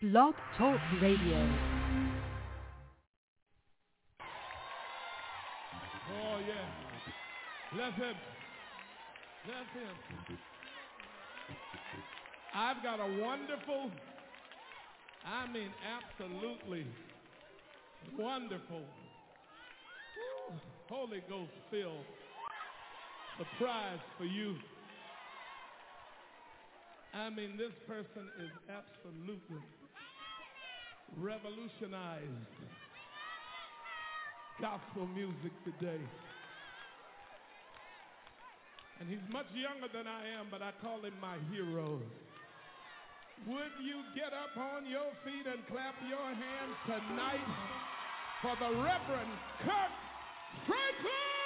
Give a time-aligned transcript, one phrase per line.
[0.00, 1.48] Blog Talk Radio.
[6.08, 6.68] Oh, yeah.
[7.74, 8.14] Bless him.
[9.44, 10.38] Bless him.
[12.54, 13.90] I've got a wonderful,
[15.26, 16.86] I mean absolutely
[18.16, 18.84] wonderful,
[20.88, 22.06] Holy Ghost filled
[23.36, 24.54] surprise for you.
[27.14, 29.62] I mean, this person is absolutely
[31.16, 32.58] revolutionized
[34.60, 36.02] gospel music today.
[39.00, 42.02] And he's much younger than I am, but I call him my hero.
[43.46, 47.46] Would you get up on your feet and clap your hands tonight
[48.42, 49.30] for the Reverend
[49.62, 49.94] Kirk
[50.66, 51.37] Franklin?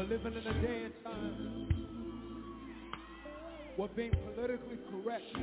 [0.00, 1.66] We're living in a day and time
[3.76, 5.36] where being politically correct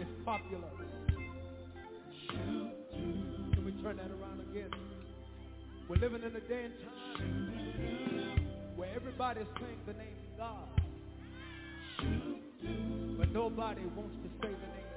[0.00, 0.70] is popular.
[2.30, 4.70] Can we turn that around again?
[5.86, 10.68] We're living in a day and time where everybody is saying the name of God,
[13.18, 14.87] but nobody wants to say the name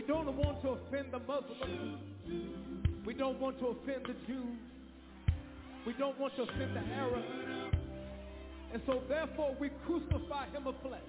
[0.00, 1.98] We don't want to offend the Muslims.
[3.04, 4.56] We don't want to offend the Jews.
[5.86, 7.26] We don't want to offend the Arabs.
[8.72, 11.00] And so therefore we crucify him of flesh.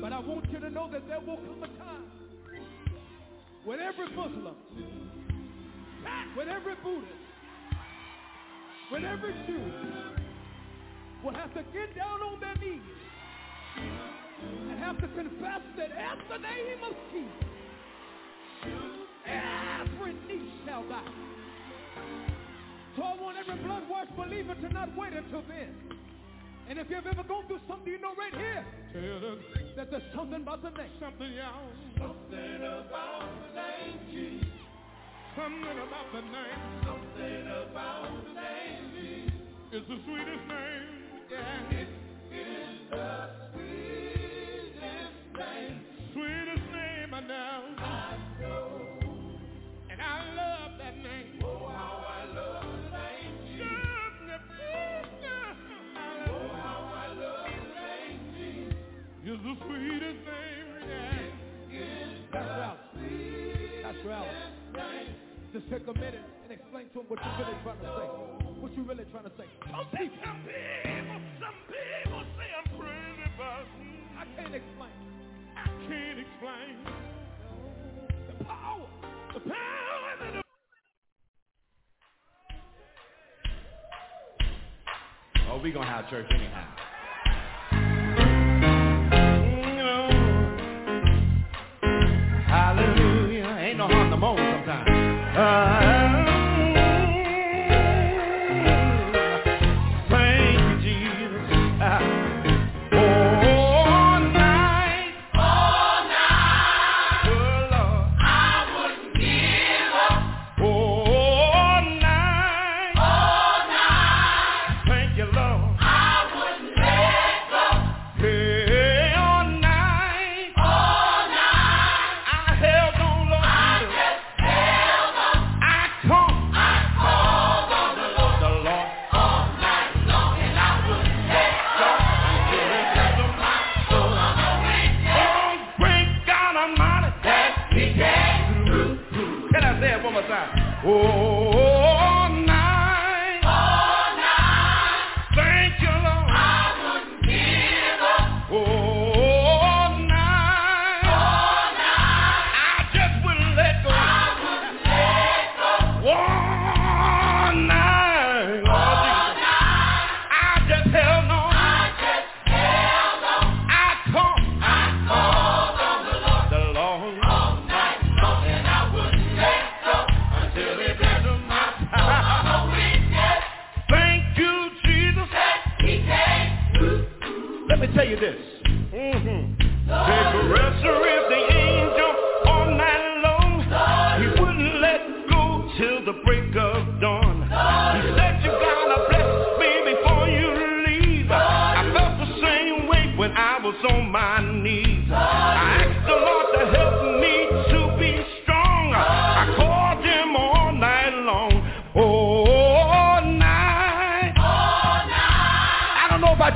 [0.00, 2.06] But I want you to know that there will come a time
[3.64, 4.54] when every Muslim,
[6.36, 7.12] when every Buddhist,
[8.90, 10.21] when every Jew
[11.22, 12.82] will have to get down on their knees
[14.70, 17.52] and have to confess that at the name of Jesus,
[19.26, 21.04] every knee shall bow.
[22.96, 25.74] So I want every blood-washed believer to not wait until then.
[26.68, 29.38] And if you've ever gone through something, you know right here Tell them
[29.76, 30.90] that there's something about the name.
[31.00, 31.76] Something else.
[31.96, 34.48] Something about the name Jesus.
[35.34, 36.60] Something about the name.
[36.84, 39.32] Something about the name Jesus.
[39.72, 41.01] It's the sweetest name.
[59.60, 60.62] Sweetest name.
[61.70, 61.92] Yeah.
[62.32, 62.76] That's right.
[63.82, 65.21] That's right.
[65.52, 68.08] Just take a minute and explain to him what you're really trying to say.
[68.56, 69.44] What you really trying to say.
[69.68, 73.68] Oh, some people, some people, some people say I'm crazy, but
[74.16, 74.96] I can't explain.
[75.52, 76.72] I can't explain
[78.32, 78.88] the power,
[79.34, 80.42] the power that the
[85.50, 86.91] Oh, we gonna have church anyhow.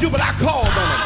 [0.01, 1.06] You, but I called on him.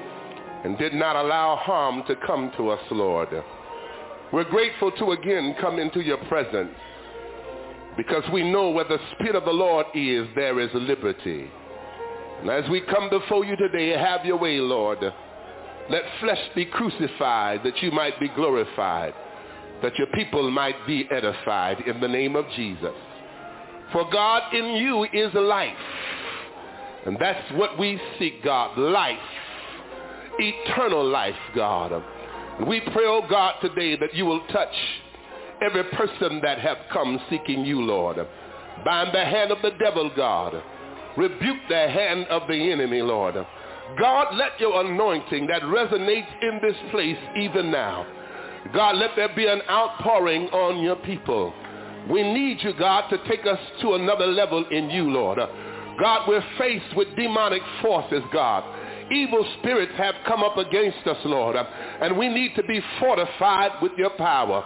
[0.63, 3.29] and did not allow harm to come to us, Lord.
[4.31, 6.71] We're grateful to again come into your presence
[7.97, 11.49] because we know where the Spirit of the Lord is, there is liberty.
[12.39, 14.99] And as we come before you today, have your way, Lord.
[15.89, 19.13] Let flesh be crucified that you might be glorified,
[19.81, 22.93] that your people might be edified in the name of Jesus.
[23.91, 25.73] For God in you is life.
[27.05, 29.17] And that's what we seek, God, life
[30.39, 32.03] eternal life, God.
[32.67, 34.73] We pray, oh God, today that you will touch
[35.61, 38.17] every person that have come seeking you, Lord.
[38.85, 40.61] Bind the hand of the devil, God.
[41.17, 43.35] Rebuke the hand of the enemy, Lord.
[43.99, 48.05] God, let your anointing that resonates in this place even now.
[48.73, 51.53] God, let there be an outpouring on your people.
[52.09, 55.39] We need you, God, to take us to another level in you, Lord.
[55.99, 58.80] God, we're faced with demonic forces, God
[59.11, 63.91] evil spirits have come up against us, Lord, and we need to be fortified with
[63.97, 64.65] your power.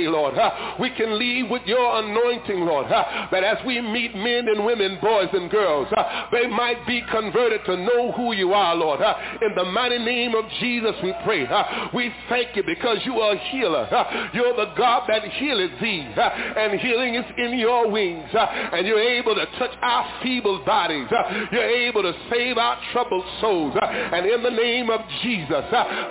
[0.01, 0.35] today, Lord.
[0.79, 5.29] we can leave with your anointing, Lord, that as we meet men and women, boys
[5.33, 5.87] and girls,
[6.31, 8.99] they might be converted to know who you are, Lord.
[9.41, 11.47] in the mighty name of Jesus, we pray.
[11.93, 13.87] we thank you because you are a healer.
[14.33, 19.35] you're the God that healeth thee, and healing is in your wings, and you're able
[19.35, 21.07] to touch our feeble bodies.
[21.51, 25.65] you're able to save our troubled souls, and in the name of Jesus,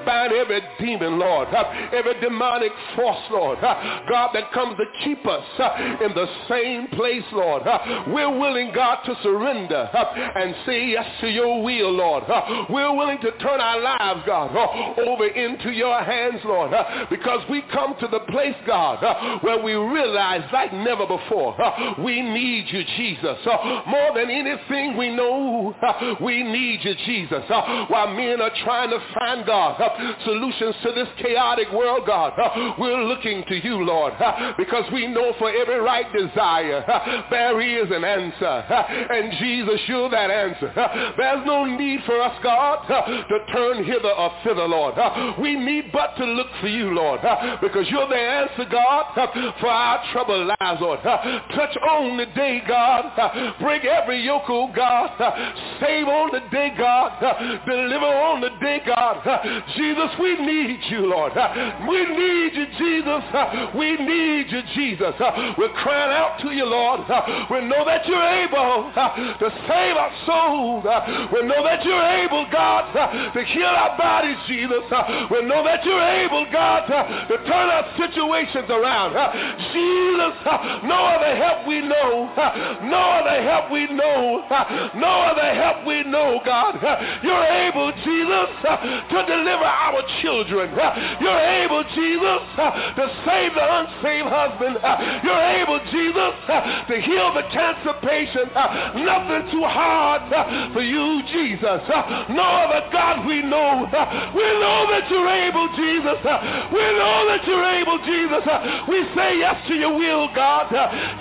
[0.04, 1.48] bind every demon, Lord,
[1.92, 3.58] every demonic force, Lord,
[4.08, 7.66] God, that comes to keep us uh, in the same place, Lord.
[7.66, 12.24] Uh, we're willing, God, to surrender uh, and say yes to your will, Lord.
[12.24, 17.06] Uh, we're willing to turn our lives, God, uh, over into your hands, Lord, uh,
[17.10, 21.56] because we come to the place, God, where we realize like never before,
[21.98, 23.38] we need you, Jesus.
[23.86, 25.74] More than anything we know,
[26.20, 27.44] we need you, Jesus.
[27.48, 29.80] While men are trying to find, God,
[30.24, 32.32] solutions to this chaotic world, God,
[32.78, 34.14] we're looking to you, Lord,
[34.56, 36.84] because we know for every right desire,
[37.30, 38.64] there is an answer.
[39.10, 40.72] And Jesus, you're that answer.
[41.16, 44.94] There's no need for us, God, to turn hither or thither, Lord.
[45.40, 47.20] We need but to look for you, Lord,
[47.60, 49.04] because you're the answer, God,
[49.60, 51.00] for our troubled lives, Lord.
[51.02, 53.56] Touch on the day, God.
[53.60, 55.10] Break every yoke, oh God.
[55.80, 57.20] Save on the day, God.
[57.66, 59.22] Deliver on the day, God.
[59.76, 61.32] Jesus, we need you, Lord.
[61.88, 63.24] We need you, Jesus.
[63.76, 65.14] We need you, Jesus.
[65.18, 67.00] Uh, we're crying out to you, Lord.
[67.08, 70.84] Uh, we know that you're able uh, to save our souls.
[71.32, 72.92] We know that you're able, God,
[73.32, 74.84] to heal our bodies, Jesus.
[75.30, 79.14] We know that you're able, God, to turn our situations around.
[79.72, 80.34] Jesus,
[80.84, 82.30] no other help we know.
[82.84, 84.44] No other help we know.
[84.96, 86.80] No other help we know, God.
[87.22, 90.70] You're able, Jesus, to deliver our children.
[91.20, 94.78] You're able, Jesus, to save the unsaved husband.
[94.78, 98.50] Uh, you're able, Jesus, uh, to heal the cancer patient.
[98.54, 100.22] Uh, nothing too hard
[100.72, 101.82] for you, Jesus.
[102.30, 103.86] No other God we know.
[104.34, 106.20] We know that you're able, Jesus.
[106.72, 108.44] We know that you're able, Jesus.
[108.88, 110.68] We say yes to your will, God.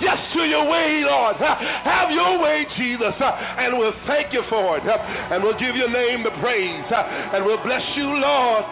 [0.00, 1.36] Yes to your way, Lord.
[1.36, 3.14] Have your way, Jesus.
[3.20, 4.84] And we'll thank you for it.
[4.86, 6.84] And we'll give your name the praise.
[6.90, 8.64] And we'll bless you, Lord.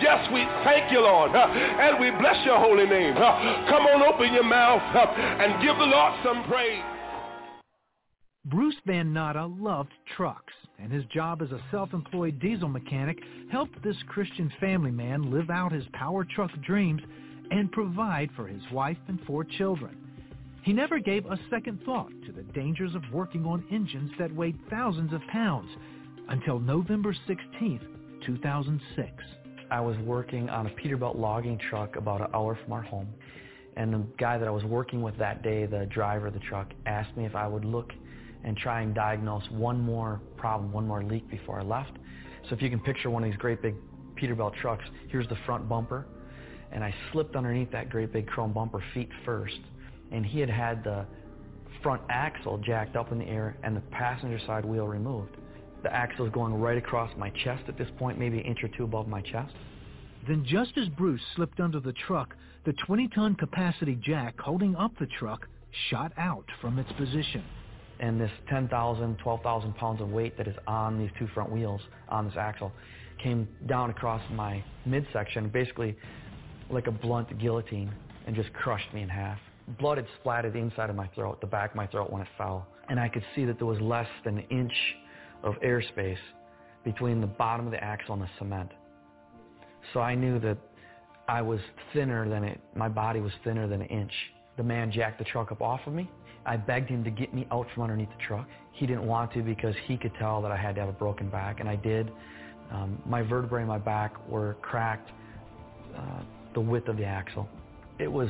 [0.00, 1.32] Yes, we thank you, Lord.
[1.34, 2.97] And we bless your holy name.
[3.68, 6.82] Come on, open your mouth and give the Lord some praise.
[8.46, 13.18] Bruce Van Natta loved trucks, and his job as a self-employed diesel mechanic
[13.52, 17.02] helped this Christian family man live out his power truck dreams
[17.50, 19.96] and provide for his wife and four children.
[20.62, 24.58] He never gave a second thought to the dangers of working on engines that weighed
[24.70, 25.68] thousands of pounds
[26.28, 27.80] until November 16,
[28.24, 29.12] 2006.
[29.70, 33.08] I was working on a Peterbilt logging truck about an hour from our home.
[33.76, 36.72] And the guy that I was working with that day, the driver of the truck,
[36.86, 37.92] asked me if I would look
[38.44, 41.92] and try and diagnose one more problem, one more leak before I left.
[42.48, 43.74] So if you can picture one of these great big
[44.16, 46.06] Peterbilt trucks, here's the front bumper.
[46.72, 49.60] And I slipped underneath that great big chrome bumper feet first.
[50.12, 51.06] And he had had the
[51.82, 55.36] front axle jacked up in the air and the passenger side wheel removed.
[55.82, 58.68] The axle is going right across my chest at this point, maybe an inch or
[58.68, 59.54] two above my chest.
[60.26, 65.06] Then just as Bruce slipped under the truck, the 20-ton capacity jack holding up the
[65.18, 65.46] truck
[65.90, 67.44] shot out from its position.
[68.00, 72.26] And this 10,000, 12,000 pounds of weight that is on these two front wheels on
[72.26, 72.72] this axle
[73.22, 75.96] came down across my midsection, basically
[76.70, 77.92] like a blunt guillotine,
[78.26, 79.38] and just crushed me in half.
[79.80, 82.28] Blood had splattered the inside of my throat, the back of my throat when it
[82.36, 82.66] fell.
[82.88, 84.72] And I could see that there was less than an inch
[85.42, 86.18] of airspace
[86.84, 88.70] between the bottom of the axle and the cement.
[89.92, 90.58] So I knew that
[91.28, 91.60] I was
[91.92, 94.12] thinner than it, my body was thinner than an inch.
[94.56, 96.10] The man jacked the truck up off of me.
[96.46, 98.48] I begged him to get me out from underneath the truck.
[98.72, 101.28] He didn't want to because he could tell that I had to have a broken
[101.28, 102.10] back, and I did.
[102.70, 105.10] Um, my vertebrae in my back were cracked
[105.96, 106.22] uh,
[106.54, 107.48] the width of the axle.
[107.98, 108.28] It was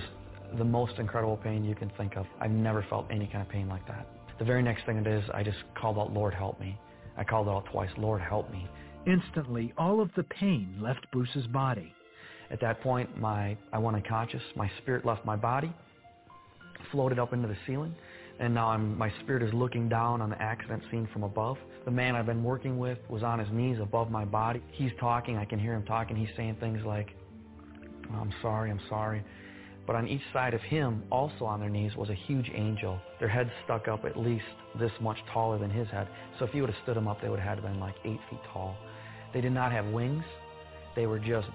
[0.57, 2.27] the most incredible pain you can think of.
[2.41, 4.09] I've never felt any kind of pain like that.
[4.39, 6.79] The very next thing it is, I just called out, Lord, help me.
[7.19, 8.69] I called out twice, Lord, help me.
[9.07, 11.93] Instantly, all of the pain left Bruce's body.
[12.51, 14.43] At that point, my, I went unconscious.
[14.57, 15.73] My spirit left my body,
[16.93, 17.95] floated up into the ceiling,
[18.41, 21.59] and now I'm, my spirit is looking down on the accident scene from above.
[21.85, 24.63] The man I've been working with was on his knees above my body.
[24.71, 25.37] He's talking.
[25.37, 26.17] I can hear him talking.
[26.17, 27.11] He's saying things like,
[28.13, 29.25] I'm sorry, I'm sorry.
[29.89, 33.01] But on each side of him, also on their knees, was a huge angel.
[33.21, 34.45] Their heads stuck up at least
[34.79, 36.07] this much taller than his head.
[36.39, 38.21] So if you would have stood them up, they would have had been like eight
[38.29, 38.77] feet tall.
[39.33, 40.25] They did not have wings.
[40.95, 41.49] They were just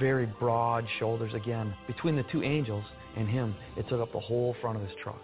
[0.00, 1.34] very broad shoulders.
[1.34, 2.84] Again, between the two angels
[3.18, 5.20] and him, it took up the whole front of his truck.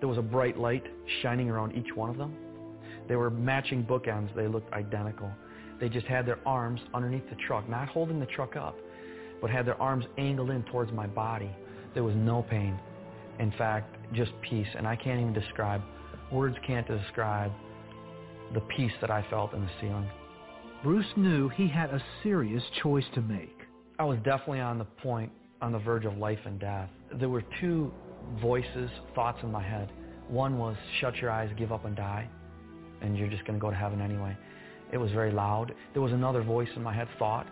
[0.00, 0.82] There was a bright light
[1.22, 2.34] shining around each one of them.
[3.06, 4.34] They were matching bookends.
[4.34, 5.30] They looked identical.
[5.78, 8.76] They just had their arms underneath the truck, not holding the truck up,
[9.40, 11.50] but had their arms angled in towards my body.
[11.94, 12.78] There was no pain.
[13.38, 14.66] In fact, just peace.
[14.76, 15.82] And I can't even describe,
[16.30, 17.52] words can't describe
[18.54, 20.08] the peace that I felt in the ceiling.
[20.82, 23.56] Bruce knew he had a serious choice to make.
[23.98, 25.30] I was definitely on the point,
[25.60, 26.88] on the verge of life and death.
[27.18, 27.92] There were two
[28.40, 29.90] voices, thoughts in my head.
[30.28, 32.28] One was, shut your eyes, give up and die,
[33.02, 34.36] and you're just going to go to heaven anyway.
[34.92, 35.74] It was very loud.
[35.92, 37.46] There was another voice in my head, thought,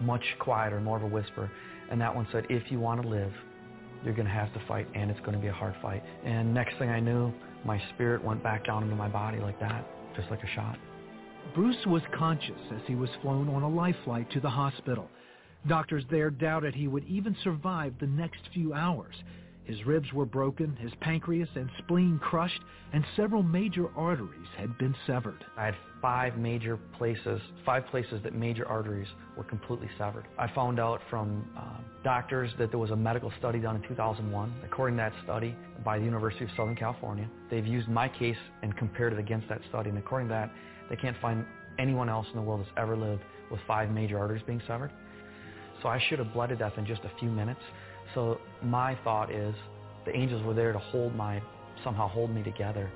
[0.00, 1.50] much quieter, more of a whisper.
[1.90, 3.32] And that one said, if you want to live,
[4.04, 6.02] you're going to have to fight, and it's going to be a hard fight.
[6.24, 7.32] And next thing I knew,
[7.64, 9.86] my spirit went back down into my body like that,
[10.16, 10.78] just like a shot.
[11.54, 15.08] Bruce was conscious as he was flown on a life flight to the hospital.
[15.66, 19.14] Doctors there doubted he would even survive the next few hours.
[19.64, 22.60] His ribs were broken, his pancreas and spleen crushed,
[22.92, 25.44] and several major arteries had been severed.
[25.56, 30.26] I had five major places, five places that major arteries were completely severed.
[30.38, 34.54] I found out from uh, doctors that there was a medical study done in 2001.
[34.64, 38.76] According to that study by the University of Southern California, they've used my case and
[38.76, 39.88] compared it against that study.
[39.88, 40.52] And according to that,
[40.90, 41.46] they can't find
[41.78, 44.90] anyone else in the world that's ever lived with five major arteries being severed.
[45.82, 47.60] So I should have bled to death in just a few minutes.
[48.14, 49.54] So my thought is
[50.06, 51.42] the angels were there to hold my,
[51.82, 52.90] somehow hold me together.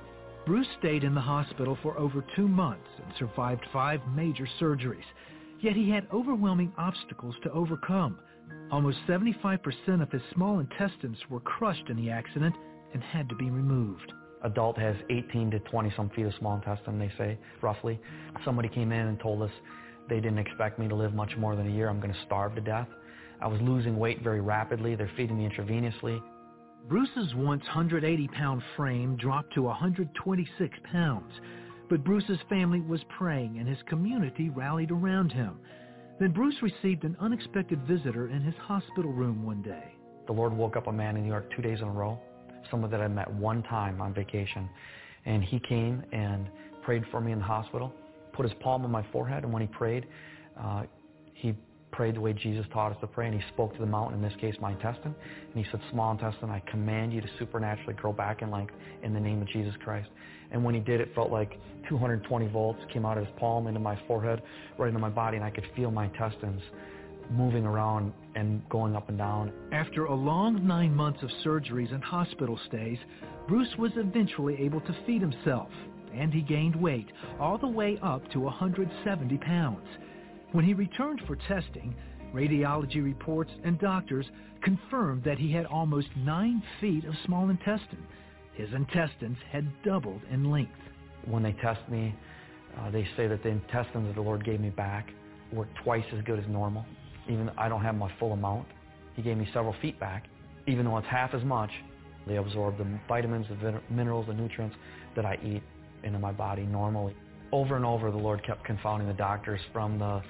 [0.45, 5.03] Bruce stayed in the hospital for over two months and survived five major surgeries.
[5.59, 8.19] Yet he had overwhelming obstacles to overcome.
[8.71, 12.55] Almost 75% of his small intestines were crushed in the accident
[12.93, 14.11] and had to be removed.
[14.43, 17.99] Adult has 18 to 20 some feet of small intestine, they say, roughly.
[18.45, 19.51] Somebody came in and told us
[20.07, 21.89] they didn't expect me to live much more than a year.
[21.89, 22.87] I'm going to starve to death.
[23.41, 24.95] I was losing weight very rapidly.
[24.95, 26.21] They're feeding me intravenously.
[26.87, 31.31] Bruce's once 180-pound frame dropped to 126 pounds.
[31.89, 35.59] But Bruce's family was praying and his community rallied around him.
[36.19, 39.95] Then Bruce received an unexpected visitor in his hospital room one day.
[40.27, 42.19] The Lord woke up a man in New York two days in a row,
[42.69, 44.69] someone that I met one time on vacation.
[45.25, 46.47] And he came and
[46.83, 47.93] prayed for me in the hospital,
[48.33, 50.05] put his palm on my forehead, and when he prayed,
[50.61, 50.83] uh,
[51.33, 51.55] he
[51.99, 54.21] prayed the way Jesus taught us to pray, and he spoke to the mountain, in
[54.21, 55.13] this case my intestine,
[55.53, 58.73] and he said, small intestine, I command you to supernaturally grow back in length
[59.03, 60.07] in the name of Jesus Christ.
[60.51, 63.81] And when he did, it felt like 220 volts came out of his palm into
[63.81, 64.41] my forehead,
[64.77, 66.61] right into my body, and I could feel my intestines
[67.31, 69.51] moving around and going up and down.
[69.73, 72.97] After a long nine months of surgeries and hospital stays,
[73.45, 75.67] Bruce was eventually able to feed himself,
[76.15, 77.07] and he gained weight
[77.41, 79.85] all the way up to 170 pounds.
[80.51, 81.95] When he returned for testing,
[82.33, 84.25] radiology reports and doctors
[84.63, 88.03] confirmed that he had almost nine feet of small intestine.
[88.55, 90.71] His intestines had doubled in length.
[91.25, 92.15] When they test me,
[92.79, 95.11] uh, they say that the intestines that the Lord gave me back
[95.53, 96.83] were twice as good as normal,
[97.27, 98.67] even though I don't have my full amount.
[99.15, 100.25] He gave me several feet back.
[100.67, 101.71] Even though it's half as much,
[102.25, 104.75] they absorb the vitamins, the minerals, the nutrients
[105.15, 105.61] that I eat
[106.03, 107.15] into my body normally
[107.51, 110.21] over and over the Lord kept confounding the doctors from the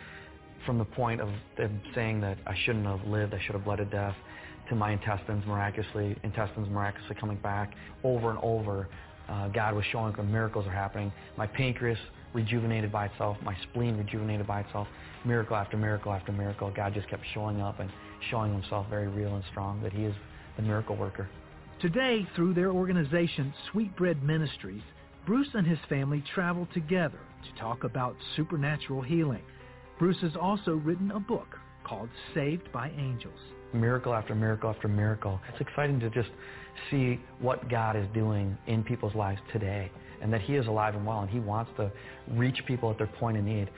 [0.66, 3.78] from the point of them saying that I shouldn't have lived, I should have bled
[3.78, 4.16] to death,
[4.68, 8.88] to my intestines miraculously, intestines miraculously coming back over and over.
[9.30, 11.14] Uh, God was showing that miracles are happening.
[11.38, 11.98] My pancreas
[12.34, 14.88] rejuvenated by itself, my spleen rejuvenated by itself,
[15.26, 16.72] miracle after miracle after miracle.
[16.76, 17.90] God just kept showing up and
[18.30, 20.16] showing himself very real and strong that he is
[20.58, 21.30] the miracle worker.
[21.82, 24.82] Today, through their organization, Sweetbread Ministries,
[25.30, 29.44] Bruce and his family travel together to talk about supernatural healing.
[30.00, 33.38] Bruce has also written a book called Saved by Angels.
[33.72, 35.40] Miracle after miracle after miracle.
[35.48, 36.30] It's exciting to just
[36.90, 41.06] see what God is doing in people's lives today and that he is alive and
[41.06, 41.92] well and he wants to
[42.32, 43.70] reach people at their point of need.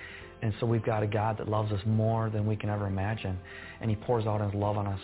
[0.41, 3.37] And so we've got a God that loves us more than we can ever imagine
[3.81, 5.01] and he pours out his love on us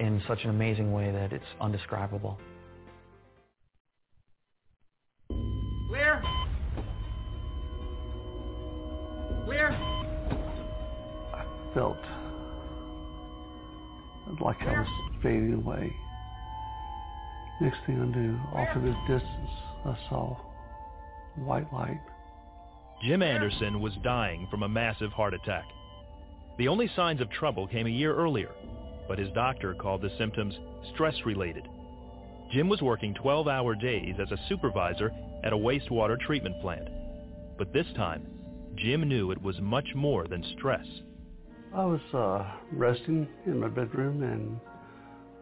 [0.00, 2.38] in such an amazing way that it's undescribable.
[5.88, 6.22] Clear?
[9.46, 9.70] Clear?
[11.32, 11.96] I felt
[14.42, 14.88] like I was
[15.22, 15.96] fading away.
[17.62, 19.50] Next thing I knew, off in the distance,
[19.86, 20.36] I saw
[21.36, 22.00] white light.
[23.02, 25.64] Jim Anderson was dying from a massive heart attack.
[26.58, 28.50] The only signs of trouble came a year earlier,
[29.08, 30.54] but his doctor called the symptoms
[30.92, 31.66] stress-related.
[32.52, 35.12] Jim was working 12-hour days as a supervisor
[35.44, 36.88] at a wastewater treatment plant.
[37.56, 38.26] But this time,
[38.76, 40.86] Jim knew it was much more than stress.
[41.74, 44.58] I was uh, resting in my bedroom and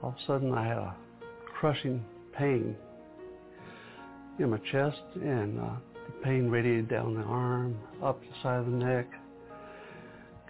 [0.03, 0.97] all of a sudden I had a
[1.59, 2.05] crushing
[2.37, 2.77] pain
[4.39, 5.71] in my chest and uh,
[6.07, 9.07] the pain radiated down the arm, up the side of the neck.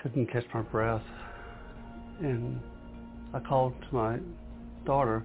[0.03, 1.03] Couldn't catch my breath.
[2.21, 2.61] And
[3.35, 4.19] I called to my
[4.85, 5.25] daughter.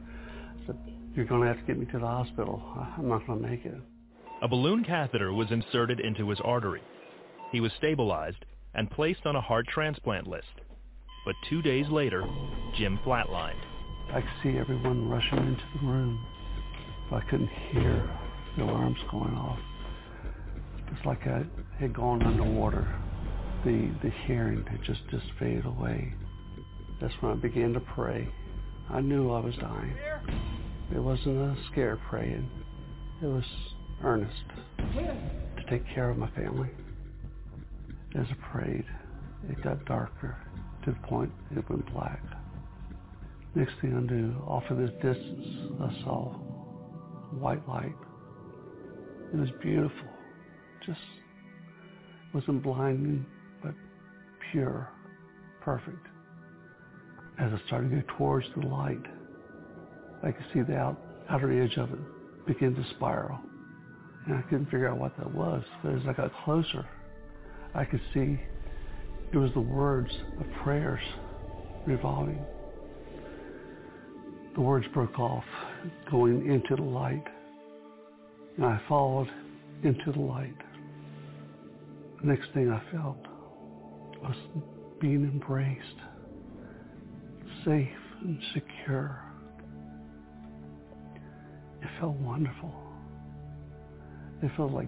[0.64, 0.78] I said,
[1.16, 2.62] you're going to have to get me to the hospital.
[2.98, 3.80] I'm not going to make it.
[4.44, 6.82] A balloon catheter was inserted into his artery.
[7.52, 10.62] He was stabilized and placed on a heart transplant list.
[11.26, 12.24] But two days later,
[12.76, 13.62] Jim flatlined.
[14.12, 16.26] I could see everyone rushing into the room,
[17.10, 18.10] but I couldn't hear
[18.58, 19.60] the alarms going off.
[20.92, 21.44] It's like I
[21.80, 22.88] had gone underwater.
[23.64, 26.14] The, the hearing had just, just faded away.
[27.00, 28.28] That's when I began to pray.
[28.90, 29.96] I knew I was dying.
[30.94, 32.50] It wasn't a scare praying.
[33.22, 33.46] It was
[34.04, 34.44] earnest
[34.78, 36.70] to take care of my family.
[38.16, 38.86] As I prayed,
[39.50, 40.38] it got darker
[40.84, 42.22] to the point it went black.
[43.56, 45.46] Next thing I knew, off in the distance,
[45.82, 46.34] I saw
[47.32, 47.96] white light.
[49.34, 50.08] It was beautiful.
[50.86, 51.00] Just
[52.34, 53.26] wasn't blinding,
[53.62, 53.74] but
[54.52, 54.90] pure,
[55.62, 56.08] perfect.
[57.40, 59.02] As I started to go towards the light,
[60.24, 62.00] I could see the out, outer edge of it
[62.46, 63.40] begin to spiral.
[64.26, 65.64] And I couldn't figure out what that was.
[65.84, 66.86] But as I got closer,
[67.74, 68.40] I could see
[69.32, 71.02] it was the words of prayers
[71.86, 72.44] revolving.
[74.56, 75.46] The words broke off,
[76.10, 77.24] going into the light.
[78.58, 79.30] And I followed
[79.84, 80.58] into the light.
[82.22, 83.18] The next thing I felt
[84.22, 84.36] was
[85.00, 85.96] being embraced,
[87.66, 87.88] safe
[88.22, 89.24] and secure.
[91.82, 92.91] It felt wonderful.
[94.42, 94.88] It felt like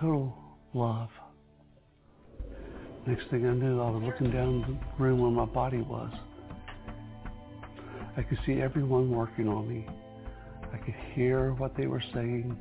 [0.00, 0.34] total
[0.72, 1.10] love.
[3.06, 6.10] Next thing I knew, I was looking down the room where my body was.
[8.16, 9.86] I could see everyone working on me.
[10.72, 12.56] I could hear what they were saying.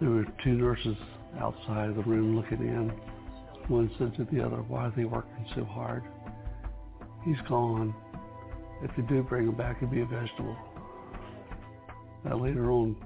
[0.00, 0.96] There were two nurses
[1.38, 2.90] outside of the room looking in.
[3.68, 6.02] One said to the other, why are they working so hard?
[7.24, 7.94] He's gone.
[8.82, 10.56] If they do bring him back, he'll be a vegetable.
[12.24, 12.96] I later on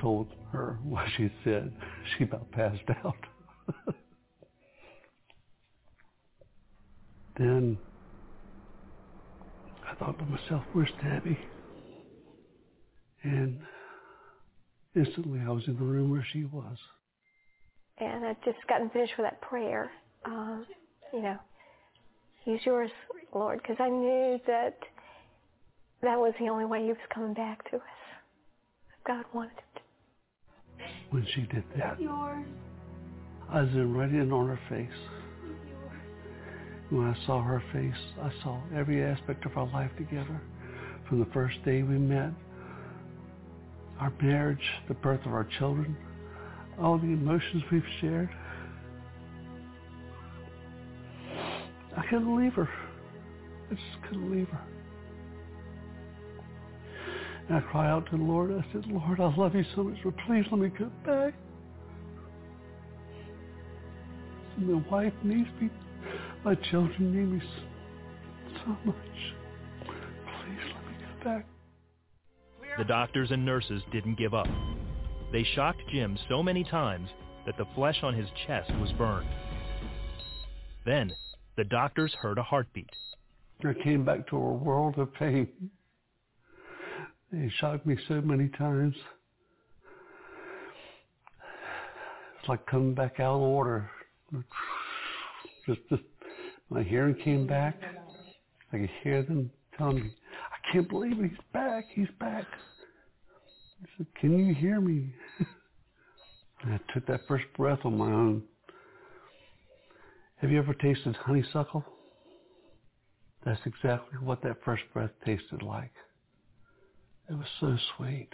[0.00, 1.72] told her what she said.
[2.16, 3.14] She about passed out.
[7.38, 7.78] then
[9.88, 11.38] I thought to myself, where's Tabby?
[13.22, 13.60] And
[14.96, 16.76] instantly I was in the room where she was.
[17.98, 19.90] And I'd just gotten finished with that prayer.
[20.24, 20.66] Um,
[21.12, 21.38] you know,
[22.44, 22.90] use yours,
[23.32, 24.78] Lord, because I knew that
[26.02, 27.82] that was the only way he was coming back to us.
[29.06, 29.82] God wanted it.
[31.10, 31.98] When she did that,
[33.50, 34.88] I zoomed right in on her face.
[36.90, 40.40] When I saw her face, I saw every aspect of our life together.
[41.08, 42.30] From the first day we met,
[44.00, 45.96] our marriage, the birth of our children,
[46.80, 48.30] all the emotions we've shared.
[51.96, 52.68] I couldn't leave her.
[53.70, 54.60] I just couldn't leave her.
[57.48, 58.52] And I cried out to the Lord.
[58.52, 61.34] I said, Lord, I love you so much, but please let me come back.
[64.56, 65.68] My wife needs me.
[66.44, 67.42] My children need me
[68.64, 68.96] so much.
[69.84, 71.46] Please let me come back.
[72.78, 74.48] The doctors and nurses didn't give up.
[75.32, 77.08] They shocked Jim so many times
[77.46, 79.28] that the flesh on his chest was burned.
[80.86, 81.12] Then,
[81.56, 82.90] the doctors heard a heartbeat.
[83.64, 85.48] I came back to a world of pain.
[87.34, 88.94] They shocked me so many times.
[92.38, 93.90] It's like coming back out of water.
[95.66, 96.02] Just, just
[96.70, 97.76] my hearing came back.
[98.72, 100.14] I could hear them telling me,
[100.52, 101.30] I can't believe it.
[101.30, 101.86] He's back.
[101.92, 102.44] He's back.
[103.82, 105.12] I said, can you hear me?
[106.64, 108.44] I took that first breath on my own.
[110.36, 111.84] Have you ever tasted honeysuckle?
[113.44, 115.90] That's exactly what that first breath tasted like.
[117.28, 118.28] It was so sweet,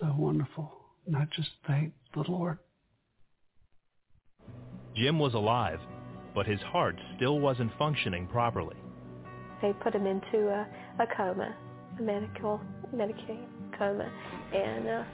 [0.00, 0.72] so wonderful.
[1.06, 2.58] And I just thanked the Lord.
[4.96, 5.80] Jim was alive,
[6.34, 8.76] but his heart still wasn't functioning properly.
[9.60, 10.66] They put him into a,
[10.98, 11.54] a coma,
[11.98, 12.60] a medical
[12.94, 14.10] medicated coma,
[14.54, 15.04] and uh,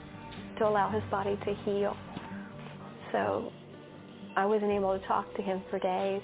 [0.59, 1.97] to allow his body to heal.
[3.11, 3.51] So
[4.37, 6.21] I wasn't able to talk to him for days.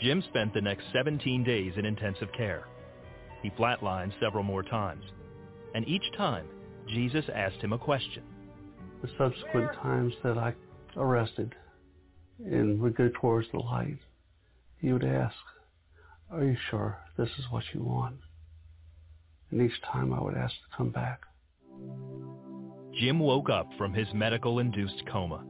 [0.00, 2.64] Jim spent the next 17 days in intensive care.
[3.42, 5.04] He flatlined several more times.
[5.74, 6.46] And each time,
[6.88, 8.22] Jesus asked him a question.
[9.02, 10.54] The subsequent times that I
[10.96, 11.54] arrested
[12.44, 13.98] and would go towards the light,
[14.80, 15.36] he would ask,
[16.30, 18.16] are you sure this is what you want?
[19.50, 21.20] And each time I would ask to come back.
[22.98, 25.44] Jim woke up from his medical-induced coma.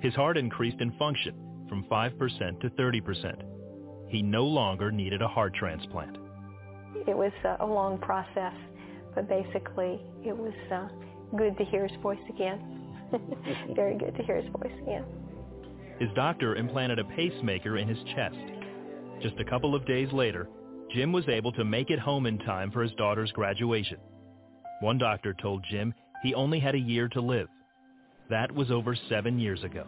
[0.00, 3.42] His heart increased in function from 5% to 30%.
[4.08, 6.16] He no longer needed a heart transplant.
[7.10, 8.54] It was a long process,
[9.16, 10.86] but basically it was uh,
[11.36, 12.86] good to hear his voice again.
[13.74, 15.04] Very good to hear his voice again.
[15.98, 18.36] His doctor implanted a pacemaker in his chest.
[19.20, 20.48] Just a couple of days later,
[20.94, 23.98] Jim was able to make it home in time for his daughter's graduation.
[24.80, 25.92] One doctor told Jim
[26.22, 27.48] he only had a year to live.
[28.28, 29.84] That was over seven years ago.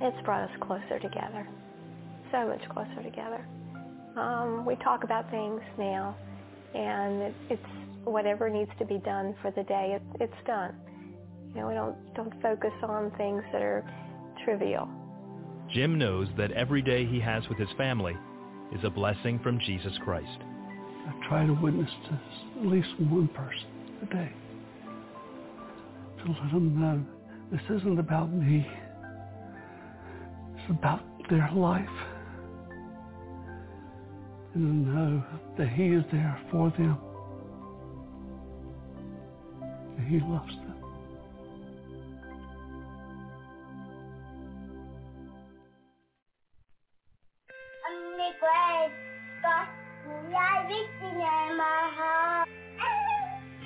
[0.00, 1.46] It's brought us closer together,
[2.32, 3.46] so much closer together.
[4.16, 6.16] Um, we talk about things now,
[6.74, 7.62] and it's
[8.04, 9.96] whatever needs to be done for the day.
[9.96, 10.74] It, it's done.
[11.54, 13.84] You know, we don't don't focus on things that are
[14.44, 14.88] trivial.
[15.72, 18.16] Jim knows that every day he has with his family
[18.74, 20.38] is a blessing from Jesus Christ.
[21.06, 23.66] I try to witness to at least one person
[24.02, 24.32] a day
[26.24, 27.04] to let them know
[27.50, 28.66] this isn't about me.
[30.56, 31.00] It's about
[31.30, 31.88] their life
[34.58, 35.22] and know
[35.56, 36.98] that He is there for them.
[39.96, 40.74] And He loves them.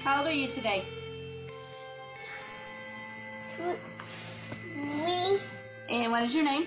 [0.04, 0.82] How old are you today?
[4.76, 5.38] Me.
[5.90, 6.66] And what is your name?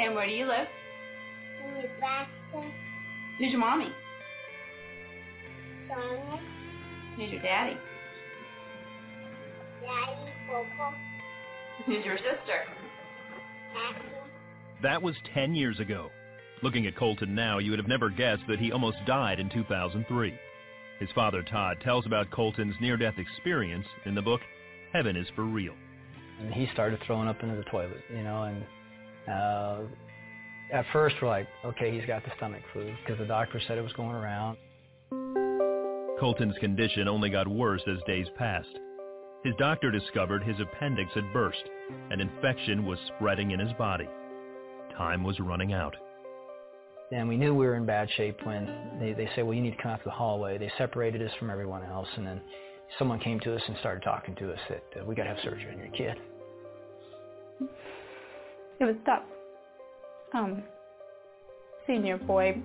[0.00, 0.66] And where do you live?
[1.66, 2.72] Nebraska.
[3.38, 3.92] Who's your mommy?
[5.90, 6.40] Sonja.
[7.16, 7.76] Who's your daddy?
[9.82, 10.32] Daddy.
[10.48, 10.94] Popo.
[11.86, 12.64] Who's your sister?
[13.74, 14.08] Happy.
[14.82, 16.10] That was 10 years ago.
[16.62, 20.34] Looking at Colton now, you would have never guessed that he almost died in 2003.
[20.98, 24.40] His father, Todd, tells about Colton's near-death experience in the book,
[24.92, 25.74] Heaven is for Real.
[26.40, 28.64] And he started throwing up into the toilet, you know, and
[29.28, 29.80] uh,
[30.72, 33.82] at first we're like, okay, he's got the stomach flu because the doctor said it
[33.82, 34.56] was going around.
[36.20, 38.78] Colton's condition only got worse as days passed.
[39.44, 41.62] His doctor discovered his appendix had burst.
[42.10, 44.08] An infection was spreading in his body.
[44.96, 45.94] Time was running out.
[47.12, 49.76] And we knew we were in bad shape when they, they said, well, you need
[49.76, 50.58] to come out to the hallway.
[50.58, 52.08] They separated us from everyone else.
[52.16, 52.40] And then
[52.98, 55.38] someone came to us and started talking to us that uh, we got to have
[55.42, 56.16] surgery on your kid.
[58.80, 59.22] It was tough.
[60.34, 60.62] Um,
[61.86, 62.60] seeing your boy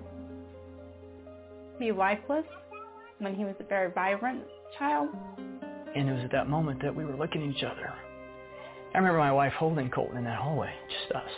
[1.78, 2.44] be lifeless
[3.18, 4.42] when he was a very vibrant
[4.78, 5.08] child.
[5.96, 7.92] And it was at that moment that we were looking at each other.
[8.94, 11.30] I remember my wife holding Colton in that hallway, just us.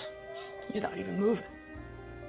[0.73, 1.45] He's not even moving.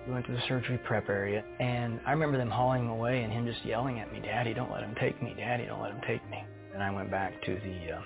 [0.06, 3.34] We went to the surgery prep area, and I remember them hauling him away and
[3.34, 5.34] him just yelling at me, Daddy, don't let him take me.
[5.38, 6.44] Daddy, don't let him take me.
[6.74, 8.02] And I went back to the uh,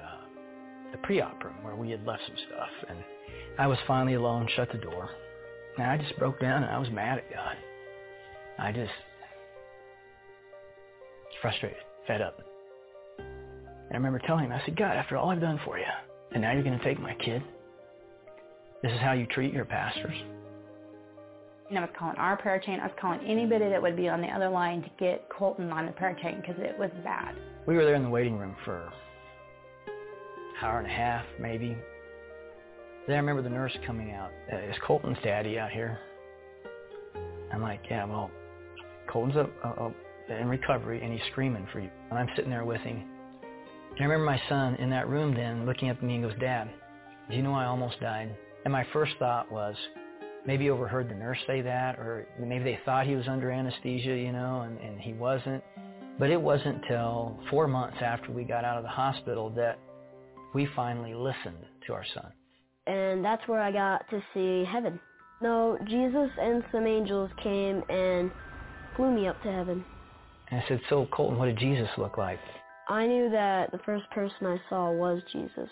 [0.00, 0.20] uh,
[0.90, 2.98] the pre-op room where we had left some stuff, and
[3.58, 5.10] I was finally alone, shut the door,
[5.78, 7.56] and I just broke down and I was mad at God.
[8.58, 8.92] I just
[11.40, 12.40] frustrated, fed up.
[13.18, 15.84] And I remember telling him, I said, God, after all I've done for you,
[16.32, 17.42] and now you're going to take my kid?
[18.82, 20.14] This is how you treat your pastors?
[21.68, 22.78] And I was calling our prayer chain.
[22.80, 25.86] I was calling anybody that would be on the other line to get Colton on
[25.86, 27.34] the prayer chain because it was bad.
[27.66, 28.92] We were there in the waiting room for
[29.86, 29.92] an
[30.62, 31.76] hour and a half, maybe.
[33.06, 34.30] Then I remember the nurse coming out.
[34.52, 35.98] Uh, is Colton's daddy out here?
[37.52, 38.30] I'm like, yeah, well,
[39.10, 39.92] Colton's a,
[40.32, 41.90] in recovery and he's screaming for you.
[42.10, 43.04] And I'm sitting there with him.
[43.90, 46.38] And I remember my son in that room then looking up at me and goes,
[46.40, 46.70] Dad,
[47.28, 48.34] do you know I almost died?
[48.64, 49.76] And my first thought was,
[50.46, 54.32] maybe overheard the nurse say that, or maybe they thought he was under anesthesia, you
[54.32, 55.62] know, and, and he wasn't.
[56.18, 59.78] But it wasn't till four months after we got out of the hospital that
[60.54, 62.32] we finally listened to our son.
[62.86, 65.00] And that's where I got to see heaven.
[65.40, 68.30] No, Jesus and some angels came and
[68.96, 69.84] flew me up to heaven.
[70.50, 72.38] And I said, so Colton, what did Jesus look like?
[72.88, 75.70] I knew that the first person I saw was Jesus.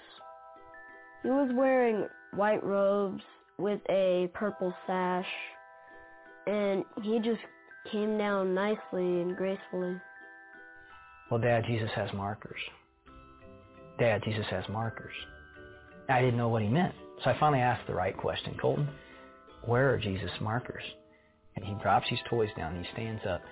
[1.22, 3.22] He was wearing white robes
[3.58, 5.26] with a purple sash,
[6.46, 7.40] and he just
[7.90, 10.00] came down nicely and gracefully.
[11.30, 12.58] Well, Dad, Jesus has markers.
[13.98, 15.12] Dad, Jesus has markers.
[16.08, 16.94] I didn't know what he meant.
[17.22, 18.56] So I finally asked the right question.
[18.60, 18.88] Colton,
[19.64, 20.82] where are Jesus' markers?
[21.54, 22.74] And he drops his toys down.
[22.74, 23.42] And he stands up.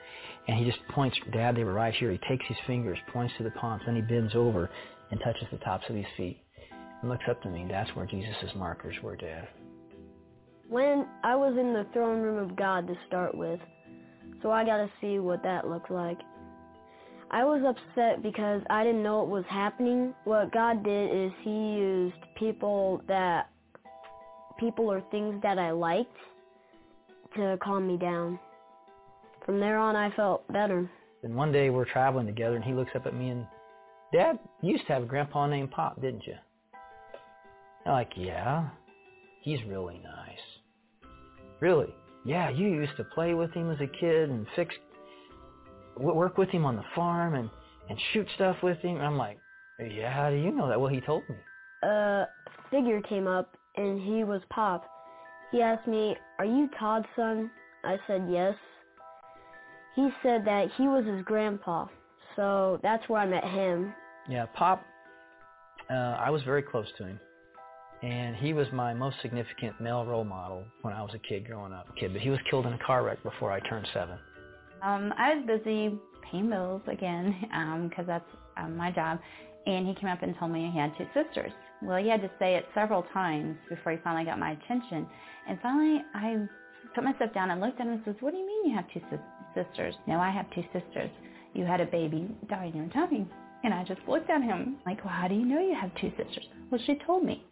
[0.48, 2.10] And he just points, Dad, they were right here.
[2.10, 3.82] He takes his fingers, points to the palms.
[3.86, 4.70] Then he bends over
[5.10, 6.42] and touches the tops of his feet.
[7.00, 7.66] And looks up to me.
[7.68, 9.48] That's where Jesus' markers were, Dad.
[10.68, 13.60] When I was in the throne room of God to start with,
[14.42, 16.18] so I got to see what that looked like.
[17.30, 20.14] I was upset because I didn't know what was happening.
[20.24, 23.49] What God did is he used people that
[24.60, 26.16] people or things that I liked
[27.34, 28.38] to calm me down.
[29.44, 30.88] From there on I felt better.
[31.22, 33.46] And one day we're traveling together and he looks up at me and
[34.12, 36.34] Dad, you used to have a grandpa named Pop, didn't you?
[37.86, 38.68] I'm like, yeah.
[39.42, 41.10] He's really nice.
[41.60, 41.94] Really?
[42.24, 44.74] Yeah, you used to play with him as a kid and fix
[45.96, 47.50] work with him on the farm and,
[47.88, 48.98] and shoot stuff with him.
[48.98, 49.38] I'm like,
[49.78, 50.80] yeah, how do you know that?
[50.80, 51.36] Well, he told me.
[51.82, 52.26] A
[52.70, 54.84] figure came up, and he was Pop.
[55.52, 57.50] He asked me, are you Todd's son?
[57.84, 58.54] I said yes.
[59.96, 61.86] He said that he was his grandpa,
[62.36, 63.92] so that's where I met him.
[64.28, 64.84] Yeah, Pop,
[65.90, 67.20] uh, I was very close to him.
[68.02, 71.72] And he was my most significant male role model when I was a kid growing
[71.72, 71.94] up.
[71.96, 74.18] Kid, but he was killed in a car wreck before I turned seven.
[74.82, 75.98] Um, I was busy
[76.30, 77.36] paying bills again
[77.90, 78.24] because um, that's
[78.56, 79.18] um, my job.
[79.66, 81.52] And he came up and told me he had two sisters.
[81.82, 85.06] Well, he had to say it several times before he finally got my attention.
[85.48, 86.36] And finally, I
[86.94, 88.86] put myself down and looked at him and says, what do you mean you have
[88.92, 89.00] two
[89.54, 89.94] sisters?
[90.06, 91.10] No, I have two sisters.
[91.54, 93.26] You had a baby die in your tummy.
[93.64, 96.10] And I just looked at him like, well, how do you know you have two
[96.16, 96.46] sisters?
[96.70, 97.44] Well, she told me.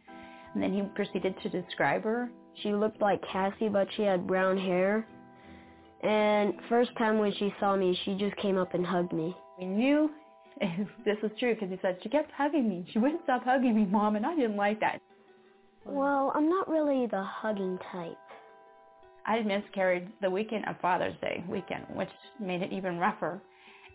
[0.54, 2.30] And then he proceeded to describe her.
[2.62, 5.06] She looked like Cassie, but she had brown hair.
[6.02, 9.36] And first time when she saw me, she just came up and hugged me.
[9.58, 10.10] We knew
[11.04, 12.86] this was true because he said she kept hugging me.
[12.92, 15.00] She wouldn't stop hugging me, Mom, and I didn't like that.
[15.84, 18.16] Well, I'm not really the hugging type.
[19.26, 22.08] I miscarried the weekend of Father's Day weekend, which
[22.40, 23.40] made it even rougher.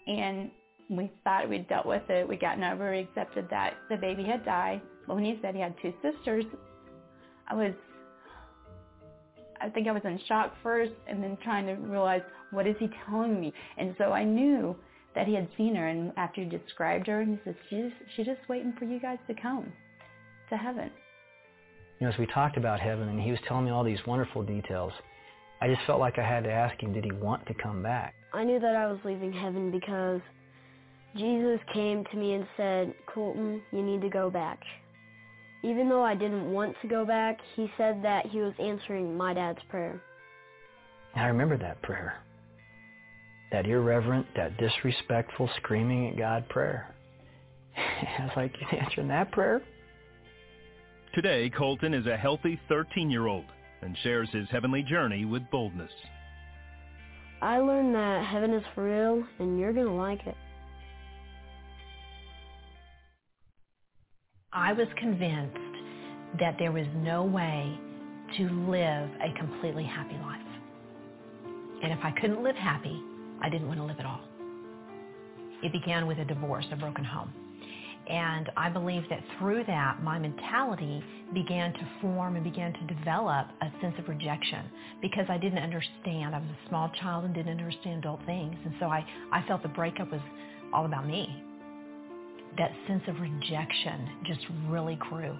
[0.08, 0.52] And
[0.90, 2.28] we thought we'd dealt with it.
[2.28, 4.82] We gotten over, we accepted that the baby had died.
[5.08, 6.46] But when he said he had two sisters,
[7.48, 7.74] I was,
[9.60, 12.22] I think I was in shock first and then trying to realize,
[12.52, 13.52] what is he telling me?
[13.78, 14.76] And so I knew
[15.16, 15.88] that he had seen her.
[15.88, 19.34] And after he described her, he said, she's, she's just waiting for you guys to
[19.34, 19.72] come
[20.50, 20.92] to heaven.
[22.00, 24.44] You know, as we talked about heaven and he was telling me all these wonderful
[24.44, 24.92] details,
[25.62, 28.14] I just felt like I had to ask him, did he want to come back?
[28.34, 30.20] I knew that I was leaving heaven because
[31.16, 34.60] Jesus came to me and said, Colton, you need to go back.
[35.64, 39.34] Even though I didn't want to go back, he said that he was answering my
[39.34, 40.02] dad's prayer.
[41.16, 42.22] I remember that prayer.
[43.54, 46.94] That irreverent, that disrespectful, screaming at God prayer.
[47.78, 49.62] I was like, you answering that prayer?
[51.14, 53.46] Today, Colton is a healthy 13-year-old
[53.84, 55.92] and shares his heavenly journey with boldness.
[57.44, 60.36] I learned that heaven is for real, and you're going to like it.
[64.52, 65.58] I was convinced
[66.40, 67.78] that there was no way
[68.36, 70.42] to live a completely happy life.
[71.84, 73.00] And if I couldn't live happy,
[73.44, 74.22] I didn't want to live at all.
[75.62, 77.32] It began with a divorce, a broken home.
[78.10, 81.02] And I believe that through that, my mentality
[81.34, 84.66] began to form and began to develop a sense of rejection
[85.02, 86.36] because I didn't understand.
[86.36, 88.56] I was a small child and didn't understand adult things.
[88.66, 90.22] And so I, I felt the breakup was
[90.74, 91.44] all about me.
[92.58, 95.38] That sense of rejection just really grew.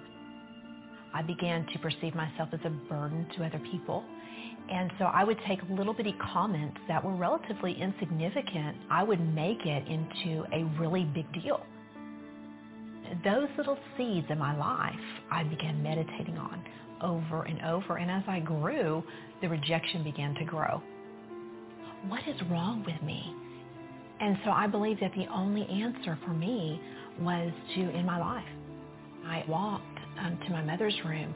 [1.12, 4.04] I began to perceive myself as a burden to other people.
[4.70, 8.76] And so I would take little bitty comments that were relatively insignificant.
[8.90, 11.60] I would make it into a really big deal
[13.24, 14.94] those little seeds in my life
[15.30, 16.64] I began meditating on
[17.02, 17.96] over and over.
[17.96, 19.02] And as I grew,
[19.42, 20.82] the rejection began to grow.
[22.08, 23.34] What is wrong with me?
[24.20, 26.80] And so I believe that the only answer for me
[27.20, 28.44] was to end my life.
[29.26, 31.34] I walked um, to my mother's room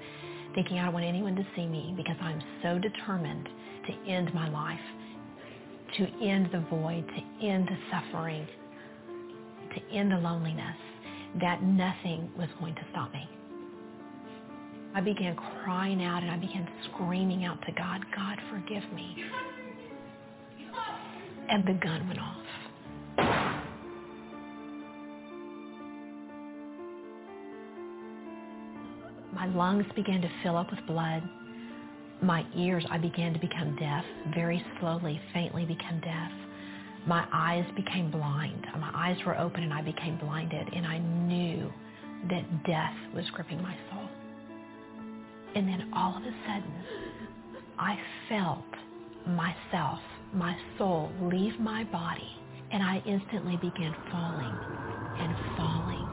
[0.59, 3.49] thinking I don't want anyone to see me because I'm so determined
[3.87, 4.81] to end my life,
[5.97, 8.45] to end the void, to end the suffering,
[9.73, 10.75] to end the loneliness
[11.41, 13.31] that nothing was going to stop me.
[14.97, 19.17] I began crying out and I began screaming out to God, God, forgive me.
[21.49, 22.68] And the gun went off.
[29.39, 31.23] My lungs began to fill up with blood.
[32.21, 36.33] My ears, I began to become deaf, very slowly, faintly become deaf
[37.09, 38.67] my eyes became blind.
[38.79, 41.73] My eyes were open and I became blinded and I knew
[42.29, 44.09] that death was gripping my soul.
[45.55, 46.73] And then all of a sudden,
[47.79, 47.99] I
[48.29, 48.65] felt
[49.27, 50.01] myself,
[50.35, 52.29] my soul leave my body
[52.71, 54.59] and I instantly began falling
[55.19, 56.09] and falling.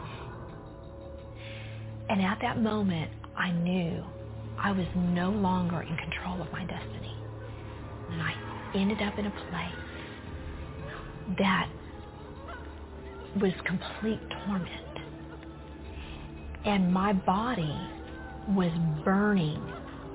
[2.10, 4.04] And at that moment, I knew
[4.58, 7.16] I was no longer in control of my destiny.
[8.12, 8.34] And I
[8.76, 9.86] ended up in a place
[11.38, 11.70] that
[13.42, 14.72] was complete torment.
[16.66, 17.78] And my body
[18.50, 18.72] was
[19.04, 19.62] burning.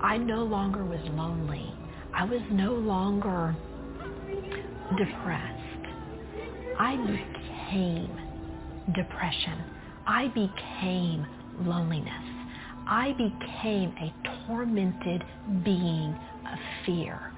[0.03, 1.75] I no longer was lonely.
[2.15, 3.55] I was no longer
[4.97, 5.87] depressed.
[6.79, 8.11] I became
[8.95, 9.63] depression.
[10.07, 11.27] I became
[11.61, 12.30] loneliness.
[12.91, 14.13] I became a
[14.49, 15.23] tormented
[15.65, 16.13] being
[16.53, 17.33] of fear.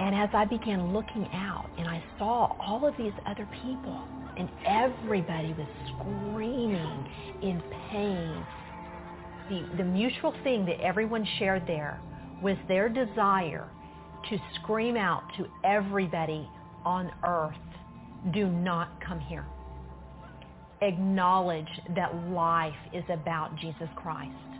[0.00, 4.02] And as I began looking out and I saw all of these other people
[4.38, 7.06] and everybody was screaming
[7.42, 8.46] in pain,
[9.50, 12.00] the, the mutual thing that everyone shared there
[12.42, 13.68] was their desire
[14.30, 16.48] to scream out to everybody
[16.86, 17.54] on earth,
[18.32, 19.44] do not come here.
[20.80, 24.53] Acknowledge that life is about Jesus Christ.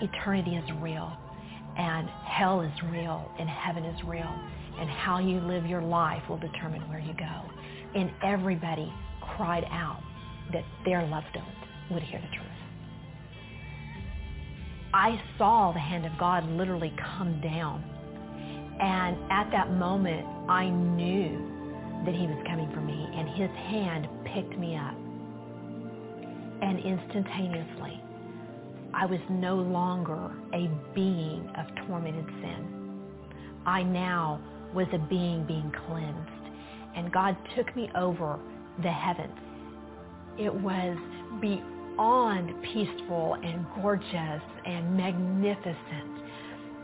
[0.00, 1.16] Eternity is real
[1.76, 4.34] and hell is real and heaven is real
[4.78, 7.42] and how you live your life will determine where you go.
[7.94, 8.92] And everybody
[9.36, 10.00] cried out
[10.52, 11.48] that their loved ones
[11.90, 12.46] would hear the truth.
[14.94, 17.82] I saw the hand of God literally come down.
[18.80, 21.58] And at that moment, I knew
[22.06, 23.08] that he was coming for me.
[23.14, 24.94] And his hand picked me up.
[26.62, 28.00] And instantaneously,
[28.94, 32.78] I was no longer a being of tormented sin.
[33.66, 34.40] I now
[34.74, 36.30] was a being being cleansed.
[36.96, 38.38] And God took me over
[38.82, 39.38] the heavens.
[40.38, 40.96] It was
[41.40, 46.22] beyond peaceful and gorgeous and magnificent.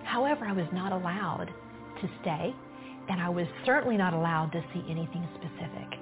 [0.05, 1.47] However, I was not allowed
[2.01, 2.55] to stay,
[3.09, 5.99] and I was certainly not allowed to see anything specific.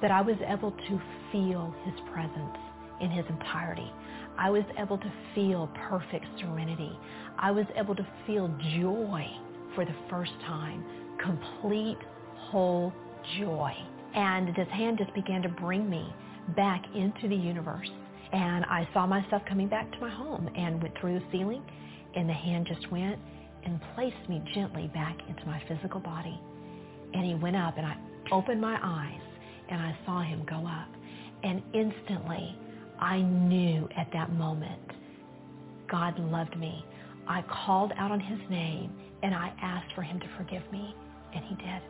[0.00, 1.00] But I was able to
[1.32, 2.56] feel his presence
[3.00, 3.90] in his entirety.
[4.38, 6.98] I was able to feel perfect serenity.
[7.38, 9.26] I was able to feel joy
[9.74, 10.84] for the first time,
[11.22, 11.98] complete,
[12.36, 12.92] whole
[13.38, 13.72] joy.
[14.14, 16.12] And this hand just began to bring me
[16.56, 17.88] back into the universe.
[18.32, 21.62] And I saw myself coming back to my home and went through the ceiling
[22.14, 23.18] and the hand just went
[23.64, 26.40] and placed me gently back into my physical body.
[27.14, 27.96] And he went up and I
[28.32, 29.20] opened my eyes
[29.70, 30.88] and I saw him go up.
[31.42, 32.58] And instantly
[33.00, 34.80] I knew at that moment
[35.90, 36.84] God loved me.
[37.28, 38.92] I called out on his name
[39.22, 40.94] and I asked for him to forgive me
[41.34, 41.82] and he did.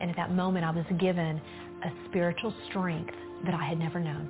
[0.00, 1.40] And at that moment I was given
[1.84, 4.28] a spiritual strength that I had never known.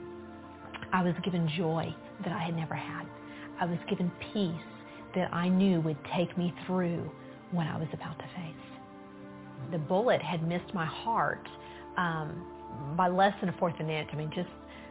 [0.93, 3.07] I was given joy that I had never had.
[3.61, 4.55] I was given peace
[5.15, 7.11] that I knew would take me through
[7.51, 9.71] what I was about to face.
[9.73, 11.47] The bullet had missed my heart
[11.97, 14.11] um, by less than a fourth of an inch.
[14.13, 14.49] I mean, just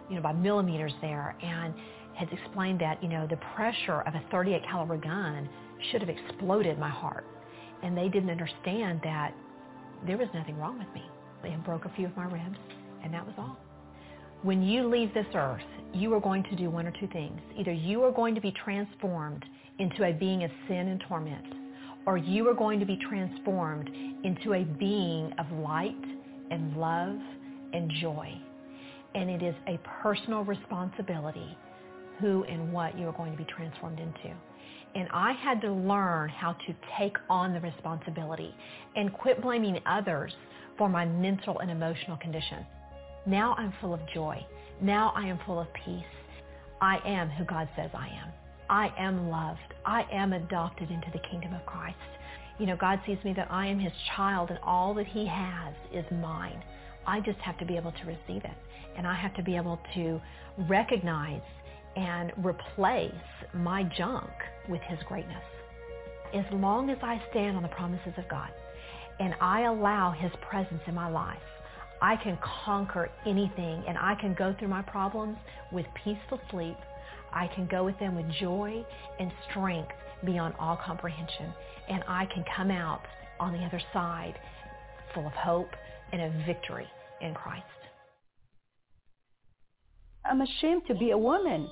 [0.10, 1.74] you know, by millimeters there, and
[2.16, 5.50] has explained that you know the pressure of a 38 caliber gun
[5.92, 7.26] should have exploded my heart,
[7.84, 9.34] and they didn't understand that
[10.08, 11.04] there was nothing wrong with me.
[11.44, 12.58] It broke a few of my ribs,
[13.04, 13.58] and that was all.
[14.42, 15.62] When you leave this earth,
[15.94, 17.40] you are going to do one or two things.
[17.58, 19.44] Either you are going to be transformed
[19.80, 21.46] into a being of sin and torment,
[22.06, 23.90] or you are going to be transformed
[24.24, 25.96] into a being of light
[26.52, 27.18] and love
[27.74, 28.32] and joy.
[29.16, 31.58] And it is a personal responsibility
[32.20, 34.36] who and what you are going to be transformed into.
[34.96, 38.54] And I had to learn how to take on the responsibility
[38.96, 40.34] and quit blaming others
[40.78, 42.66] for my mental and emotional condition.
[43.26, 44.46] Now I'm full of joy.
[44.82, 46.04] Now I am full of peace.
[46.82, 48.32] I am who God says I am.
[48.70, 49.74] I am loved.
[49.86, 51.98] I am adopted into the kingdom of Christ.
[52.60, 55.74] You know, God sees me that I am his child and all that he has
[55.94, 56.64] is mine.
[57.06, 58.58] I just have to be able to receive it.
[58.98, 60.22] And I have to be able to
[60.70, 61.42] recognize
[61.96, 63.12] and replace
[63.54, 64.30] my junk
[64.70, 65.44] with his greatness.
[66.34, 68.50] As long as I stand on the promises of God
[69.20, 71.38] and I allow his presence in my life,
[72.02, 75.38] I can conquer anything and I can go through my problems
[75.72, 76.78] with peaceful sleep.
[77.32, 78.86] I can go with them with joy
[79.20, 79.94] and strength
[80.26, 81.54] beyond all comprehension.
[81.90, 83.02] And I can come out
[83.40, 84.36] on the other side
[85.14, 85.70] full of hope
[86.12, 86.88] and of victory
[87.22, 87.64] in Christ.
[90.30, 91.70] I'm ashamed to be a woman.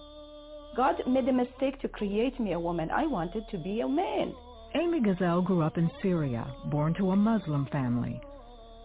[0.76, 2.90] God made a mistake to create me a woman.
[2.92, 4.34] I wanted to be a man.
[4.76, 8.20] Amy Gazelle grew up in Syria, born to a Muslim family.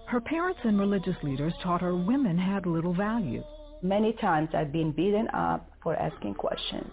[0.07, 3.43] Her parents and religious leaders taught her women had little value.
[3.83, 6.91] Many times I've been beaten up for asking questions.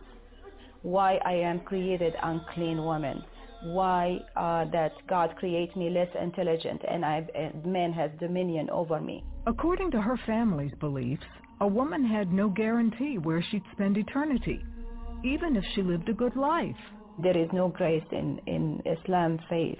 [0.81, 3.23] Why I am created unclean woman.
[3.63, 8.99] Why uh, that God create me less intelligent and I, uh, man has dominion over
[9.01, 9.23] me.
[9.47, 11.23] According to her family's beliefs,
[11.61, 14.59] a woman had no guarantee where she'd spend eternity,
[15.23, 16.75] even if she lived a good life.
[17.21, 19.79] There is no grace in, in Islam faith.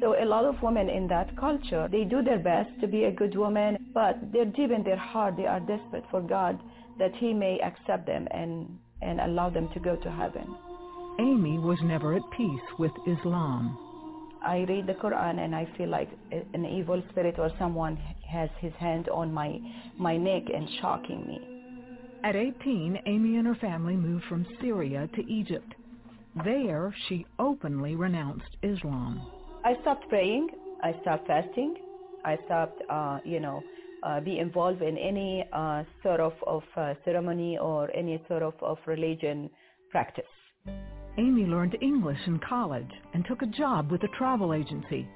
[0.00, 3.12] So a lot of women in that culture, they do their best to be a
[3.12, 6.58] good woman, but they're deep in their heart, they are desperate for God
[6.98, 10.54] that he may accept them and, and allow them to go to heaven.
[11.20, 13.78] Amy was never at peace with Islam.
[14.44, 16.10] I read the Quran and I feel like
[16.52, 17.98] an evil spirit or someone
[18.34, 19.58] has his hand on my,
[19.96, 21.38] my neck and shocking me.
[22.24, 25.74] At 18, Amy and her family moved from Syria to Egypt.
[26.44, 29.22] There, she openly renounced Islam.
[29.64, 30.48] I stopped praying.
[30.82, 31.76] I stopped fasting.
[32.24, 33.62] I stopped, uh, you know,
[34.02, 38.54] uh, be involved in any uh, sort of, of uh, ceremony or any sort of,
[38.62, 39.48] of religion
[39.90, 40.24] practice.
[41.18, 45.06] Amy learned English in college and took a job with a travel agency.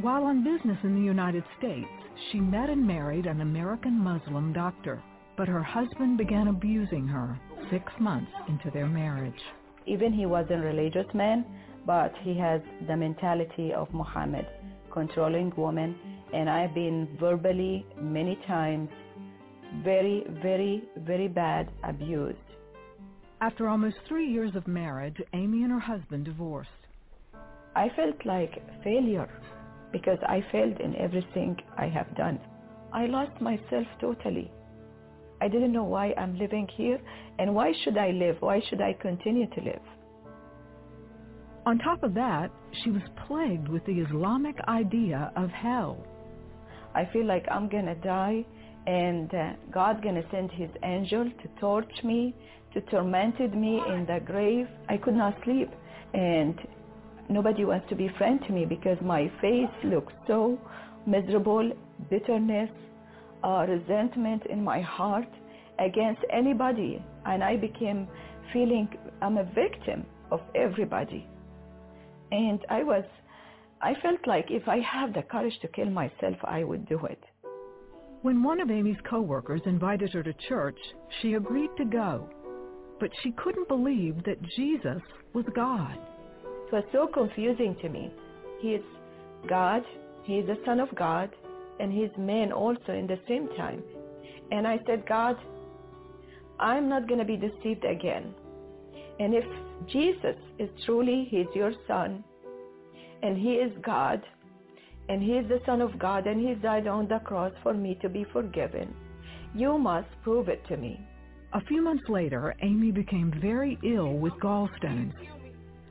[0.00, 1.88] While on business in the United States,
[2.30, 5.02] she met and married an American Muslim doctor,
[5.36, 7.36] but her husband began abusing her
[7.68, 9.42] six months into their marriage.
[9.86, 11.44] Even he wasn't a religious man,
[11.84, 14.46] but he has the mentality of Muhammad,
[14.92, 15.98] controlling women,
[16.32, 18.88] and I've been verbally many times
[19.82, 22.38] very, very, very bad abused.
[23.40, 26.70] After almost three years of marriage, Amy and her husband divorced.
[27.74, 29.28] I felt like failure
[29.92, 32.40] because I failed in everything I have done.
[32.92, 34.50] I lost myself totally.
[35.40, 36.98] I didn't know why I'm living here
[37.38, 38.36] and why should I live?
[38.40, 39.82] Why should I continue to live?
[41.66, 42.50] On top of that,
[42.82, 45.98] she was plagued with the Islamic idea of hell.
[46.94, 48.44] I feel like I'm going to die
[48.86, 52.34] and uh, God's going to send his angel to torch me,
[52.72, 54.66] to tormented me in the grave.
[54.88, 55.70] I could not sleep
[56.14, 56.58] and
[57.28, 60.58] nobody wants to be friend to me because my face looks so
[61.06, 61.70] miserable,
[62.10, 62.70] bitterness,
[63.44, 65.28] uh, resentment in my heart
[65.78, 67.02] against anybody.
[67.24, 68.08] And I became
[68.52, 68.88] feeling
[69.22, 71.26] I'm a victim of everybody.
[72.30, 73.04] And I was,
[73.80, 77.22] I felt like if I have the courage to kill myself, I would do it.
[78.22, 80.78] When one of Amy's coworkers invited her to church,
[81.22, 82.28] she agreed to go.
[82.98, 85.00] But she couldn't believe that Jesus
[85.32, 85.98] was God.
[86.68, 88.12] It was so confusing to me.
[88.60, 88.82] He is
[89.48, 89.82] God,
[90.24, 91.30] he is the Son of God,
[91.80, 93.82] and he's man also in the same time.
[94.50, 95.36] And I said, God,
[96.60, 98.34] I'm not going to be deceived again.
[99.18, 99.44] And if
[99.90, 102.22] Jesus is truly, he's your son,
[103.22, 104.20] and he is God,
[105.08, 107.98] and he is the Son of God, and he died on the cross for me
[108.02, 108.94] to be forgiven.
[109.54, 111.00] You must prove it to me.
[111.54, 115.14] A few months later, Amy became very ill with gallstones.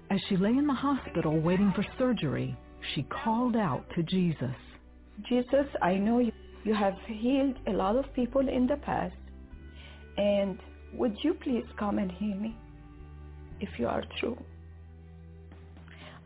[0.09, 2.55] As she lay in the hospital waiting for surgery,
[2.93, 4.55] she called out to Jesus.
[5.27, 6.31] Jesus, I know you,
[6.73, 9.15] have healed a lot of people in the past,
[10.17, 10.59] and
[10.93, 12.57] would you please come and heal me
[13.61, 14.37] if you are true?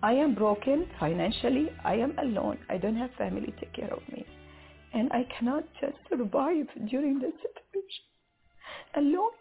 [0.03, 1.69] I am broken financially.
[1.83, 2.57] I am alone.
[2.69, 4.25] I don't have family to take care of me.
[4.93, 8.05] And I cannot just survive during this situation
[8.95, 9.31] alone.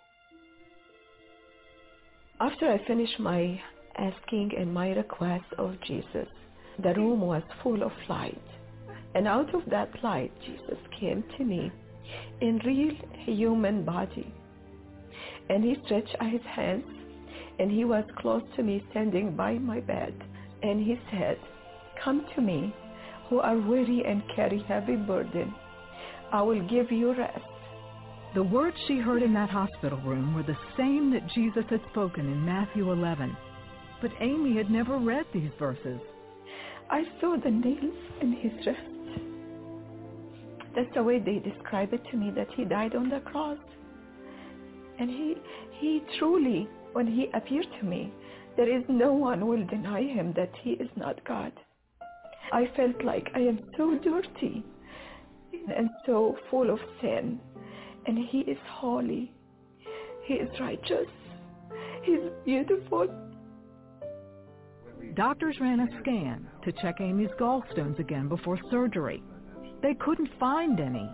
[2.41, 3.59] After I finished my
[4.01, 6.28] asking and my request of Jesus,
[6.82, 8.42] the room was full of light.
[9.14, 11.70] And out of that light, Jesus came to me
[12.40, 12.94] in real
[13.24, 14.32] human body.
[15.48, 16.84] And he stretched out his hands
[17.59, 20.14] and he was close to me standing by my bed
[20.62, 21.38] and he said,
[22.03, 22.74] Come to me
[23.28, 25.55] who are weary and carry heavy burden.
[26.32, 27.40] I will give you rest.
[28.34, 32.26] The words she heard in that hospital room were the same that Jesus had spoken
[32.26, 33.36] in Matthew 11.
[34.01, 36.01] But Amy had never read these verses.
[36.88, 38.80] I saw the nails in his wrist.
[40.74, 43.59] That's the way they describe it to me, that he died on the cross.
[44.98, 45.34] And he,
[45.78, 48.12] he truly, when he appeared to me,
[48.57, 51.53] there is no one will deny him that he is not God.
[52.53, 54.64] I felt like I am so dirty
[55.76, 57.40] and so full of sin.
[58.07, 59.32] And he is holy.
[60.24, 61.07] He is righteous.
[62.03, 63.09] He is beautiful.
[65.14, 69.22] Doctors ran a scan to check Amy's gallstones again before surgery.
[69.82, 71.11] They couldn't find any.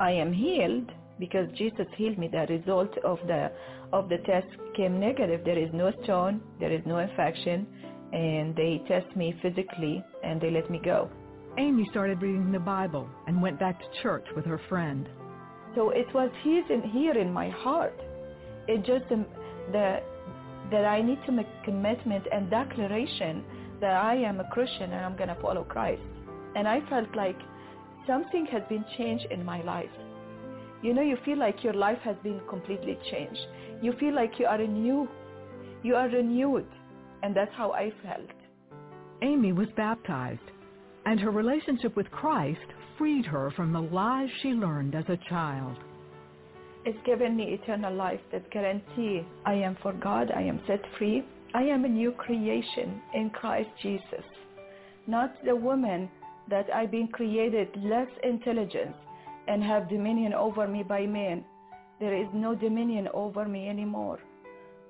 [0.00, 2.28] I am healed because Jesus healed me.
[2.28, 3.52] The result of the
[3.92, 5.44] of the test came negative.
[5.44, 7.66] There is no stone, there is no infection,
[8.12, 11.10] and they test me physically and they let me go.
[11.58, 15.08] Amy started reading the Bible and went back to church with her friend.
[15.74, 17.98] So it was his in, here in my heart.
[18.68, 19.26] It just um,
[19.70, 20.00] the
[20.72, 23.44] that I need to make commitment and declaration
[23.80, 26.02] that I am a Christian and I'm going to follow Christ.
[26.56, 27.38] And I felt like
[28.06, 29.90] something has been changed in my life.
[30.82, 33.40] You know, you feel like your life has been completely changed.
[33.80, 35.08] You feel like you are new.
[35.82, 36.66] You are renewed.
[37.22, 38.30] And that's how I felt.
[39.22, 40.40] Amy was baptized,
[41.06, 42.58] and her relationship with Christ
[42.98, 45.76] freed her from the lies she learned as a child.
[46.84, 51.24] It's given me eternal life that guarantee I am for God, I am set free.
[51.54, 54.24] I am a new creation in Christ Jesus.
[55.06, 56.10] Not the woman
[56.48, 58.96] that I've been created less intelligence
[59.46, 61.44] and have dominion over me by men.
[62.00, 64.18] There is no dominion over me anymore.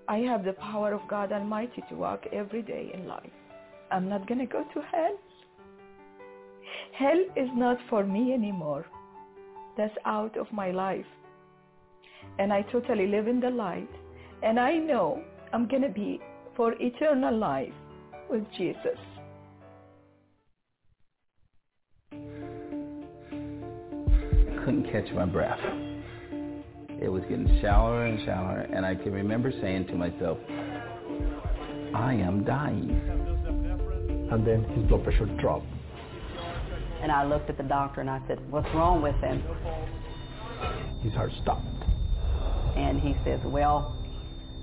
[0.08, 3.30] I have the power of God Almighty to walk every day in life.
[3.90, 5.18] I'm not going to go to hell.
[6.98, 8.86] Hell is not for me anymore.
[9.76, 11.06] That's out of my life.
[12.38, 13.90] And I totally live in the light.
[14.42, 15.22] And I know
[15.52, 16.20] I'm going to be
[16.56, 17.72] for eternal life
[18.28, 18.98] with Jesus.
[24.52, 25.60] I couldn't catch my breath.
[27.02, 30.38] It was getting shallower and shallower, and I can remember saying to myself,
[31.94, 32.90] I am dying.
[34.30, 35.66] And then his blood pressure dropped.
[37.02, 39.42] And I looked at the doctor and I said, what's wrong with him?
[41.02, 41.66] His heart stopped.
[42.76, 43.96] And he says, well,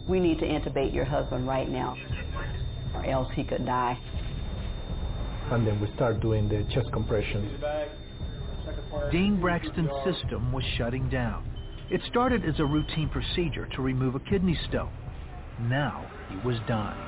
[0.08, 1.96] we need to intubate your husband right now,
[2.96, 3.98] or else he could die.
[5.52, 7.52] And then we start doing the chest compressions.
[9.12, 11.50] Dean Braxton's system was shutting down.
[11.90, 14.92] It started as a routine procedure to remove a kidney stone.
[15.62, 17.06] Now he was dying.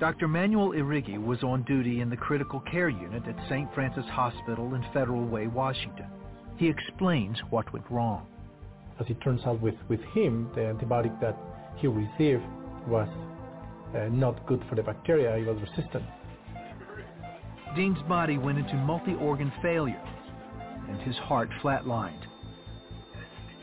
[0.00, 0.26] Dr.
[0.26, 3.72] Manuel Iregui was on duty in the critical care unit at St.
[3.74, 6.06] Francis Hospital in Federal Way, Washington.
[6.56, 8.26] He explains what went wrong.
[9.00, 11.36] As it turns out with, with him, the antibiotic that
[11.76, 12.42] he received
[12.86, 13.08] was
[13.94, 15.36] uh, not good for the bacteria.
[15.36, 16.04] He was resistant.
[17.74, 20.00] Dean's body went into multi-organ failure,
[20.88, 22.22] and his heart flatlined.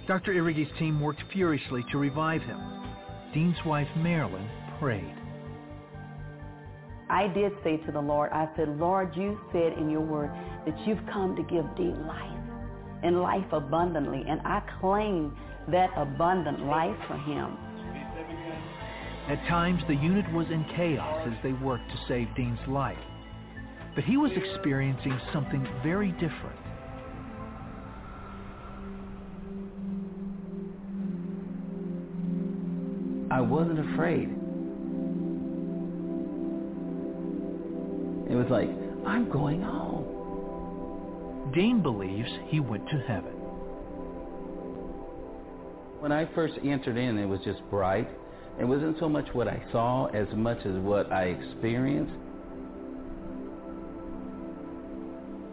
[0.07, 0.33] Dr.
[0.33, 2.59] Iregui's team worked furiously to revive him.
[3.33, 5.15] Dean's wife, Marilyn, prayed.
[7.09, 10.31] I did say to the Lord, I said, Lord, you said in your word
[10.65, 12.40] that you've come to give Dean life
[13.03, 15.35] and life abundantly, and I claim
[15.69, 17.57] that abundant life for him.
[19.27, 22.97] At times, the unit was in chaos as they worked to save Dean's life.
[23.95, 26.57] But he was experiencing something very different.
[33.29, 34.29] I wasn't afraid.
[38.29, 38.69] It was like,
[39.05, 40.00] I'm going home.
[41.53, 43.33] Dean believes he went to heaven.
[45.99, 48.09] When I first entered in, it was just bright.
[48.59, 52.13] It wasn't so much what I saw as much as what I experienced.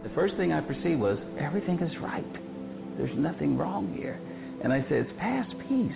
[0.03, 2.97] The first thing I perceived was everything is right.
[2.97, 4.19] There's nothing wrong here.
[4.63, 5.91] And I said, it's past peace.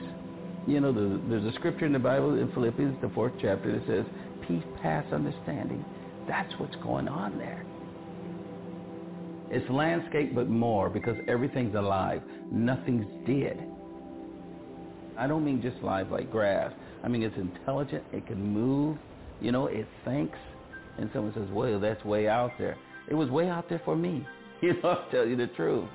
[0.67, 0.91] You know,
[1.29, 4.05] there's a scripture in the Bible in Philippians, the fourth chapter, that says,
[4.47, 5.83] peace past understanding.
[6.27, 7.65] That's what's going on there.
[9.53, 12.23] It's landscape, but more, because everything's alive.
[12.51, 13.63] Nothing's dead.
[15.15, 16.73] I don't mean just live like grass.
[17.03, 18.03] I mean, it's intelligent.
[18.11, 18.97] It can move.
[19.41, 20.39] You know, it thinks.
[20.97, 22.77] And someone says, well, that's way out there.
[23.07, 24.25] It was way out there for me.
[24.63, 25.89] You know, I'll tell you the truth.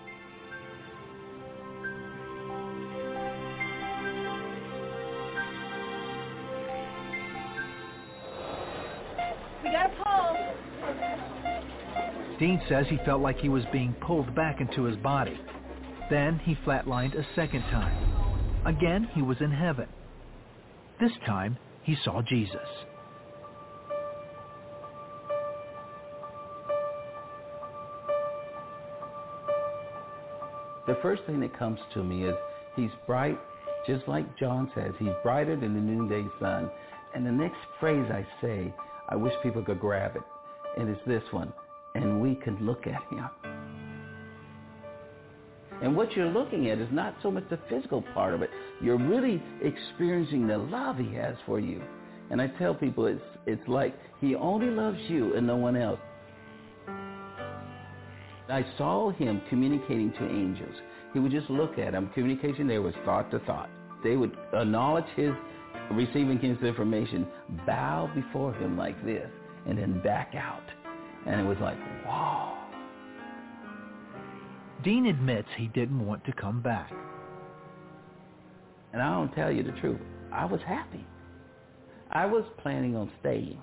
[12.39, 15.39] Dean says he felt like he was being pulled back into his body.
[16.09, 18.65] Then he flatlined a second time.
[18.65, 19.89] Again, he was in heaven.
[21.01, 22.69] This time, he saw Jesus.
[30.87, 32.35] The first thing that comes to me is
[32.75, 33.39] he's bright,
[33.87, 34.93] just like John says.
[34.99, 36.71] He's brighter than the noonday sun.
[37.15, 38.73] And the next phrase I say,
[39.09, 40.23] I wish people could grab it.
[40.79, 41.53] And it's this one.
[41.95, 43.29] And we can look at him.
[45.83, 48.51] And what you're looking at is not so much the physical part of it.
[48.83, 51.83] You're really experiencing the love he has for you.
[52.31, 56.01] And I tell people it's, it's like he only loves you and no one else.
[58.49, 60.75] I saw him communicating to angels.
[61.13, 62.11] He would just look at them.
[62.15, 63.71] Communication there was thought to thought.
[64.03, 65.33] They would acknowledge his
[65.93, 67.27] receiving his information,
[67.67, 69.29] bow before him like this,
[69.67, 70.63] and then back out.
[71.27, 72.55] And it was like, wow.
[74.83, 76.93] Dean admits he didn't want to come back.
[78.93, 80.01] And I don't tell you the truth.
[80.33, 81.05] I was happy.
[82.11, 83.61] I was planning on staying,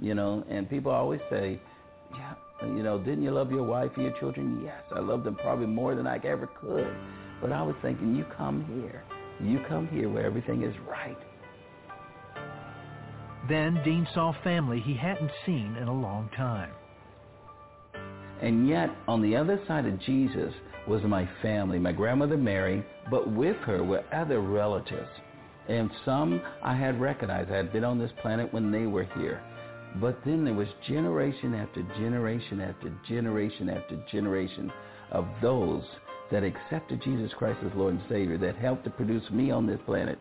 [0.00, 1.60] you know, and people always say,
[2.12, 4.62] yeah, you know, didn't you love your wife and your children?
[4.64, 6.94] Yes, I loved them probably more than I ever could.
[7.40, 9.04] But I was thinking, you come here.
[9.40, 11.18] You come here where everything is right.
[13.48, 16.72] Then Dean saw family he hadn't seen in a long time.
[18.40, 20.52] And yet, on the other side of Jesus
[20.86, 25.08] was my family, my grandmother Mary, but with her were other relatives.
[25.68, 27.50] And some I had recognized.
[27.50, 29.42] I had been on this planet when they were here.
[30.00, 34.72] But then there was generation after generation after generation after generation
[35.10, 35.82] of those
[36.30, 39.80] that accepted Jesus Christ as Lord and Savior, that helped to produce me on this
[39.86, 40.18] planet.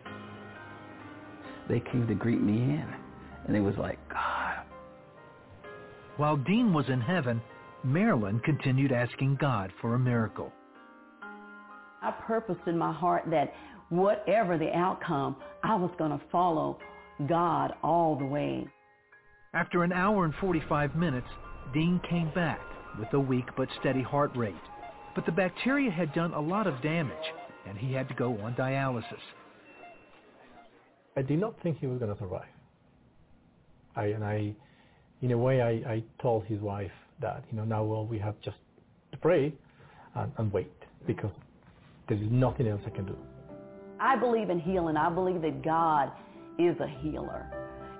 [1.69, 2.87] They came to greet me in.
[3.45, 4.63] And it was like, God.
[6.15, 7.41] While Dean was in heaven,
[7.83, 10.51] Marilyn continued asking God for a miracle.
[12.01, 13.53] I purposed in my heart that
[13.89, 16.79] whatever the outcome, I was going to follow
[17.27, 18.67] God all the way.
[19.53, 21.27] After an hour and 45 minutes,
[21.73, 22.59] Dean came back
[22.99, 24.55] with a weak but steady heart rate.
[25.15, 27.15] But the bacteria had done a lot of damage,
[27.67, 29.03] and he had to go on dialysis.
[31.15, 32.45] I did not think he was going to survive.
[33.95, 34.53] I, and I,
[35.21, 36.91] in a way, I, I told his wife
[37.21, 38.57] that, you know, now well, we have just
[39.11, 39.53] to pray
[40.15, 40.71] and, and wait
[41.05, 41.31] because
[42.07, 43.17] there is nothing else I can do.
[43.99, 44.97] I believe in healing.
[44.97, 46.11] I believe that God
[46.59, 47.45] is a healer.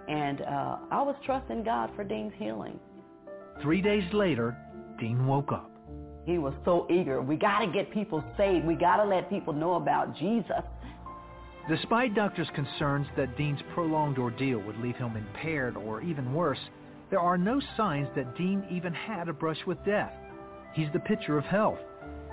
[0.07, 2.80] And uh, I was trusting God for Dean's healing.
[3.61, 4.55] Three days later,
[4.99, 5.72] Dean woke up.
[6.26, 7.22] He was so eager.
[7.22, 8.65] We got to get people saved.
[8.65, 10.63] We got to let people know about Jesus.
[11.70, 16.59] Despite doctors' concerns that Dean's prolonged ordeal would leave him impaired or even worse,
[17.09, 20.13] there are no signs that Dean even had a brush with death.
[20.73, 21.79] He's the picture of health.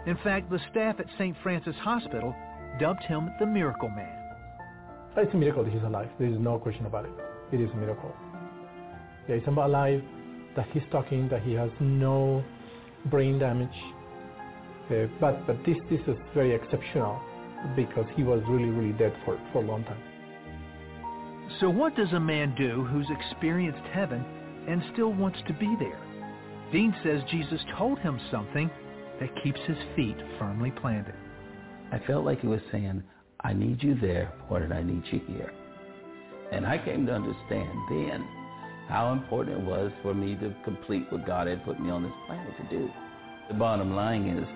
[0.07, 1.37] In fact, the staff at St.
[1.43, 2.35] Francis Hospital
[2.81, 4.21] dubbed him the Miracle Man.
[5.17, 6.09] It's a miracle that he's alive.
[6.19, 7.13] There is no question about it.
[7.53, 8.13] It is a miracle.
[9.29, 10.03] Yeah, he's about alive,
[10.57, 12.45] that he's talking, that he has no
[13.07, 13.69] brain damage.
[14.91, 17.21] Uh, but but this this is very exceptional
[17.77, 20.03] because he was really really dead for, for a long time.
[21.61, 24.25] So what does a man do who's experienced heaven
[24.69, 26.01] and still wants to be there?
[26.73, 28.71] Dean says Jesus told him something
[29.21, 31.15] that keeps his feet firmly planted.
[31.93, 33.03] I felt like he was saying,
[33.41, 35.53] I need you there more than I need you here.
[36.51, 38.27] And I came to understand then
[38.89, 42.13] how important it was for me to complete what God had put me on this
[42.27, 42.91] planet to do.
[43.49, 44.47] The bottom line is,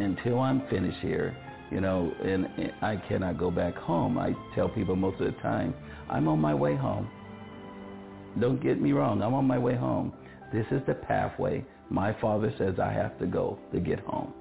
[0.00, 1.36] until I'm finished here,
[1.70, 4.18] you know, and, and I cannot go back home.
[4.18, 5.74] I tell people most of the time,
[6.08, 7.10] I'm on my way home.
[8.40, 10.12] Don't get me wrong, I'm on my way home.
[10.52, 14.32] This is the pathway my father says I have to go to get home.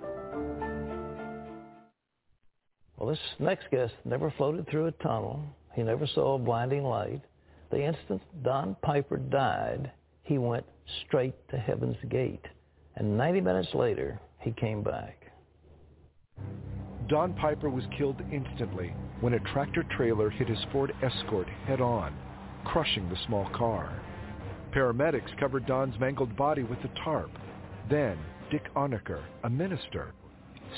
[2.97, 5.41] Well, this next guest never floated through a tunnel.
[5.75, 7.21] He never saw a blinding light.
[7.71, 9.91] The instant Don Piper died,
[10.23, 10.65] he went
[11.05, 12.45] straight to heaven's gate.
[12.95, 15.31] And 90 minutes later, he came back.
[17.07, 22.13] Don Piper was killed instantly when a tractor trailer hit his Ford Escort head on,
[22.66, 24.01] crushing the small car.
[24.74, 27.32] Paramedics covered Don's mangled body with a tarp.
[27.89, 28.18] Then,
[28.51, 30.14] Dick Onerecker, a minister,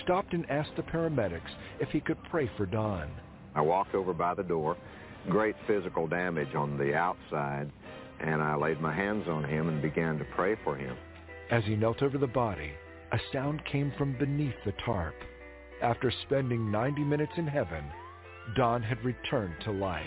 [0.04, 3.10] stopped and asked the paramedics if he could pray for Don.
[3.56, 4.78] I walked over by the door,
[5.30, 7.72] great physical damage on the outside,
[8.20, 10.96] and I laid my hands on him and began to pray for him.
[11.52, 12.72] As he knelt over the body,
[13.12, 15.16] a sound came from beneath the tarp.
[15.82, 17.84] After spending 90 minutes in heaven,
[18.56, 20.06] Don had returned to life.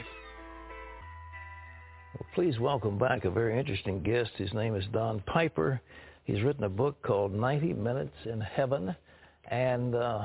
[2.15, 4.33] Well, please welcome back a very interesting guest.
[4.37, 5.81] His name is Don Piper.
[6.25, 8.95] He's written a book called 90 Minutes in Heaven.
[9.51, 10.23] And uh,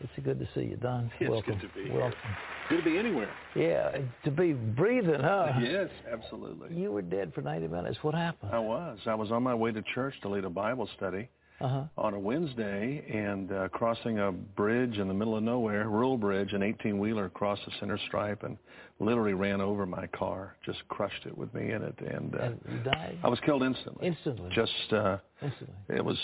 [0.00, 1.12] it's good to see you, Don.
[1.20, 1.58] It's welcome.
[1.60, 2.18] good to be welcome.
[2.24, 2.36] Here.
[2.70, 3.30] Good to be anywhere.
[3.54, 5.52] Yeah, to be breathing, huh?
[5.62, 6.76] Yes, absolutely.
[6.76, 7.98] You were dead for 90 minutes.
[8.02, 8.50] What happened?
[8.52, 8.98] I was.
[9.06, 11.28] I was on my way to church to lead a Bible study
[11.60, 11.84] uh-huh.
[11.96, 16.52] on a Wednesday and uh, crossing a bridge in the middle of nowhere, rural bridge,
[16.52, 18.56] an 18-wheeler crossed the center stripe and
[19.00, 21.94] literally ran over my car, just crushed it with me in it.
[22.00, 23.18] And, uh, and died?
[23.22, 24.06] I was killed instantly.
[24.08, 24.50] Instantly?
[24.54, 25.74] Just, uh, instantly.
[25.88, 26.18] It was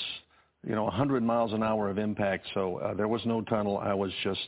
[0.67, 2.47] you know, 100 miles an hour of impact.
[2.55, 3.79] So uh, there was no tunnel.
[3.79, 4.41] I was just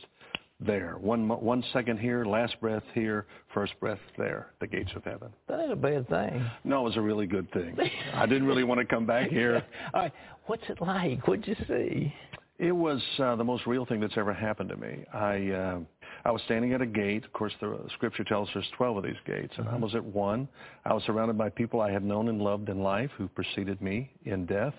[0.59, 0.95] there.
[0.99, 4.47] One one second here, last breath here, first breath there.
[4.59, 5.29] The gates of heaven.
[5.47, 6.49] That ain't a bad thing.
[6.63, 7.77] No, it was a really good thing.
[8.13, 9.63] I didn't really want to come back here.
[9.93, 10.13] All right,
[10.47, 11.27] what's it like?
[11.27, 12.13] What'd you see?
[12.57, 15.05] It was uh, the most real thing that's ever happened to me.
[15.13, 15.79] I uh,
[16.27, 17.23] I was standing at a gate.
[17.23, 19.75] Of course, the scripture tells us there's 12 of these gates, and mm-hmm.
[19.75, 20.49] I was at one.
[20.83, 24.11] I was surrounded by people I had known and loved in life who preceded me
[24.25, 24.73] in death.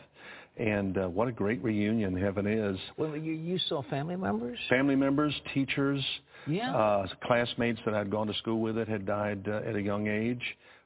[0.59, 2.79] And uh, what a great reunion heaven is.
[2.99, 4.59] Well, you, you saw family members?
[4.69, 6.05] Family members, teachers,
[6.47, 6.77] yeah.
[6.77, 10.07] uh, classmates that I'd gone to school with that had died uh, at a young
[10.07, 10.43] age.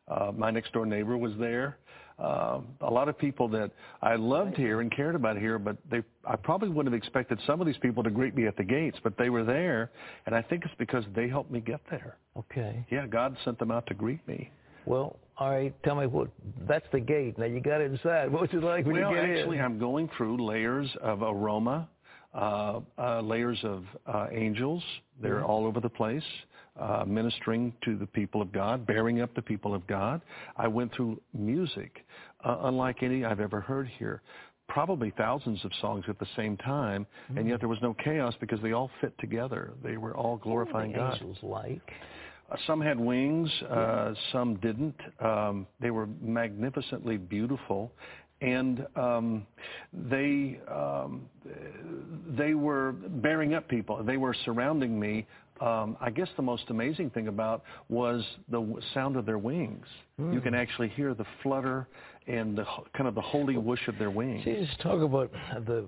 [0.07, 1.79] Uh, my next door neighbor was there.
[2.19, 3.71] Uh, a lot of people that
[4.03, 7.61] I loved here and cared about here, but they I probably wouldn't have expected some
[7.61, 9.91] of these people to greet me at the gates, but they were there,
[10.27, 12.17] and I think it's because they helped me get there.
[12.37, 12.85] Okay.
[12.91, 14.51] Yeah, God sent them out to greet me.
[14.85, 16.29] Well, all right, tell me what,
[16.69, 17.39] that's the gate.
[17.39, 18.31] Now you got inside.
[18.33, 19.65] What was it like when well, you get actually, in?
[19.65, 21.89] I'm going through layers of aroma,
[22.35, 24.83] uh, uh, layers of uh, angels.
[25.21, 25.49] They're Mhm.
[25.49, 26.25] all over the place,
[26.81, 30.21] uh, ministering to the people of God, bearing up the people of God.
[30.57, 32.05] I went through music,
[32.45, 34.23] uh, unlike any I've ever heard here.
[34.69, 37.07] Probably thousands of songs at the same time,
[37.37, 39.73] and yet there was no chaos because they all fit together.
[39.85, 41.23] They were all glorifying what were the God.
[41.23, 41.93] angels like?
[42.51, 44.97] Uh, some had wings, uh, some didn't.
[45.21, 47.93] Um, they were magnificently beautiful,
[48.41, 49.47] and um,
[49.93, 51.23] they um,
[52.37, 54.03] they were bearing up people.
[54.03, 55.27] They were surrounding me.
[55.61, 59.87] Um, I guess the most amazing thing about was the w- sound of their wings.
[60.19, 60.43] You Mm.
[60.43, 61.87] can actually hear the flutter
[62.27, 64.45] and the kind of the holy whoosh of their wings.
[64.45, 65.31] Jesus talk about
[65.67, 65.87] the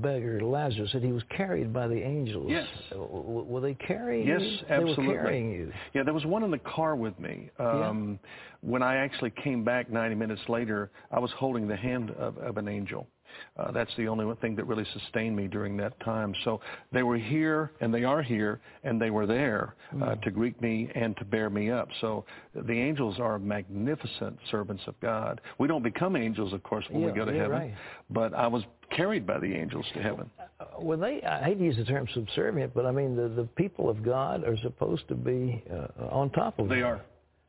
[0.00, 2.46] beggar Lazarus that he was carried by the angels.
[2.50, 2.66] Yes.
[2.90, 4.58] W- Were they carrying Yes, you?
[4.68, 5.06] absolutely.
[5.06, 5.72] They were carrying you.
[5.94, 7.50] Yeah, there was one in the car with me.
[7.58, 8.18] Um,
[8.60, 12.56] When I actually came back 90 minutes later, I was holding the hand of, of
[12.56, 13.06] an angel.
[13.56, 16.34] Uh, that's the only thing that really sustained me during that time.
[16.44, 16.60] So
[16.92, 20.22] they were here, and they are here, and they were there uh, Mm.
[20.22, 21.88] to greet me and to bear me up.
[22.00, 22.24] So
[22.54, 25.40] the angels are magnificent servants of God.
[25.58, 27.74] We don't become angels, of course, when Yeah, we go to yeah, heaven, right.
[28.10, 30.30] but I was carried by the angels to heaven.
[30.38, 33.44] Uh, well, they, I hate to use the term subservient, but I mean, the, the
[33.56, 36.84] people of God are supposed to be uh, on top of They them.
[36.86, 37.00] are.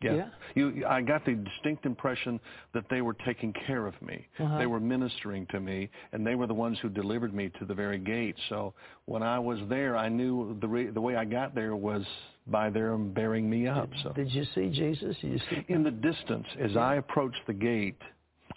[0.02, 0.16] Yeah.
[0.16, 0.30] Yeah.
[0.56, 2.40] You, I got the distinct impression
[2.74, 4.28] that they were taking care of me.
[4.40, 4.58] Uh-huh.
[4.58, 7.74] They were ministering to me, and they were the ones who delivered me to the
[7.74, 8.36] very gate.
[8.48, 8.74] So
[9.06, 12.06] when I was there, I knew the re- the way I got there was
[12.48, 13.90] by them bearing me up.
[14.04, 15.16] So Did you see Jesus?
[15.22, 15.66] Did you see?
[15.68, 18.02] in the distance, as I approached the gate,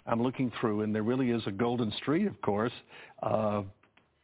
[0.07, 2.73] I'm looking through, and there really is a golden street, of course,
[3.21, 3.63] uh,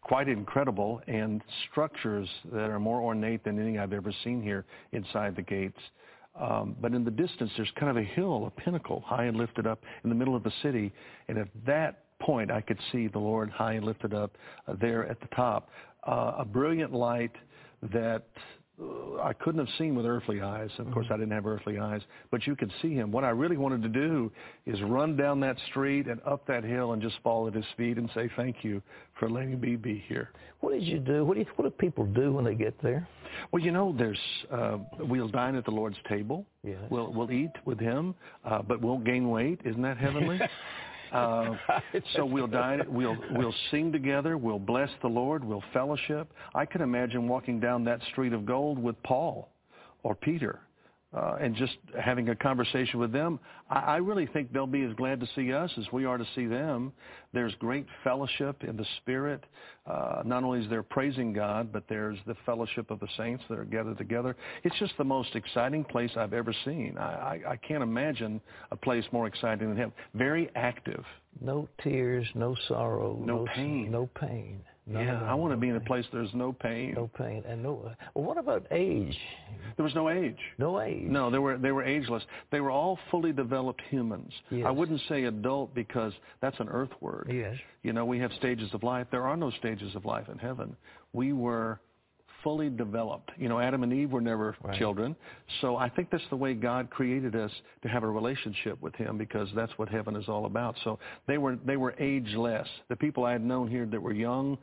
[0.02, 5.36] quite incredible, and structures that are more ornate than anything I've ever seen here inside
[5.36, 5.80] the gates.
[6.36, 9.68] Um, but in the distance, there's kind of a hill, a pinnacle, high and lifted
[9.68, 10.92] up in the middle of the city,
[11.28, 15.06] and at that point, I could see the Lord high and lifted up uh, there
[15.08, 15.70] at the top.
[16.06, 17.32] Uh, a brilliant light
[17.94, 18.26] that
[19.22, 20.70] I couldn't have seen with earthly eyes.
[20.78, 22.02] Of course, I didn't have earthly eyes,
[22.32, 23.12] but you could see him.
[23.12, 24.32] What I really wanted to do
[24.66, 27.98] is run down that street and up that hill and just fall at his feet
[27.98, 28.82] and say thank you
[29.20, 30.30] for letting me be here.
[30.62, 31.26] What did you do?
[31.26, 33.08] What do you, what do people do when they get there?
[33.52, 34.20] Well, you know, there's
[34.52, 36.46] uh, we'll dine at the Lord's table.
[36.64, 36.78] Yes.
[36.90, 38.16] We'll we'll eat with Him,
[38.46, 39.60] uh, but we'll gain weight.
[39.66, 40.40] Isn't that heavenly?
[41.12, 41.56] Uh,
[42.16, 46.32] so we'll dine, we'll we'll sing together, we'll bless the Lord, we'll fellowship.
[46.54, 49.50] I can imagine walking down that street of gold with Paul
[50.04, 50.62] or Peter,
[51.16, 53.40] uh, and just having a conversation with them.
[53.70, 56.26] I, I really think they'll be as glad to see us as we are to
[56.36, 56.92] see them.
[57.34, 59.44] There's great fellowship in the Spirit.
[59.88, 63.58] Uh, not only is there praising God, but there's the fellowship of the saints that
[63.58, 64.36] are gathered together.
[64.64, 66.96] It's just the most exciting place I've ever seen.
[67.00, 68.40] I, I, I can't imagine
[68.72, 69.94] a place more exciting than heaven.
[70.14, 71.04] Very active.
[71.42, 73.90] No tears, no sorrow, No s- pain.
[73.92, 74.62] no pain.
[74.92, 76.94] Yeah, I want to be in a place there's no pain.
[76.96, 77.92] No pain and no.
[78.14, 79.18] Well, what about age?
[79.76, 80.38] There was no age.
[80.58, 81.04] No age.
[81.04, 82.24] No, they were they were ageless.
[82.52, 84.34] They were all fully developed humans.
[84.50, 84.66] Yes.
[84.68, 87.30] I wouldn't say adult because that's an earth word.
[87.32, 87.56] Yes.
[87.84, 89.08] You know, we have stages of life.
[89.12, 90.76] There are no stages of life in heaven.
[91.14, 91.80] We were
[92.44, 93.32] fully developed.
[93.38, 94.78] You know, Adam and Eve were never Right.
[94.78, 95.16] children.
[95.62, 99.18] So I think that's the way God created us to have a relationship with him
[99.18, 100.78] because that's what heaven is all about.
[100.84, 102.68] So they were they were ageless.
[102.88, 104.58] The people I had known here that were young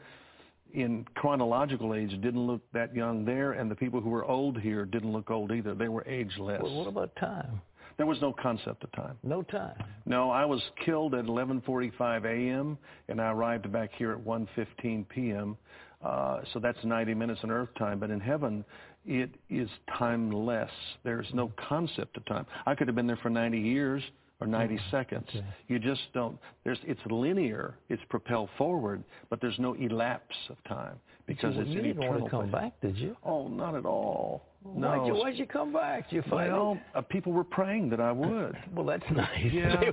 [0.74, 4.84] in chronological age didn't look that young there and the people who were old here
[4.84, 5.74] didn't look old either.
[5.74, 6.62] They were ageless.
[6.62, 7.60] Well, what about time?
[7.96, 9.16] There was no concept of time.
[9.22, 9.82] No time.
[10.04, 12.76] No, I was killed at 11:45 a.m.
[13.08, 15.56] and I arrived back here at 1:15 p.m.
[16.04, 17.98] Uh, so that's 90 minutes in Earth time.
[17.98, 18.64] But in heaven,
[19.04, 19.68] it is
[19.98, 20.70] timeless.
[21.04, 22.46] There's no concept of time.
[22.66, 24.02] I could have been there for 90 years
[24.40, 25.26] or 90 seconds.
[25.68, 26.38] You just don't.
[26.64, 27.76] There's it's linear.
[27.88, 32.02] It's propelled forward, but there's no elapse of time because you, it's you an didn't
[32.02, 33.16] eternal want to come back, did you?
[33.24, 34.42] Oh, not at all.
[34.74, 34.88] No.
[34.88, 36.12] Why'd you, why'd you come back?
[36.12, 36.22] You.
[36.30, 38.58] Well, uh, people were praying that I would.
[38.74, 39.30] well, that's nice.
[39.52, 39.90] Yeah,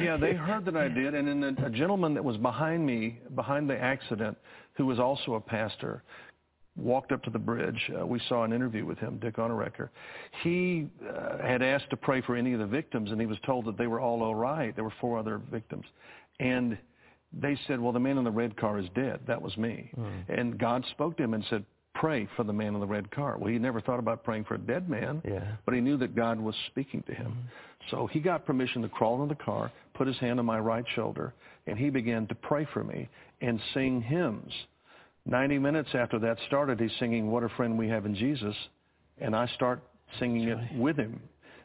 [0.00, 0.16] yeah.
[0.16, 3.68] They heard that I did, and then a, a gentleman that was behind me, behind
[3.68, 4.38] the accident,
[4.76, 6.02] who was also a pastor,
[6.76, 7.80] walked up to the bridge.
[7.98, 9.88] Uh, we saw an interview with him, Dick Onerecker.
[10.42, 13.64] He uh, had asked to pray for any of the victims, and he was told
[13.66, 14.74] that they were all all right.
[14.74, 15.86] There were four other victims,
[16.40, 16.76] and
[17.32, 19.90] they said, "Well, the man in the red car is dead." That was me,
[20.28, 21.64] and God spoke to him and said.
[21.98, 23.38] Pray for the man in the red car.
[23.38, 25.52] Well, he never thought about praying for a dead man, Yeah.
[25.64, 27.34] but he knew that God was speaking to him.
[27.90, 30.84] So he got permission to crawl in the car, put his hand on my right
[30.94, 31.32] shoulder,
[31.66, 33.08] and he began to pray for me
[33.40, 34.52] and sing hymns.
[35.26, 38.54] 90 minutes after that started, he's singing What a Friend We Have in Jesus,
[39.18, 39.82] and I start
[40.18, 41.20] singing it with him.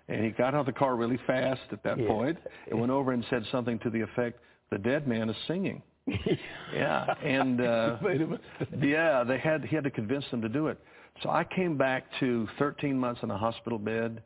[0.08, 2.08] And he got out of the car really fast at that Yeah.
[2.08, 2.38] point
[2.70, 4.40] and went over and said something to the effect,
[4.72, 5.82] the dead man is singing.
[6.74, 7.98] yeah, and uh,
[8.82, 10.80] yeah, they had he had to convince them to do it.
[11.22, 14.24] So I came back to 13 months in a hospital bed,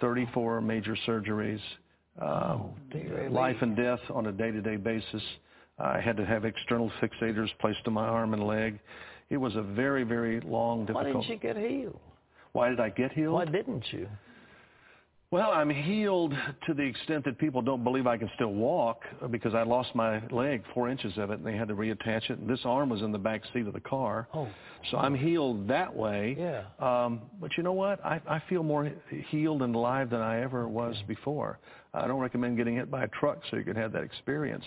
[0.00, 1.60] 34 major surgeries,
[2.20, 2.58] uh,
[3.30, 5.22] life and death on a day-to-day basis.
[5.80, 8.78] I had to have external fixators placed on my arm and leg.
[9.30, 11.06] It was a very, very long, difficult.
[11.06, 12.00] Why didn't you get healed?
[12.52, 13.34] Why did I get healed?
[13.34, 14.08] Why didn't you?
[15.32, 16.34] Well, I'm healed
[16.66, 20.20] to the extent that people don't believe I can still walk because I lost my
[20.30, 22.40] leg, four inches of it, and they had to reattach it.
[22.40, 24.26] And this arm was in the back seat of the car.
[24.34, 24.48] Oh.
[24.90, 26.36] So I'm healed that way.
[26.36, 26.64] Yeah.
[26.80, 28.04] Um, but you know what?
[28.04, 28.90] I, I feel more
[29.28, 31.60] healed and alive than I ever was before.
[31.94, 34.64] I don't recommend getting hit by a truck so you can have that experience.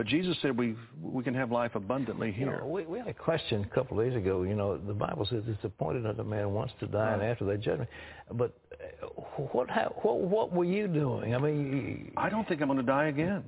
[0.00, 2.58] But Jesus said we we can have life abundantly You here.
[2.60, 4.44] know, we, we had a question a couple of days ago.
[4.44, 7.60] You know, the Bible says it's appointed unto man once to die, and after that
[7.60, 7.90] judgment.
[8.32, 8.58] But
[9.02, 9.06] uh,
[9.52, 11.34] what, ha what what were you doing?
[11.34, 13.44] I mean, I don't think I'm going to die again.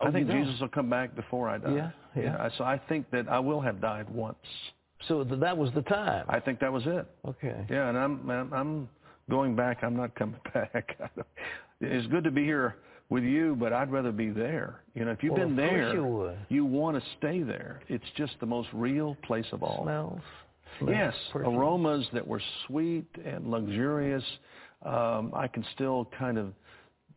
[0.00, 0.30] Oh, I think?
[0.30, 1.74] Jesus will come back before I die.
[1.74, 2.36] Yeah, yeah.
[2.44, 4.38] I- So I think that I will have died once.
[5.06, 6.24] so th- that was the time.
[6.30, 7.06] I think that was it.
[7.28, 7.66] Okay.
[7.68, 8.88] Yeah, and I'm I'm, I'm
[9.28, 9.84] going back.
[9.84, 10.98] I'm not coming back.
[11.82, 12.76] it's good to be here
[13.10, 14.82] with you, but I'd rather be there.
[14.94, 17.80] You know, if you've well, been there, you, you want to stay there.
[17.88, 19.82] It's just the most real place of all.
[19.82, 20.20] Smells.
[20.78, 24.24] smells Yes, aromas that were sweet and luxurious.
[24.86, 26.54] Um, I can still kind of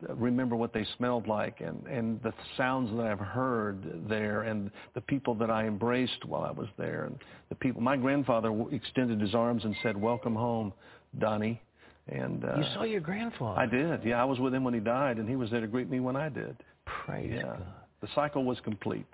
[0.10, 5.02] remember what they smelled like and, and the sounds that I've heard there and the
[5.02, 7.06] people that I embraced while I was there.
[7.06, 7.20] And
[7.50, 10.74] the people, my grandfather extended his arms and said, welcome home,
[11.20, 11.62] Donnie.
[12.08, 13.60] And uh, You saw your grandfather.
[13.60, 14.04] I did.
[14.04, 16.00] Yeah, I was with him when he died, and he was there to greet me
[16.00, 16.56] when I did.
[16.86, 17.44] Praise yeah.
[17.44, 17.66] God.
[18.02, 19.06] The cycle was complete.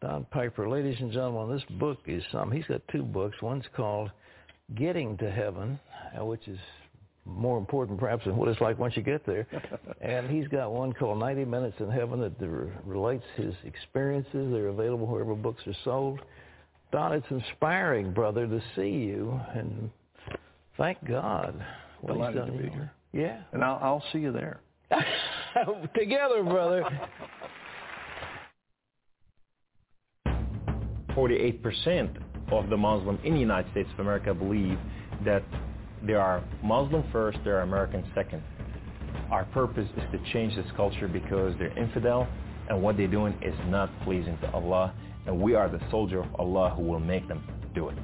[0.00, 2.50] Don Piper, ladies and gentlemen, this book is some.
[2.50, 3.40] He's got two books.
[3.40, 4.10] One's called
[4.74, 5.78] Getting to Heaven,
[6.18, 6.58] uh, which is
[7.24, 9.46] more important perhaps than what it's like once you get there.
[10.00, 14.50] and he's got one called 90 Minutes in Heaven that re- relates his experiences.
[14.50, 16.20] They're available wherever books are sold.
[16.90, 19.88] Don, it's inspiring, brother, to see you, and
[20.76, 21.64] thank God.
[22.02, 22.92] What he's Delighted done to be your here.
[23.12, 23.42] Yeah.
[23.52, 24.60] And I'll, I'll see you there.
[25.94, 26.84] Together, brother.
[31.14, 34.78] 48% of the Muslims in the United States of America believe
[35.24, 35.42] that
[36.02, 38.42] they are Muslim first, they are American second.
[39.30, 42.26] Our purpose is to change this culture because they're infidel
[42.68, 44.94] and what they're doing is not pleasing to Allah
[45.26, 47.42] and we are the soldier of Allah who will make them
[47.74, 47.96] do it.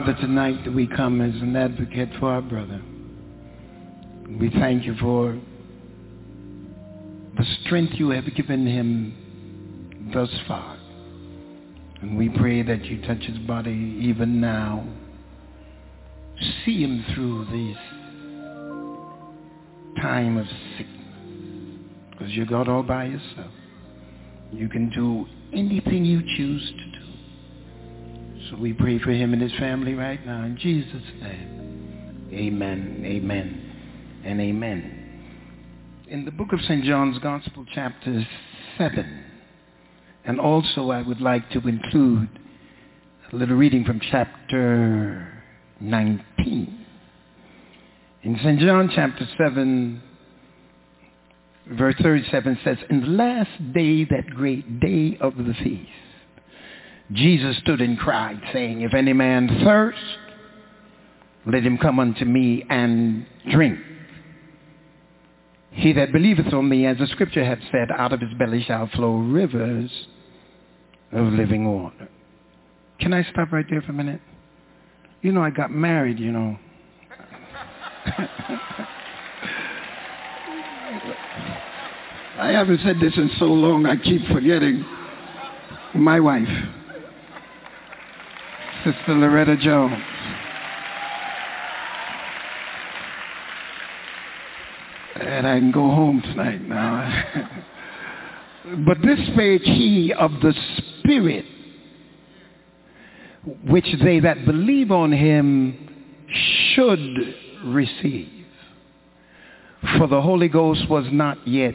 [0.00, 2.80] Father, tonight that we come as an advocate for our brother.
[4.40, 5.38] We thank you for
[7.36, 10.78] the strength you have given him thus far.
[12.00, 14.88] And we pray that you touch his body even now.
[16.64, 17.76] See him through this
[20.02, 20.46] time of
[20.78, 20.96] sickness.
[22.12, 23.52] Because you're God all by yourself.
[24.50, 26.89] You can do anything you choose to.
[28.50, 32.28] So we pray for him and his family right now in Jesus' name.
[32.32, 33.72] Amen, amen,
[34.24, 35.22] and amen.
[36.08, 36.82] In the book of St.
[36.84, 38.26] John's Gospel, chapter
[38.76, 39.24] 7,
[40.24, 42.28] and also I would like to include
[43.32, 45.32] a little reading from chapter
[45.80, 46.86] 19.
[48.24, 48.58] In St.
[48.58, 50.02] John chapter 7,
[51.72, 55.88] verse 37 says, In the last day, that great day of the feast,
[57.12, 59.98] Jesus stood and cried, saying, If any man thirst,
[61.46, 63.78] let him come unto me and drink.
[65.72, 68.88] He that believeth on me, as the scripture hath said, out of his belly shall
[68.88, 69.90] flow rivers
[71.12, 72.08] of living water.
[72.98, 74.20] Can I stop right there for a minute?
[75.22, 76.58] You know, I got married, you know.
[82.38, 84.84] I haven't said this in so long, I keep forgetting.
[85.94, 86.48] My wife,
[88.84, 90.02] Sister Loretta Jones.
[95.16, 97.24] And I can go home tonight now.
[98.86, 100.54] but this spake he of the
[100.98, 101.44] Spirit,
[103.68, 106.16] which they that believe on him
[106.74, 107.34] should
[107.66, 108.46] receive.
[109.98, 111.74] For the Holy Ghost was not yet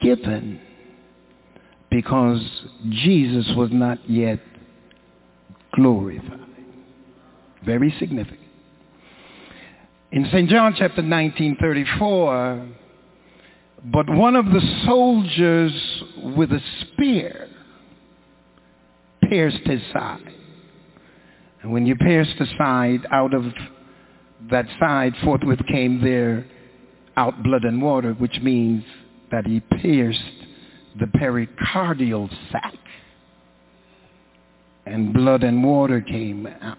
[0.00, 0.60] given
[1.90, 2.40] because
[2.90, 4.38] Jesus was not yet
[5.74, 6.40] glorified.
[7.64, 8.40] Very significant.
[10.10, 10.48] In St.
[10.48, 12.68] John chapter 19, 34,
[13.84, 15.72] but one of the soldiers
[16.34, 17.48] with a spear
[19.28, 20.32] pierced his side.
[21.62, 23.44] And when you pierced the side, out of
[24.50, 26.46] that side forthwith came there
[27.16, 28.84] out blood and water, which means
[29.30, 30.20] that he pierced
[30.98, 32.74] the pericardial sac.
[34.88, 36.78] And blood and water came out.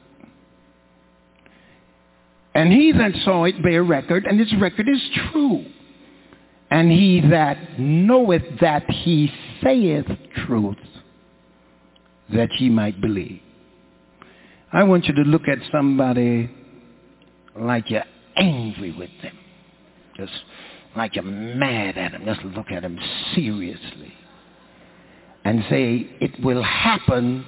[2.55, 5.01] And he that saw it bear record, and his record is
[5.31, 5.65] true.
[6.71, 9.31] And he that knoweth that he
[9.63, 10.05] saith
[10.45, 10.77] truth,
[12.33, 13.41] that ye might believe.
[14.71, 16.49] I want you to look at somebody
[17.55, 18.03] like you're
[18.35, 19.37] angry with them.
[20.15, 20.33] Just
[20.95, 22.23] like you're mad at them.
[22.25, 22.99] Just look at them
[23.33, 24.13] seriously.
[25.43, 27.45] And say, it will happen.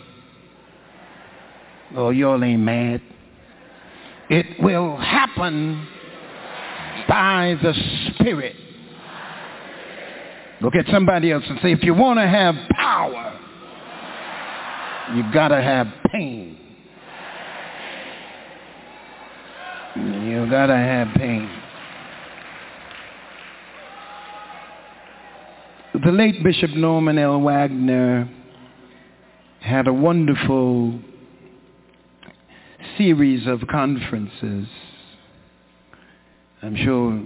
[1.96, 3.02] Oh, y'all ain't mad.
[4.30, 5.88] It will happen
[7.08, 7.74] by the
[8.16, 8.56] Spirit.
[10.62, 13.38] Look at somebody else and say, if you want to have power,
[15.16, 16.58] you got to have pain.
[19.96, 21.50] You got to have pain.
[26.06, 27.42] The late Bishop Norman L.
[27.42, 28.30] Wagner
[29.60, 30.98] had a wonderful
[32.98, 34.68] series of conferences.
[36.62, 37.24] I'm sure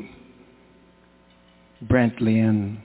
[1.84, 2.80] Brantley and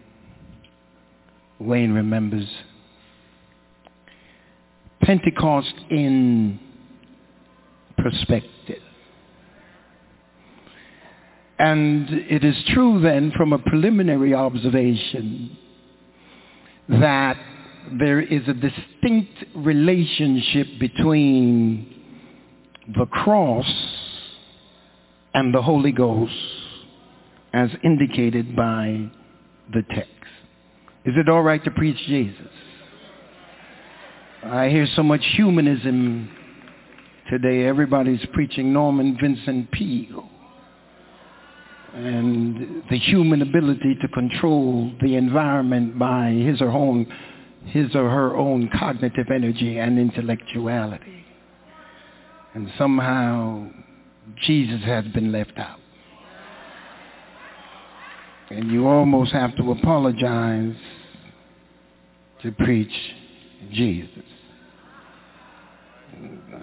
[1.58, 2.48] Wayne remembers.
[5.02, 6.58] Pentecost in
[7.96, 8.82] perspective.
[11.58, 15.58] And it is true then from a preliminary observation
[16.88, 17.36] that
[17.98, 21.89] there is a distinct relationship between
[22.88, 23.70] the cross
[25.34, 26.32] and the Holy Ghost
[27.52, 29.10] as indicated by
[29.72, 30.10] the text.
[31.04, 32.48] Is it all right to preach Jesus?
[34.44, 36.30] I hear so much humanism
[37.30, 37.66] today.
[37.66, 40.28] Everybody's preaching Norman Vincent Peale
[41.94, 47.06] and the human ability to control the environment by his or own
[47.66, 51.19] his or her own cognitive energy and intellectuality.
[52.54, 53.68] And somehow
[54.46, 55.78] Jesus has been left out.
[58.50, 60.74] And you almost have to apologize
[62.42, 62.92] to preach
[63.72, 64.24] Jesus.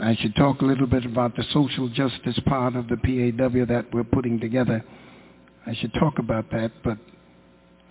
[0.02, 3.86] I should talk a little bit about the social justice part of the PAW that
[3.94, 4.84] we're putting together.
[5.66, 6.98] I should talk about that, but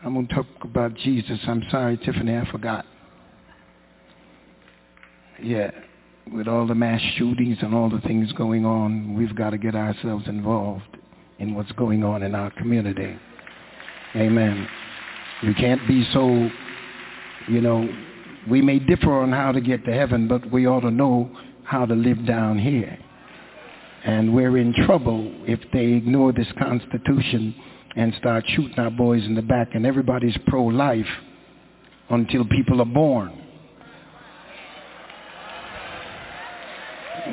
[0.04, 1.38] I'm going to talk about Jesus.
[1.46, 2.84] I'm sorry, Tiffany, I forgot.
[5.42, 5.70] Yeah,
[6.32, 9.74] with all the mass shootings and all the things going on, we've got to get
[9.74, 10.96] ourselves involved
[11.38, 13.16] in what's going on in our community.
[14.14, 14.68] Amen.
[15.42, 16.48] We can't be so,
[17.48, 17.88] you know,
[18.48, 21.30] we may differ on how to get to heaven, but we ought to know
[21.64, 22.98] how to live down here.
[24.04, 27.54] And we're in trouble if they ignore this Constitution
[27.96, 31.06] and start shooting our boys in the back and everybody's pro-life
[32.10, 33.45] until people are born.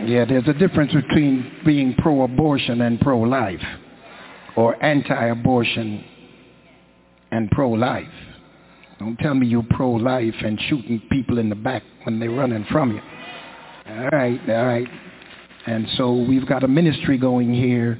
[0.05, 3.61] Yeah, there's a difference between being pro-abortion and pro-life
[4.55, 6.03] or anti-abortion
[7.31, 8.07] and pro-life.
[8.99, 12.91] Don't tell me you're pro-life and shooting people in the back when they're running from
[12.91, 13.01] you.
[13.89, 14.87] All right, all right.
[15.65, 17.99] And so we've got a ministry going here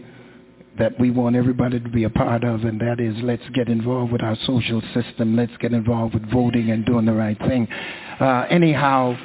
[0.78, 4.12] that we want everybody to be a part of, and that is let's get involved
[4.12, 5.36] with our social system.
[5.36, 7.68] Let's get involved with voting and doing the right thing.
[8.20, 9.16] Uh, anyhow,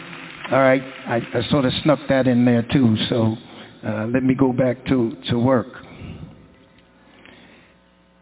[0.50, 3.36] all right, I, I sort of snuck that in there too, so
[3.86, 5.66] uh, let me go back to, to work.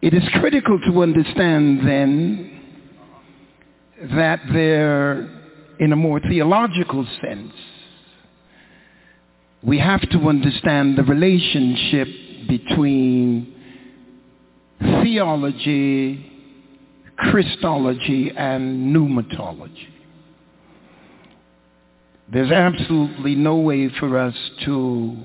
[0.02, 2.60] It is critical to understand then
[4.16, 5.20] that there,
[5.78, 7.52] in a more theological sense,
[9.62, 12.08] we have to understand the relationship
[12.48, 13.54] between
[14.80, 16.32] theology,
[17.16, 19.95] Christology, and pneumatology.
[22.32, 24.34] There's absolutely no way for us
[24.64, 25.16] to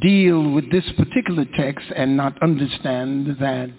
[0.00, 3.70] deal with this particular text and not understand that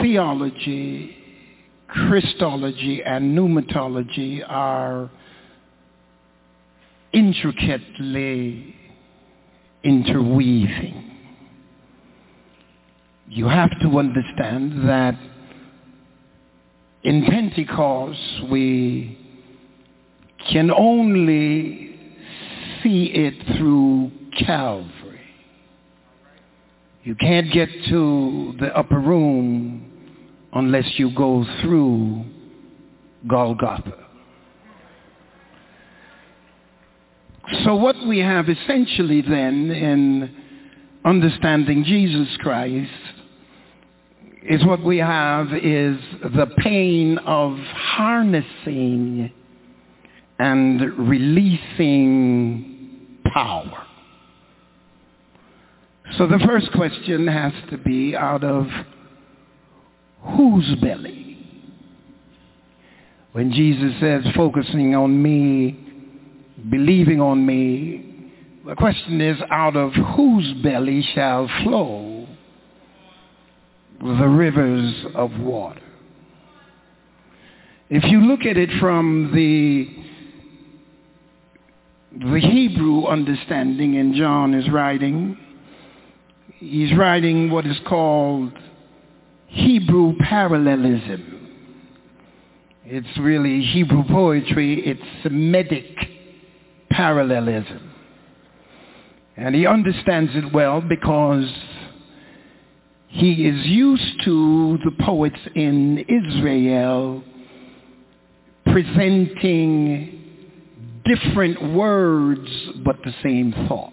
[0.00, 1.16] theology,
[1.88, 5.10] Christology, and pneumatology are
[7.12, 8.76] intricately
[9.82, 11.10] interweaving.
[13.28, 15.18] You have to understand that
[17.02, 19.18] in Pentecost we
[20.50, 21.96] can only
[22.82, 24.10] see it through
[24.46, 25.20] Calvary.
[27.02, 29.90] You can't get to the upper room
[30.52, 32.24] unless you go through
[33.28, 34.04] Golgotha.
[37.64, 40.34] So what we have essentially then in
[41.04, 42.90] understanding Jesus Christ
[44.42, 49.32] is what we have is the pain of harnessing
[50.38, 52.74] and releasing
[53.32, 53.86] power.
[56.18, 58.66] So the first question has to be out of
[60.36, 61.38] whose belly?
[63.32, 65.76] When Jesus says focusing on me,
[66.70, 68.30] believing on me,
[68.64, 72.26] the question is out of whose belly shall flow
[74.00, 75.80] the rivers of water?
[77.90, 79.88] If you look at it from the
[82.20, 85.36] the Hebrew understanding, in John is writing,
[86.58, 88.52] he's writing what is called
[89.46, 91.40] Hebrew parallelism.
[92.84, 95.96] It's really Hebrew poetry, it's Semitic
[96.90, 97.90] parallelism.
[99.36, 101.52] And he understands it well because
[103.08, 107.24] he is used to the poets in Israel
[108.66, 110.13] presenting
[111.04, 112.48] different words
[112.84, 113.92] but the same thought.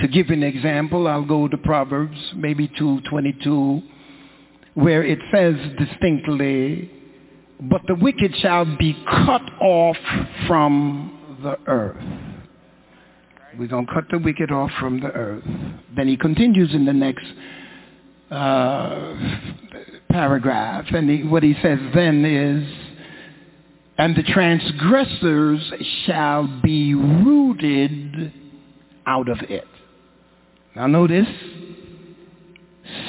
[0.00, 3.82] To give an example, I'll go to Proverbs, maybe 2.22,
[4.74, 6.90] where it says distinctly,
[7.60, 9.96] but the wicked shall be cut off
[10.48, 12.02] from the earth.
[13.56, 15.44] We're going to cut the wicked off from the earth.
[15.94, 17.26] Then he continues in the next
[18.32, 19.14] uh,
[20.10, 22.83] paragraph, and he, what he says then is,
[23.96, 25.72] and the transgressors
[26.04, 28.32] shall be rooted
[29.06, 29.66] out of it.
[30.74, 31.28] Now notice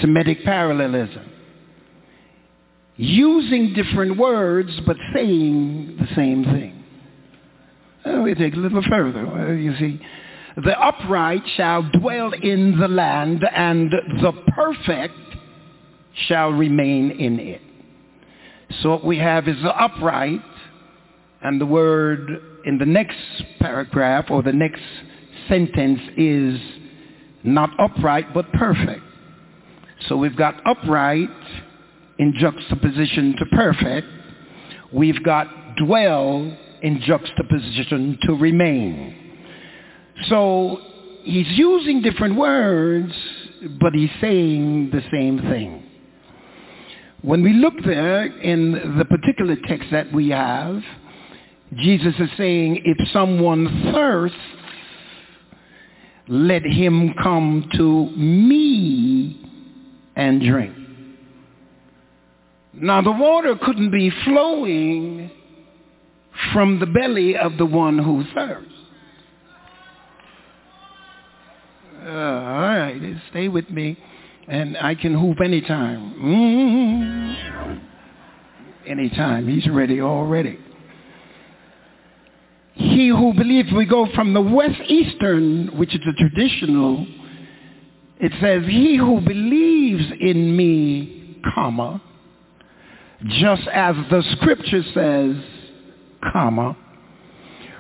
[0.02, 1.32] Semitic parallelism.
[2.98, 6.84] Using different words but saying the same thing.
[8.24, 9.56] We take a little further.
[9.56, 10.00] You see,
[10.56, 15.16] the upright shall dwell in the land and the perfect
[16.28, 17.62] shall remain in it.
[18.82, 20.42] So what we have is the upright
[21.46, 23.18] and the word in the next
[23.60, 24.82] paragraph or the next
[25.48, 26.60] sentence is
[27.44, 29.04] not upright but perfect.
[30.08, 31.30] So we've got upright
[32.18, 34.08] in juxtaposition to perfect.
[34.92, 35.48] We've got
[35.78, 39.16] dwell in juxtaposition to remain.
[40.30, 40.80] So
[41.24, 43.14] he's using different words,
[43.80, 45.84] but he's saying the same thing.
[47.22, 50.82] When we look there in the particular text that we have,
[51.74, 54.38] Jesus is saying, if someone thirsts,
[56.28, 59.50] let him come to me
[60.16, 60.76] and drink.
[62.74, 65.32] Now the water couldn't be flowing
[66.54, 68.72] from the belly of the one who thirsts.
[72.06, 73.02] Uh, all right,
[73.32, 73.98] stay with me,
[74.48, 76.14] and I can hoop anytime.
[76.14, 77.78] Mm-hmm.
[78.88, 79.48] Anytime.
[79.48, 80.60] He's ready already.
[82.76, 87.08] He who believes we go from the west eastern, which is the traditional,
[88.20, 92.02] it says, he who believes in me, comma,
[93.28, 95.36] just as the scripture says,
[96.32, 96.78] comma,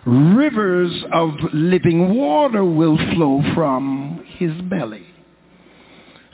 [0.05, 5.05] rivers of living water will flow from his belly.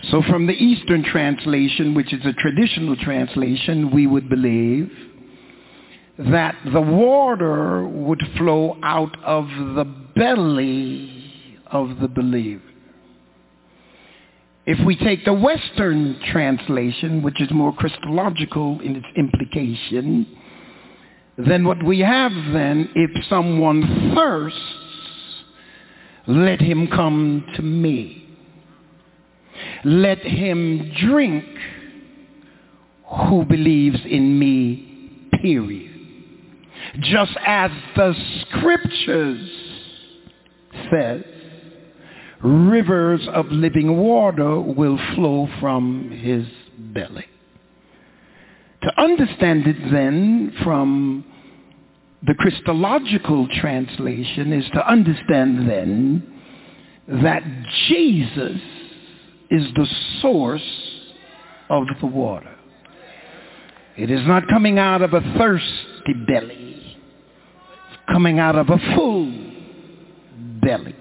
[0.09, 4.91] So from the Eastern translation, which is a traditional translation, we would believe
[6.29, 9.85] that the water would flow out of the
[10.15, 11.33] belly
[11.67, 12.61] of the believer.
[14.65, 20.27] If we take the Western translation, which is more Christological in its implication,
[21.37, 24.59] then what we have then, if someone thirsts,
[26.27, 28.29] let him come to me.
[29.83, 31.45] Let him drink
[33.27, 35.90] who believes in me, period.
[36.99, 39.49] Just as the scriptures
[40.91, 41.23] says,
[42.43, 46.45] rivers of living water will flow from his
[46.93, 47.25] belly.
[48.83, 51.23] To understand it then from
[52.23, 56.41] the Christological translation is to understand then
[57.07, 57.43] that
[57.87, 58.59] Jesus
[59.49, 59.87] is the
[60.21, 60.61] source
[61.69, 62.55] of the water.
[63.97, 66.70] It is not coming out of a thirsty belly.
[68.07, 69.31] Coming out of a full
[70.61, 70.95] belly.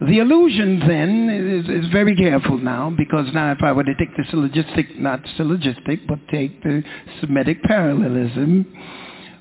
[0.00, 4.14] The allusion then is, is, very careful now because now if I were to take
[4.14, 6.84] the syllogistic, not syllogistic, but take the
[7.20, 8.66] Semitic parallelism,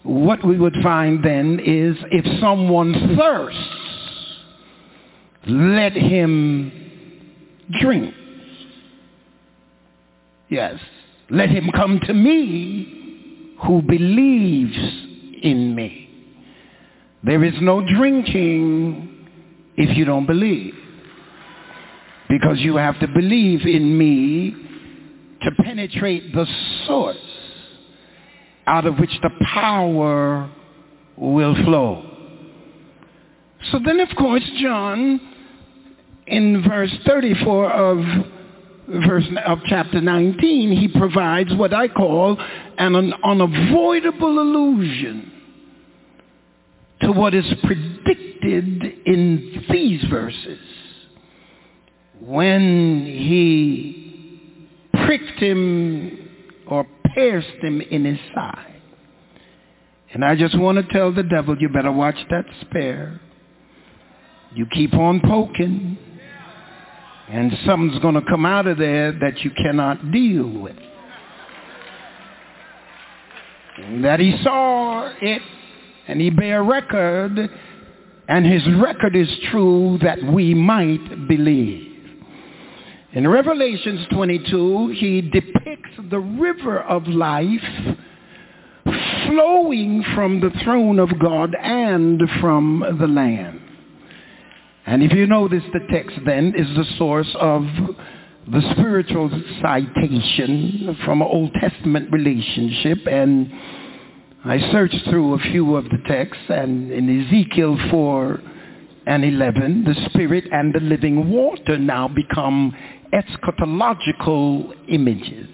[0.04, 3.60] what we would find then is if someone thirsts,
[5.48, 6.72] let him
[7.82, 8.14] drink.
[10.48, 10.80] Yes,
[11.30, 14.78] let him come to me who believes
[15.44, 16.05] in me.
[17.26, 19.28] There is no drinking
[19.78, 20.76] if you don't believe.
[22.30, 24.56] Because you have to believe in me
[25.42, 26.46] to penetrate the
[26.86, 27.18] source
[28.68, 30.52] out of which the power
[31.18, 32.04] will flow.
[33.72, 35.20] So then, of course, John,
[36.28, 37.98] in verse 34 of
[39.08, 42.38] verse of chapter 19, he provides what I call
[42.78, 45.32] an unavoidable allusion
[47.06, 50.60] to what is predicted in these verses
[52.20, 54.70] when he
[55.06, 56.30] pricked him
[56.68, 58.82] or pierced him in his side.
[60.14, 63.20] And I just want to tell the devil, you better watch that spare.
[64.54, 65.98] You keep on poking,
[67.30, 70.78] and something's going to come out of there that you cannot deal with.
[73.78, 75.42] And that he saw it,
[76.08, 77.50] and he bear record,
[78.28, 81.94] and his record is true that we might believe.
[83.14, 87.96] In Revelations 22, he depicts the river of life
[89.26, 93.62] flowing from the throne of God and from the Lamb.
[94.86, 97.64] And if you notice the text then is the source of
[98.48, 103.52] the spiritual citation from an Old Testament relationship and
[104.48, 108.42] I searched through a few of the texts and in Ezekiel 4
[109.08, 112.72] and 11 the spirit and the living water now become
[113.12, 115.50] eschatological images.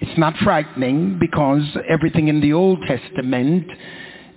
[0.00, 3.70] It's not frightening because everything in the Old Testament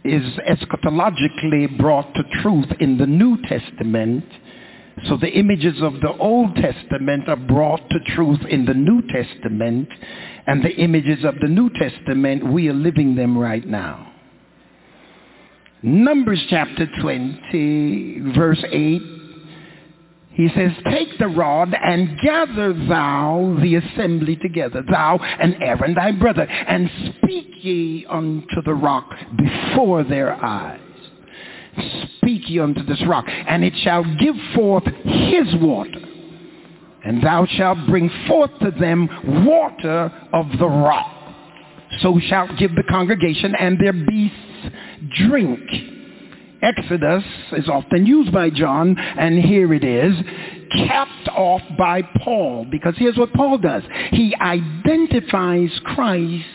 [0.03, 4.23] is eschatologically brought to truth in the New Testament.
[5.07, 9.89] So the images of the Old Testament are brought to truth in the New Testament,
[10.47, 14.11] and the images of the New Testament, we are living them right now.
[15.84, 19.01] Numbers chapter 20, verse 8
[20.34, 26.13] he says, take the rod and gather thou the assembly together, thou and Aaron thy
[26.13, 30.80] brother, and speak ye unto the rock before their eyes.
[32.18, 36.10] Speak ye unto this rock, and it shall give forth his water.
[37.03, 39.10] And thou shalt bring forth to them
[39.45, 41.18] water of the rock.
[41.99, 44.38] So shalt give the congregation and their beasts
[45.28, 45.60] drink.
[46.61, 47.23] Exodus
[47.53, 50.15] is often used by John, and here it is,
[50.88, 53.82] capped off by Paul, because here's what Paul does.
[54.11, 56.45] He identifies Christ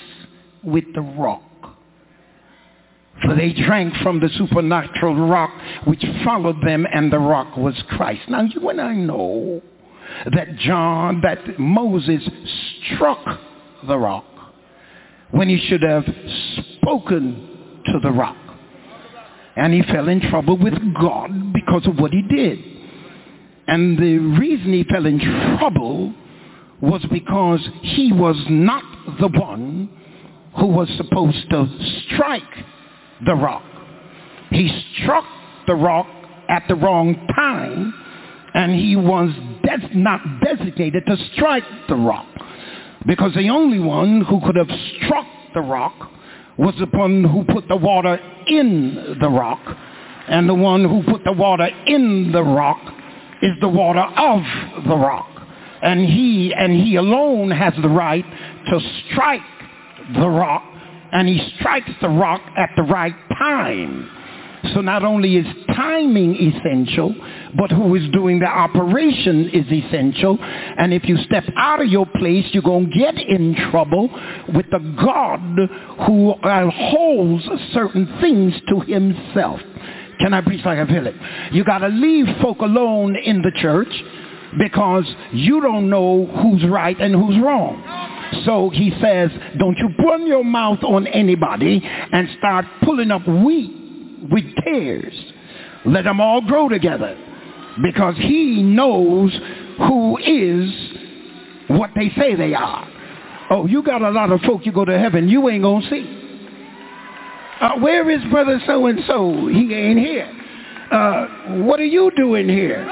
[0.63, 1.43] with the rock.
[3.25, 5.51] For they drank from the supernatural rock
[5.87, 8.29] which followed them, and the rock was Christ.
[8.29, 9.61] Now you and I know
[10.35, 12.23] that John, that Moses
[12.95, 13.25] struck
[13.87, 14.25] the rock
[15.31, 16.05] when he should have
[16.77, 18.37] spoken to the rock.
[19.57, 22.59] And he fell in trouble with God because of what he did.
[23.69, 25.19] And the reason he fell in
[25.59, 26.15] trouble
[26.81, 28.85] was because he was not
[29.19, 29.89] the one
[30.59, 31.67] who was supposed to
[32.07, 32.43] strike
[33.25, 33.65] the rock.
[34.51, 34.69] He
[35.03, 35.25] struck
[35.67, 36.07] the rock
[36.49, 37.95] at the wrong time,
[38.57, 39.31] and he was
[39.63, 42.27] des- not designated to strike the rock.
[43.07, 46.11] Because the only one who could have struck the rock
[46.57, 49.61] was the one who put the water in the rock.
[50.29, 52.81] And the one who put the water in the rock
[53.43, 54.43] is the water of
[54.89, 55.29] the rock.
[55.83, 58.25] And he and he alone has the right
[58.71, 58.81] to
[59.11, 59.43] strike
[60.19, 60.65] the rock.
[61.13, 64.16] And he strikes the rock at the right time.
[64.75, 67.15] So not only is timing essential,
[67.57, 70.39] but who is doing the operation is essential.
[70.41, 74.09] And if you step out of your place, you're going to get in trouble
[74.55, 75.41] with the God
[76.07, 79.61] who uh, holds certain things to himself.
[80.21, 81.15] Can I preach like feel it?
[81.53, 83.93] You got to leave folk alone in the church
[84.59, 88.43] because you don't know who's right and who's wrong.
[88.45, 93.86] So he says, don't you run your mouth on anybody and start pulling up wheat
[94.31, 95.15] with tares.
[95.85, 97.17] Let them all grow together
[97.83, 99.33] because he knows
[99.79, 100.71] who is
[101.69, 102.89] what they say they are.
[103.51, 105.91] Oh, you got a lot of folk you go to heaven you ain't going to
[105.91, 106.23] see.
[107.61, 109.49] Uh, where is brother so-and-so?
[109.49, 110.31] He ain't here.
[110.91, 111.27] Uh,
[111.65, 112.87] what are you doing here?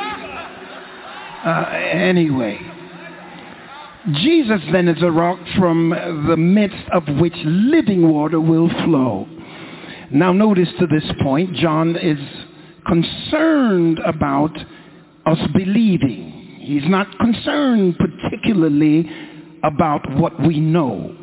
[1.45, 2.59] Uh, anyway,
[4.23, 5.91] Jesus then is a rock from
[6.29, 9.29] the midst of which living water will flow.
[10.15, 12.19] Now notice to this point, John is
[12.87, 14.57] concerned about
[15.27, 16.61] us believing.
[16.61, 19.11] He's not concerned particularly
[19.65, 21.17] about what we know.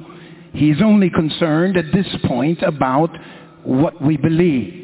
[0.54, 3.12] He's only concerned at this point about
[3.64, 4.82] what we believe.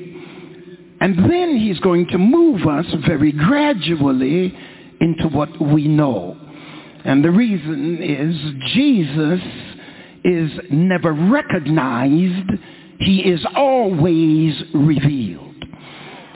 [1.01, 4.57] And then he's going to move us very gradually
[5.01, 6.37] into what we know.
[7.03, 9.41] And the reason is Jesus
[10.23, 12.49] is never recognized.
[12.99, 15.43] He is always revealed.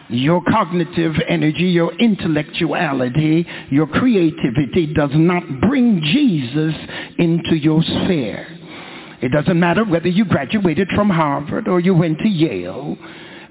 [0.10, 6.76] Your cognitive energy, your intellectuality, your creativity does not bring Jesus
[7.18, 8.46] into your sphere.
[9.22, 12.98] It doesn't matter whether you graduated from Harvard or you went to Yale.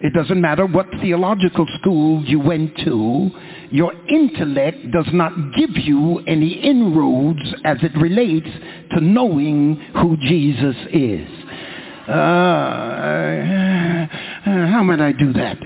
[0.03, 3.31] It doesn't matter what theological school you went to.
[3.71, 8.49] Your intellect does not give you any inroads as it relates
[8.93, 11.29] to knowing who Jesus is.
[12.09, 13.91] Uh,
[14.45, 15.59] how might I do that?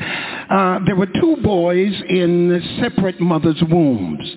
[0.51, 4.35] Uh, there were two boys in separate mothers' wombs.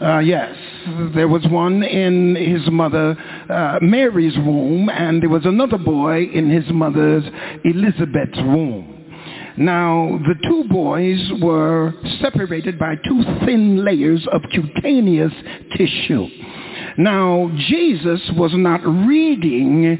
[0.00, 0.54] Uh, yes,
[1.14, 3.16] there was one in his mother
[3.48, 7.24] uh, Mary's womb, and there was another boy in his mother's
[7.64, 8.92] Elizabeth's womb.
[9.56, 15.32] Now, the two boys were separated by two thin layers of cutaneous
[15.76, 16.26] tissue.
[16.98, 19.98] Now, Jesus was not reading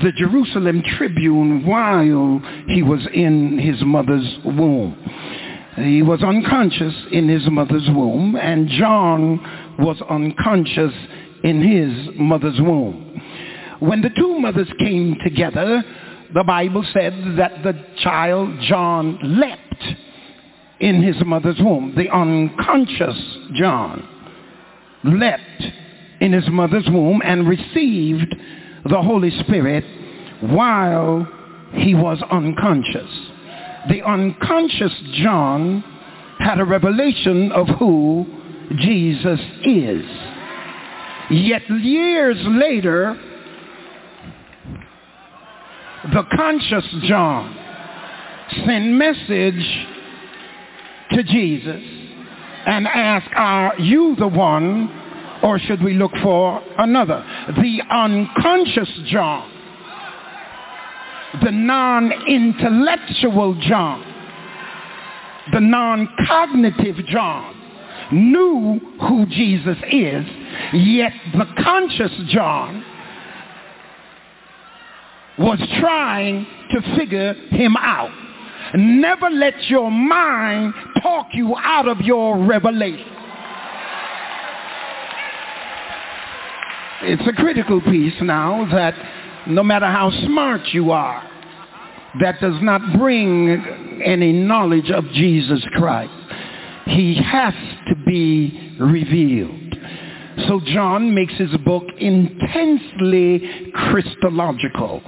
[0.00, 4.96] the Jerusalem Tribune while he was in his mother's womb.
[5.76, 10.94] He was unconscious in his mother's womb, and John was unconscious
[11.44, 13.20] in his mother's womb.
[13.80, 15.82] When the two mothers came together,
[16.32, 19.84] the Bible said that the child John leapt
[20.80, 21.94] in his mother's womb.
[21.96, 24.08] The unconscious John
[25.04, 25.62] leapt
[26.20, 28.34] in his mother's womb and received
[28.84, 29.84] the Holy Spirit
[30.40, 31.28] while
[31.72, 33.32] he was unconscious
[33.88, 35.82] the unconscious John
[36.38, 38.26] had a revelation of who
[38.76, 40.04] Jesus is.
[41.30, 43.18] Yet years later,
[46.12, 47.56] the conscious John
[48.66, 49.86] sent message
[51.12, 51.82] to Jesus
[52.66, 54.88] and asked, are you the one
[55.42, 57.24] or should we look for another?
[57.48, 59.52] The unconscious John
[61.40, 64.04] the non-intellectual John,
[65.52, 67.56] the non-cognitive John,
[68.12, 70.26] knew who Jesus is,
[70.74, 72.84] yet the conscious John
[75.38, 78.10] was trying to figure him out.
[78.74, 83.21] Never let your mind talk you out of your revelation.
[87.04, 88.94] It's a critical piece now that
[89.48, 91.28] no matter how smart you are,
[92.20, 96.12] that does not bring any knowledge of Jesus Christ.
[96.86, 97.54] He has
[97.88, 99.58] to be revealed.
[100.48, 105.02] So John makes his book intensely Christological.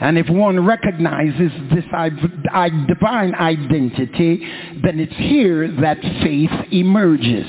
[0.00, 4.48] And if one recognizes this divine identity,
[4.82, 7.46] then it's here that faith emerges.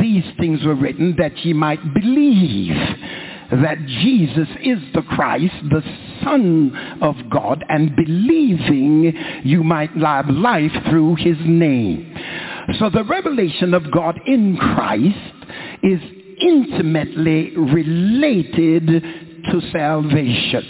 [0.00, 2.76] These things were written that ye might believe
[3.50, 5.82] that Jesus is the Christ, the
[6.22, 9.12] Son of God, and believing
[9.44, 12.16] you might have life through his name.
[12.78, 15.18] So the revelation of God in Christ
[15.82, 16.00] is
[16.40, 19.02] intimately related
[19.50, 20.64] to salvation.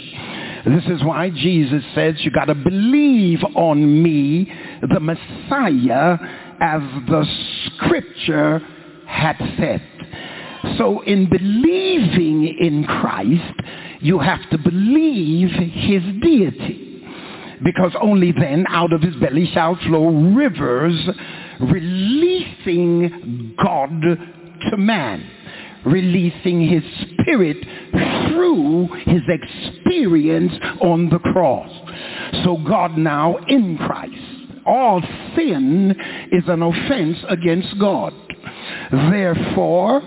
[0.65, 6.17] This is why Jesus says you got to believe on me, the Messiah,
[6.59, 7.25] as the
[7.67, 8.61] scripture
[9.13, 9.81] had said.
[10.77, 13.61] So in believing in Christ,
[13.99, 17.05] you have to believe his deity.
[17.63, 21.09] Because only then out of his belly shall flow rivers
[21.61, 23.89] releasing God
[24.69, 25.25] to man,
[25.85, 26.83] releasing his
[27.21, 27.57] spirit
[28.27, 31.71] through his experience on the cross.
[32.43, 34.15] So God now in Christ.
[34.65, 35.01] All
[35.35, 35.95] sin
[36.31, 38.13] is an offense against God.
[38.91, 40.01] Therefore,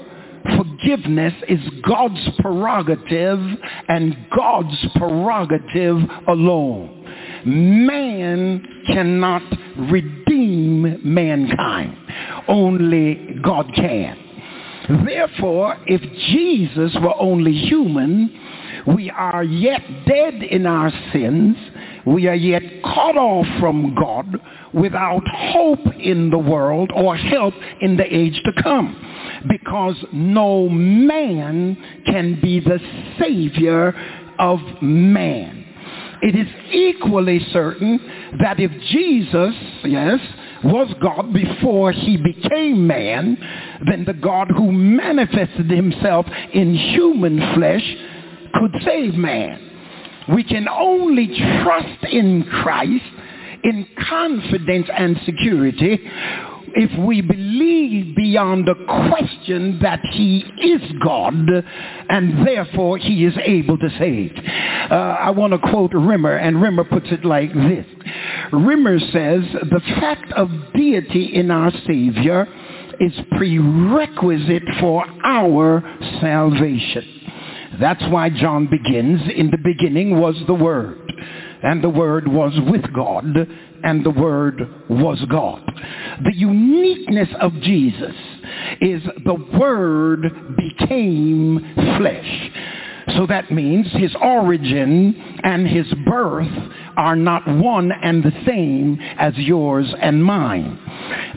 [0.57, 3.41] forgiveness is God's prerogative
[3.89, 5.99] and God's prerogative
[6.29, 6.93] alone.
[7.45, 9.43] Man cannot
[9.91, 11.97] redeem mankind.
[12.49, 14.27] Only God can.
[15.05, 18.31] Therefore, if Jesus were only human,
[18.87, 21.57] we are yet dead in our sins.
[22.07, 24.41] We are yet cut off from God
[24.73, 31.77] without hope in the world or help in the age to come because no man
[32.07, 32.79] can be the
[33.19, 33.95] savior
[34.39, 35.65] of man.
[36.23, 37.99] It is equally certain
[38.41, 39.55] that if Jesus,
[39.85, 40.21] yes,
[40.65, 43.37] was God before he became man,
[43.87, 47.97] then the God who manifested himself in human flesh
[48.55, 49.66] could save man.
[50.33, 51.29] We can only
[51.63, 53.05] trust in Christ
[53.63, 55.99] in confidence and security
[56.79, 58.75] if we believe beyond a
[59.11, 61.35] question that he is God
[62.09, 64.33] and therefore he is able to save.
[64.91, 67.87] Uh, I want to quote Rimmer and Rimmer puts it like this.
[68.53, 72.47] Rimmer says the fact of deity in our Savior
[73.01, 75.83] is prerequisite for our
[76.21, 77.16] salvation.
[77.81, 81.13] That's why John begins, in the beginning was the Word,
[81.63, 83.25] and the Word was with God,
[83.85, 85.63] and the Word was God.
[86.25, 88.15] The uniqueness of Jesus
[88.81, 92.51] is the Word became flesh.
[93.17, 95.15] So that means his origin
[95.45, 96.51] and his birth
[96.97, 100.79] are not one and the same as yours and mine.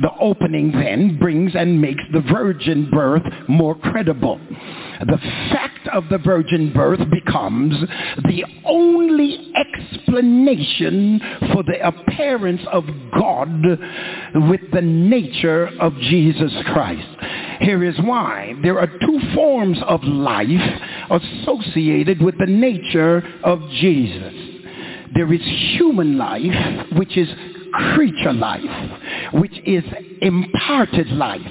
[0.02, 4.40] The opening then brings and makes the virgin birth more credible.
[5.00, 5.18] The
[5.52, 7.74] fact of the virgin birth becomes
[8.26, 11.22] the only explanation
[11.54, 12.86] for the appearance of
[13.18, 13.64] God
[14.50, 17.08] with the nature of Jesus Christ.
[17.62, 18.56] Here is why.
[18.62, 24.34] There are two forms of life associated with the nature of Jesus.
[25.14, 25.42] There is
[25.78, 27.28] human life, which is
[27.94, 28.92] creature life,
[29.34, 29.84] which is
[30.22, 31.42] imparted life.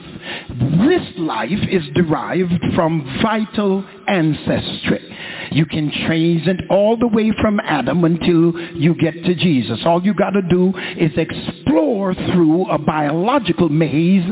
[0.89, 5.17] This life is derived from vital ancestry.
[5.53, 9.81] You can trace it all the way from Adam until you get to Jesus.
[9.85, 14.25] All you got to do is explore through a biological maze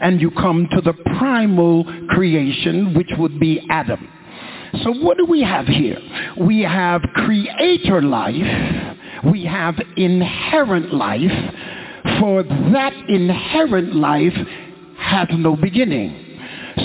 [0.00, 4.08] and you come to the primal creation, which would be Adam.
[4.82, 5.98] So what do we have here?
[6.40, 8.96] We have creator life.
[9.30, 11.54] We have inherent life.
[12.20, 14.34] For that inherent life
[15.04, 16.24] has no beginning.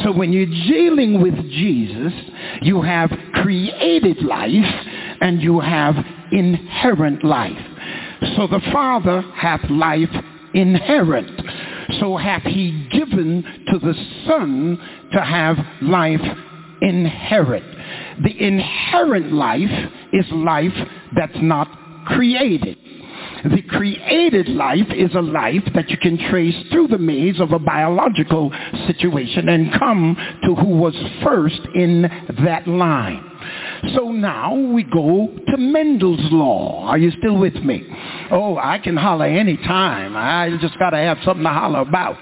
[0.03, 2.13] So when you're dealing with Jesus,
[2.61, 4.85] you have created life
[5.21, 5.95] and you have
[6.31, 7.57] inherent life.
[8.35, 10.09] So the Father hath life
[10.53, 11.41] inherent.
[11.99, 13.93] So hath he given to the
[14.27, 14.79] Son
[15.13, 16.21] to have life
[16.81, 17.65] inherent.
[18.23, 20.75] The inherent life is life
[21.15, 21.67] that's not
[22.05, 22.77] created.
[23.43, 27.59] The created life is a life that you can trace through the maze of a
[27.59, 28.51] biological
[28.87, 32.01] situation and come to who was first in
[32.43, 33.23] that line.
[33.95, 36.85] So now we go to Mendel's law.
[36.87, 37.87] Are you still with me?
[38.31, 40.17] Oh, I can holler any time.
[40.17, 42.17] I just got to have something to holler about.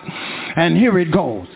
[0.55, 1.47] And here it goes.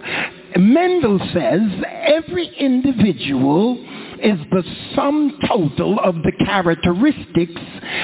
[0.57, 3.77] Mendel says every individual
[4.23, 4.63] is the
[4.95, 7.61] sum total of the characteristics,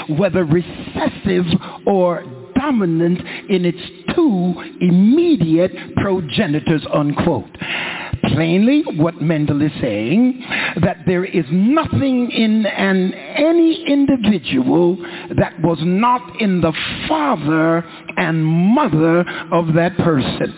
[0.10, 1.46] whether recessive
[1.86, 2.24] or
[2.56, 3.20] dominant
[3.50, 3.80] in its
[4.16, 7.46] two immediate progenitors, unquote.
[8.24, 10.44] Plainly, what Mendel is saying,
[10.82, 14.98] that there is nothing in an, any individual
[15.38, 16.74] that was not in the
[17.08, 17.86] father
[18.18, 19.20] and mother
[19.52, 20.54] of that person.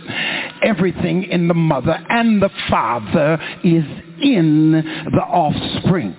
[0.64, 3.84] Everything in the mother and the father is
[4.22, 6.16] in the offspring.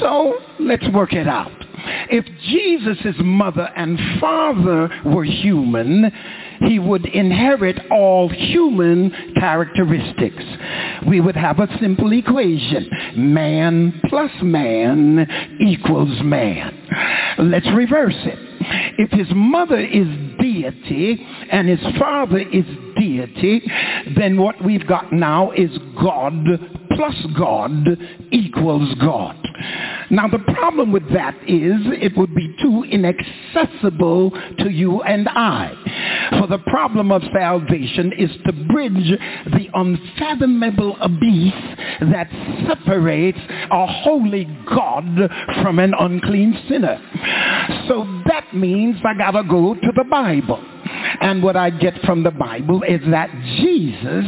[0.00, 1.52] So let's work it out.
[2.10, 6.10] If Jesus' mother and father were human,
[6.60, 10.42] he would inherit all human characteristics.
[11.06, 12.90] We would have a simple equation.
[13.16, 17.36] Man plus man equals man.
[17.38, 18.38] Let's reverse it.
[18.98, 20.06] If his mother is
[20.40, 22.64] deity and his father is
[22.96, 23.62] deity,
[24.16, 25.70] then what we've got now is
[26.00, 26.32] God
[26.98, 27.86] plus God
[28.32, 29.36] equals God.
[30.10, 36.38] Now the problem with that is it would be too inaccessible to you and I.
[36.40, 39.10] For the problem of salvation is to bridge
[39.46, 41.54] the unfathomable abyss
[42.10, 42.28] that
[42.66, 43.38] separates
[43.70, 45.30] a holy God
[45.62, 47.00] from an unclean sinner.
[47.86, 50.60] So that means I gotta go to the Bible.
[51.20, 54.24] And what I get from the Bible is that Jesus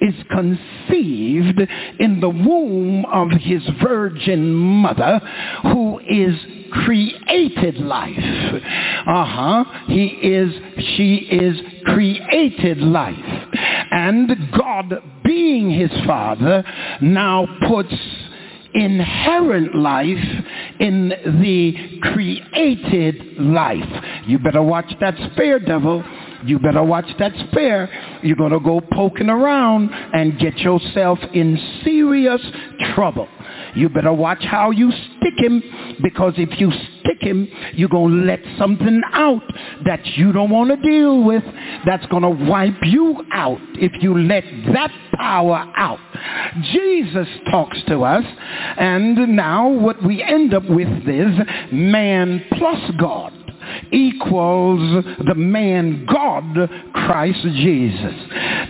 [0.00, 1.60] is conceived
[1.98, 5.20] in the womb of his virgin mother
[5.62, 6.36] who is
[6.72, 8.62] created life.
[9.06, 9.64] Uh-huh.
[9.86, 10.52] He is,
[10.96, 13.14] she is created life.
[13.90, 16.64] And God being his father
[17.00, 17.94] now puts
[18.76, 20.44] inherent life
[20.78, 24.04] in the created life.
[24.26, 26.04] You better watch that spare devil.
[26.44, 27.88] You better watch that spare.
[28.22, 32.40] You're going to go poking around and get yourself in serious
[32.94, 33.28] trouble.
[33.76, 35.62] You better watch how you stick him
[36.02, 39.42] because if you stick him, you're going to let something out
[39.84, 41.42] that you don't want to deal with
[41.84, 46.00] that's going to wipe you out if you let that power out.
[46.72, 48.24] Jesus talks to us
[48.78, 51.38] and now what we end up with is
[51.70, 53.32] man plus God
[53.92, 58.14] equals the man God, Christ Jesus.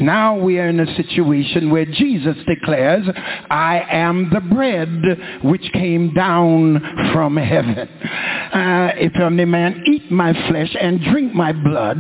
[0.01, 3.06] Now we are in a situation where Jesus declares,
[3.51, 6.81] I am the bread which came down
[7.12, 7.89] from heaven.
[7.89, 11.98] Uh, if any man eat my flesh and drink my blood,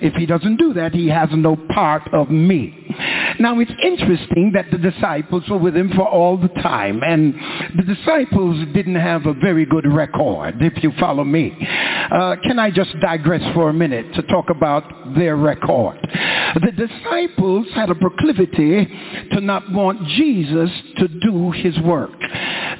[0.00, 2.74] if he doesn't do that, he has no part of me.
[3.38, 7.34] Now it's interesting that the disciples were with him for all the time, and
[7.76, 11.56] the disciples didn't have a very good record, if you follow me.
[12.10, 15.98] Uh, can I just digress for a minute to talk about their record?
[16.54, 16.72] The
[17.38, 18.86] disciples had a proclivity
[19.32, 22.10] to not want Jesus to do his work.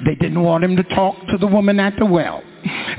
[0.05, 2.43] They didn't want him to talk to the woman at the well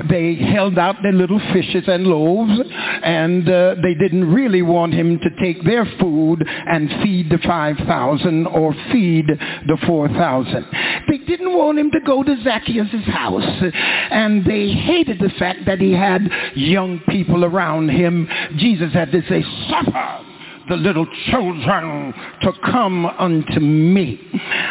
[0.09, 2.59] they held out their little fishes and loaves
[3.03, 8.47] and uh, they didn't really want him to take their food and feed the 5,000
[8.47, 10.65] or feed the 4,000.
[11.07, 13.63] They didn't want him to go to Zacchaeus' house
[14.09, 18.27] and they hated the fact that he had young people around him.
[18.57, 20.30] Jesus had to say, suffer
[20.69, 24.19] the little children to come unto me.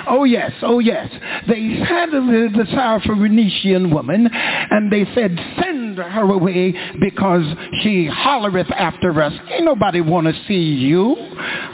[0.07, 1.11] Oh yes, oh yes.
[1.49, 7.45] They had the Phoenician woman, and they said, send her away because
[7.83, 9.33] she hollereth after us.
[9.51, 11.17] Ain't nobody want to see you.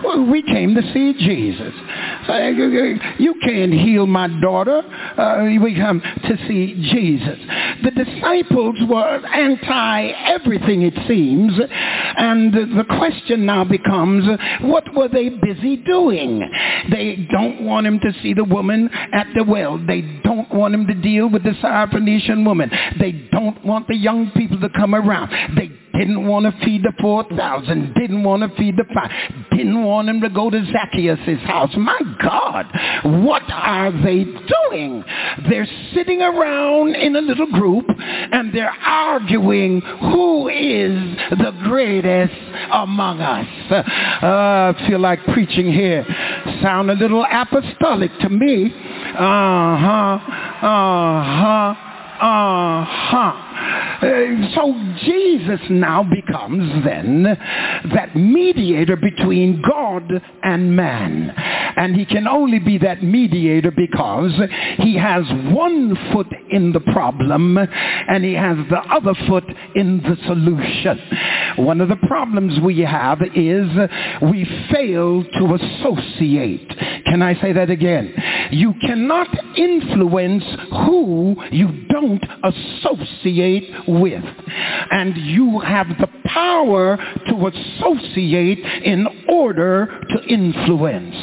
[0.05, 1.75] Well, we came to see Jesus.
[3.19, 4.83] You can't heal my daughter.
[5.17, 7.39] Uh, we come to see Jesus.
[7.83, 11.53] The disciples were anti everything, it seems,
[12.17, 14.06] and the question now becomes,
[14.63, 16.41] what were they busy doing?
[16.91, 19.79] They don't want him to see the woman at the well.
[19.79, 22.71] They don't want him to deal with the Syrophoenician woman.
[22.99, 25.31] They don't want the young people to come around.
[25.57, 29.11] They didn't want to feed the 4,000, didn't want to feed the 5,
[29.51, 31.71] didn't want him to go to Zacchaeus' house.
[31.77, 32.67] My God,
[33.23, 35.05] what are they doing?
[35.49, 42.35] They're sitting around in a little group and they're arguing who is the greatest
[42.73, 43.47] among us.
[43.71, 43.83] Uh,
[44.77, 46.05] I feel like preaching here.
[46.63, 48.67] Sound a little apostolic to me.
[48.67, 50.19] Uh-huh,
[50.67, 51.75] uh-huh,
[52.21, 53.47] uh-huh.
[53.97, 54.75] Uh, so
[55.05, 57.23] Jesus now becomes then
[57.95, 61.31] that mediator between God and man.
[61.77, 64.33] And he can only be that mediator because
[64.79, 69.45] he has one foot in the problem and he has the other foot
[69.75, 71.01] in the solution.
[71.65, 73.69] One of the problems we have is
[74.31, 76.69] we fail to associate.
[77.07, 78.13] Can I say that again?
[78.51, 80.45] You cannot influence
[80.87, 82.06] who you don't
[82.43, 84.25] associate with.
[84.91, 91.17] And you have the power to associate in order to influence.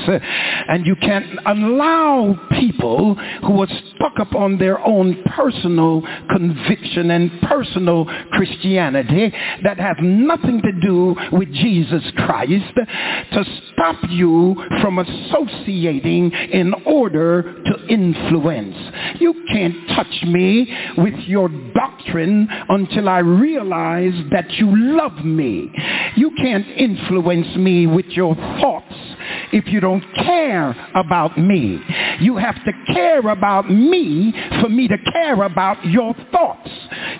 [0.67, 8.05] And you can't allow people who are stuck upon their own personal conviction and personal
[8.31, 9.33] Christianity
[9.63, 17.43] that have nothing to do with Jesus Christ to stop you from associating in order
[17.65, 18.75] to influence.
[19.19, 25.71] You can't touch me with your doctrine until I realize that you love me.
[26.15, 28.95] You can't influence me with your thoughts
[29.51, 31.79] if you don't care about me.
[32.19, 36.69] You have to care about me for me to care about your thoughts.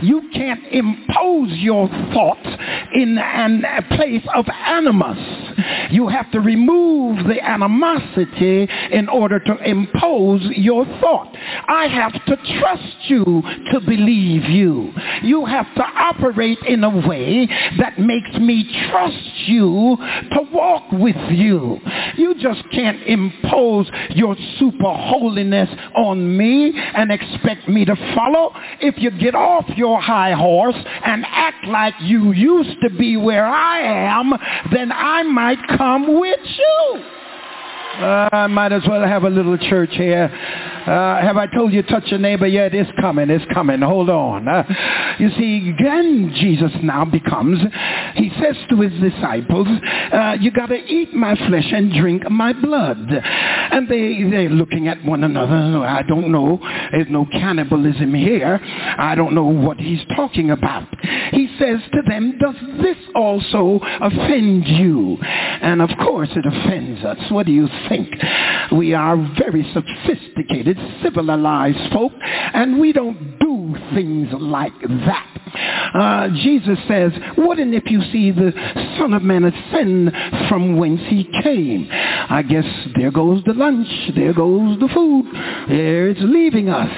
[0.01, 2.47] You can't impose your thoughts
[2.93, 5.17] in a place of animus.
[5.91, 11.35] You have to remove the animosity in order to impose your thought.
[11.67, 14.91] I have to trust you to believe you.
[15.23, 17.47] You have to operate in a way
[17.79, 19.97] that makes me trust you
[20.31, 21.79] to walk with you.
[22.17, 28.53] You just can't impose your super holiness on me and expect me to follow.
[28.81, 30.75] If you get off your high horse
[31.05, 34.33] and act like you used to be where I am,
[34.71, 37.03] then I might come with you.
[37.93, 40.25] Uh, I might as well have a little church here.
[40.33, 42.73] Uh, have I told you touch your neighbor yet?
[42.73, 43.81] It's coming, it's coming.
[43.81, 44.47] Hold on.
[44.47, 44.63] Uh,
[45.19, 47.59] you see, again, Jesus now becomes,
[48.15, 49.67] he says to his disciples,
[50.11, 52.97] uh, you got to eat my flesh and drink my blood.
[53.09, 55.85] And they, they're looking at one another.
[55.85, 56.59] I don't know.
[56.91, 58.59] There's no cannibalism here.
[58.63, 60.87] I don't know what he's talking about.
[61.31, 65.17] He says to them, does this also offend you?
[65.21, 67.31] And of course it offends us.
[67.31, 68.09] What do you think?
[68.71, 75.29] We are very sophisticated, civilized folk, and we don't do things like that.
[75.93, 78.51] Uh, Jesus says, wouldn't if you see the
[78.97, 80.11] Son of Man ascend
[80.49, 81.87] from whence he came?
[81.91, 82.65] I guess
[82.95, 85.25] there goes the lunch, there goes the food,
[85.69, 86.89] there it's leaving us.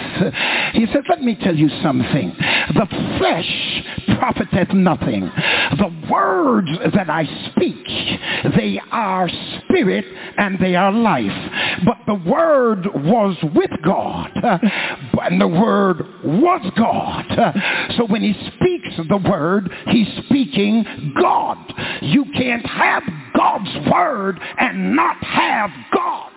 [0.73, 2.35] He said, let me tell you something.
[2.73, 2.87] The
[3.17, 3.83] flesh
[4.17, 5.21] profiteth nothing.
[5.77, 7.85] The words that I speak,
[8.55, 9.29] they are
[9.59, 10.05] spirit
[10.37, 11.51] and they are life.
[11.85, 14.31] But the word was with God,
[15.23, 17.25] and the word was God.
[17.97, 21.57] So when he speaks the word, he's speaking God.
[22.01, 23.03] You can't have
[23.35, 26.31] God's word and not have God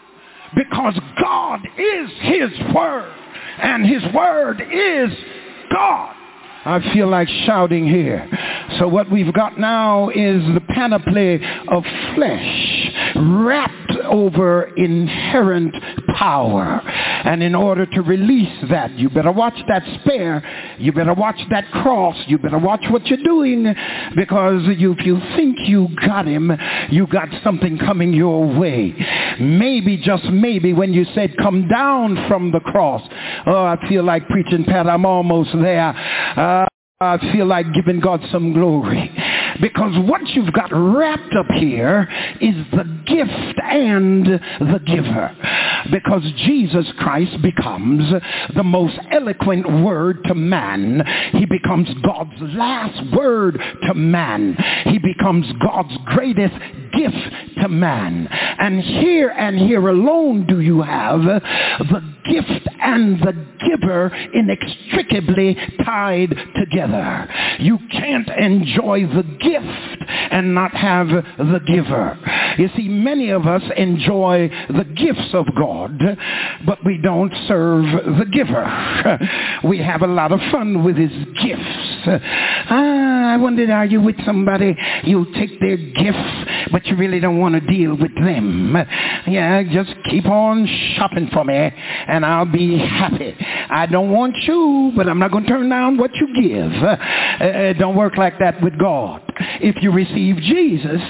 [0.56, 3.14] because God is his word
[3.58, 5.10] and his word is
[5.70, 6.14] God.
[6.64, 8.28] I feel like shouting here.
[8.78, 11.84] So what we've got now is the panoply of
[12.14, 15.74] flesh wrapped over inherent
[16.16, 16.80] power.
[17.24, 20.42] And in order to release that, you better watch that spare.
[20.78, 22.16] You better watch that cross.
[22.26, 23.64] You better watch what you're doing
[24.16, 26.50] because if you think you got him,
[26.90, 28.94] you got something coming your way.
[29.40, 33.02] Maybe, just maybe, when you said, come down from the cross.
[33.46, 34.88] Oh, I feel like preaching, Pat.
[34.88, 35.94] I'm almost there.
[36.36, 36.66] Uh,
[37.00, 39.08] I feel like giving God some glory.
[39.60, 42.08] Because what you've got wrapped up here
[42.40, 45.36] is the gift and the giver.
[45.90, 48.04] Because Jesus Christ becomes
[48.54, 51.02] the most eloquent word to man.
[51.32, 54.56] He becomes God's last word to man.
[54.84, 56.54] He becomes God's greatest
[56.92, 58.26] gift to man.
[58.30, 66.34] And here and here alone do you have the gift and the giver inextricably tied
[66.56, 67.28] together.
[67.58, 72.18] You can't enjoy the gift and not have the giver.
[72.58, 76.00] You see, many of us enjoy the gifts of God,
[76.66, 77.84] but we don't serve
[78.18, 79.18] the giver.
[79.64, 81.12] We have a lot of fun with his
[81.42, 82.22] gifts.
[82.70, 84.76] Ah, I wondered, are you with somebody?
[85.04, 88.76] You take their gifts, but you really don't want to deal with them.
[89.26, 90.64] Yeah, just keep on
[90.94, 91.72] shopping for me
[92.06, 93.34] and I'll be happy.
[93.68, 96.72] I don't want you, but I'm not going to turn down what you give.
[97.38, 99.22] Uh, don't work like that with God.
[99.60, 101.00] If you receive Jesus,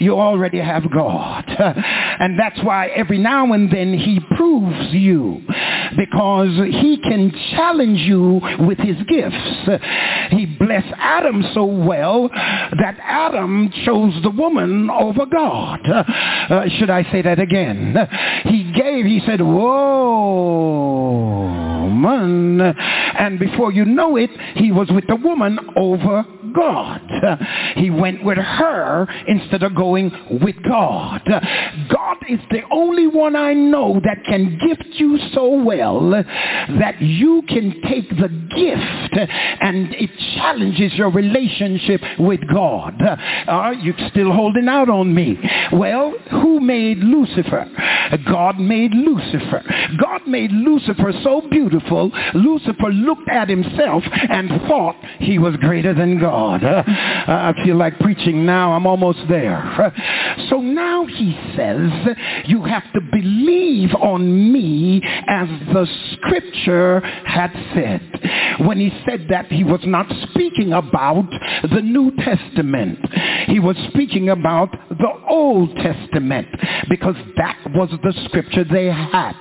[0.00, 1.44] you already have God.
[1.48, 5.40] And that's why every now and then he proves you
[5.96, 9.82] because he can challenge you with his gifts.
[10.30, 15.80] He blessed Adam so well that Adam chose the woman over God.
[15.88, 17.96] Uh, should I say that again?
[18.44, 19.88] He gave, he said, whoa,
[21.88, 22.60] man.
[22.60, 26.24] And before you know it, he was with the woman over
[26.54, 27.00] God.
[27.76, 30.10] He went with her instead of going
[30.42, 31.22] with God.
[31.24, 37.42] God is the only one I know that can gift you so well that you
[37.48, 43.00] can take the gift and it challenges your relationship with God.
[43.48, 45.38] Are you still holding out on me?
[45.72, 47.68] Well, who made Lucifer?
[48.26, 49.62] God made Lucifer.
[50.00, 56.18] God made Lucifer so beautiful, Lucifer looked at himself and thought he was greater than
[56.18, 56.39] God.
[56.48, 58.72] Uh, I feel like preaching now.
[58.72, 59.92] I'm almost there.
[60.48, 61.90] So now he says,
[62.46, 68.66] you have to believe on me as the scripture had said.
[68.66, 71.28] When he said that, he was not speaking about
[71.72, 72.98] the New Testament.
[73.46, 76.48] He was speaking about the Old Testament
[76.88, 79.34] because that was the scripture they had.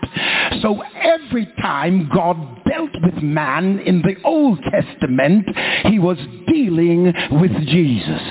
[0.61, 5.45] So every time God dealt with man in the Old Testament,
[5.85, 6.17] he was
[6.47, 6.88] dealing
[7.31, 8.21] with Jesus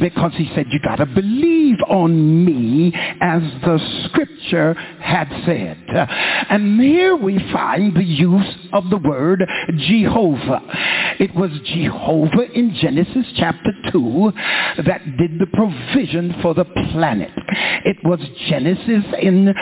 [0.00, 5.78] because he said, you got to believe on me as the scripture had said.
[6.50, 9.44] And here we find the use of the word
[9.76, 10.62] Jehovah.
[11.20, 14.32] It was Jehovah in Genesis chapter 2
[14.86, 17.30] that did the provision for the planet.
[17.84, 19.54] It was Genesis in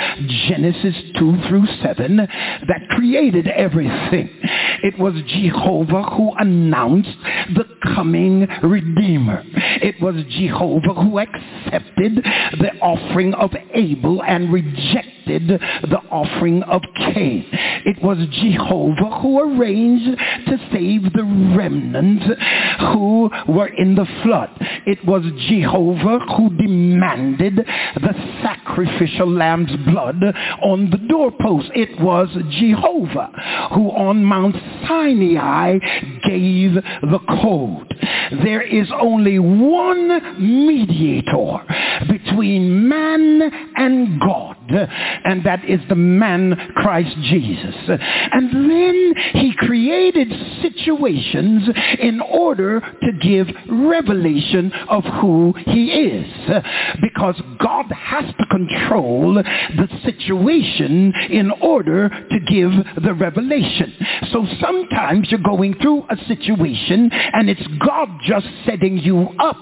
[0.49, 4.31] Genesis 2 through 7 that created everything.
[4.83, 7.17] It was Jehovah who announced
[7.55, 7.65] the
[8.03, 9.45] coming Redeemer.
[9.81, 17.47] It was Jehovah who accepted the offering of Abel and rejected the offering of Cain.
[17.85, 21.23] It was Jehovah who arranged to save the
[21.57, 22.23] remnant
[22.93, 24.51] who were in the flood.
[24.85, 30.21] It was Jehovah who demanded the sacrificial lamb's blood
[30.63, 31.71] on the doorpost.
[31.75, 34.57] It was Jehovah who on Mount
[34.89, 35.79] Sinai
[36.25, 37.92] gave the code.
[38.43, 41.59] There is only one mediator
[42.09, 43.43] between man
[43.77, 47.75] and God, and that is the man Christ Jesus.
[47.89, 50.29] And then he created
[50.63, 56.27] situations in order to give revelation of who he is.
[57.01, 62.71] Because God has to control the situation in order to give
[63.03, 63.95] the revelation.
[64.33, 69.57] So sometimes you're going through a situation and it's God just setting you up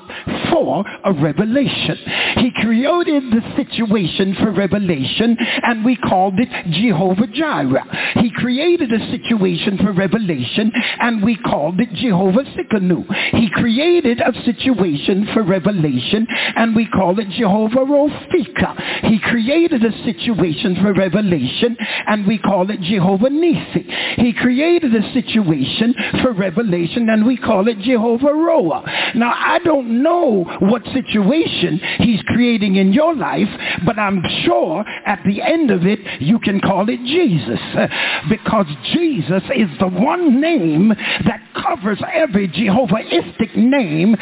[0.51, 1.97] for a revelation.
[2.37, 8.13] He created the situation for revelation and we called it Jehovah Jireh.
[8.21, 13.05] He created a situation for revelation and we called it Jehovah Tsidkenu.
[13.37, 16.27] He created a situation for revelation
[16.57, 19.09] and we called it Jehovah Rophika.
[19.09, 21.77] He created a situation for revelation
[22.07, 24.17] and we call it Jehovah Nissi.
[24.17, 28.83] He created a situation for revelation and we call it Jehovah Roa.
[29.15, 33.49] Now I don't know what situation he's creating in your life,
[33.85, 37.61] but I'm sure at the end of it you can call it Jesus
[38.29, 44.17] because Jesus is the one name that covers every Jehovahistic name.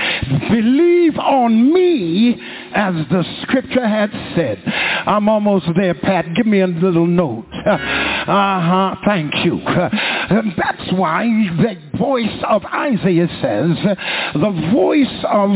[0.50, 2.40] Believe on me
[2.74, 4.62] as the scripture had said.
[5.06, 6.34] I'm almost there, Pat.
[6.34, 7.46] Give me a little note.
[7.52, 8.96] Uh-huh.
[9.04, 9.60] Thank you.
[9.64, 13.96] That's why the voice of Isaiah says,
[14.34, 15.50] the voice of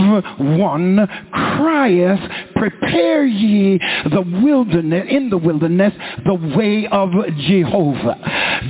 [0.58, 2.20] one crieth,
[2.56, 3.78] prepare ye
[4.10, 5.92] the wilderness, in the wilderness,
[6.24, 7.10] the way of
[7.46, 8.18] Jehovah.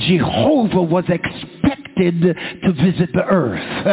[0.07, 3.85] Jehovah was expected to visit the earth.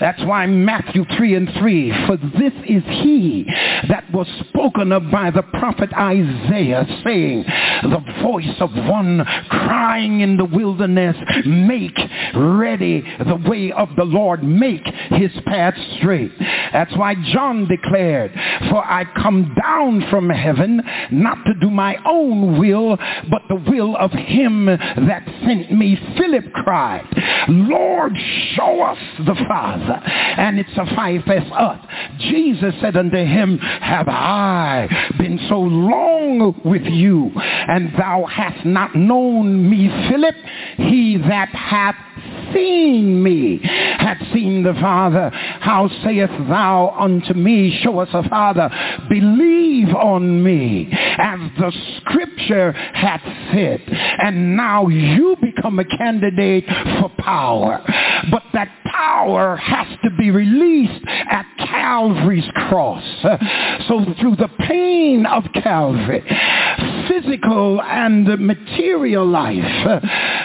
[0.00, 3.46] That's why Matthew 3 and 3, for this is he
[3.88, 7.44] that was spoken of by the prophet Isaiah, saying,
[7.82, 11.98] the voice of one crying in the wilderness, make
[12.34, 16.32] ready the way of the Lord, make his path straight.
[16.72, 18.32] That's why John declared,
[18.70, 22.96] for I come down from heaven not to do my own will,
[23.30, 25.98] but the will of him that sent me.
[26.16, 27.06] Philip cried,
[27.48, 28.12] Lord,
[28.54, 31.78] show us the Father, and it sufficeth us.
[32.20, 34.88] Jesus said unto him, Have I
[35.18, 40.34] been so long with you, and thou hast not known me, Philip?
[40.76, 41.96] He that hath
[42.52, 45.30] seen me hath seen the Father.
[45.30, 48.70] How sayest thou unto me, Show us a Father?
[49.08, 53.22] Believe on me, as the scripture hath
[53.52, 53.82] said.
[54.22, 56.64] And now you become a candidate
[57.00, 57.82] for power.
[58.30, 63.04] But that power has to be released at Calvary's cross.
[63.88, 66.24] So through the pain of Calvary,
[67.08, 70.00] physical and material life uh,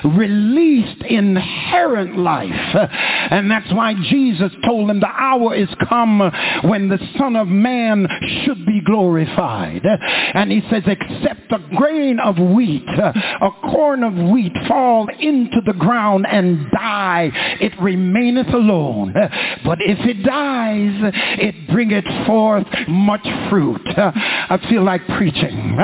[0.10, 2.76] released inherent life.
[2.76, 2.88] Uh,
[3.32, 6.32] and that's why Jesus told them the hour is come uh,
[6.64, 8.08] when the Son of Man
[8.44, 9.82] should be glorified.
[9.86, 15.74] And he says, except a grain of wheat, a corn of wheat fall into the
[15.74, 17.30] ground and die,
[17.62, 19.14] it remaineth alone.
[19.64, 23.82] But if it dies, it bringeth forth much fruit.
[23.86, 25.78] I feel like preaching.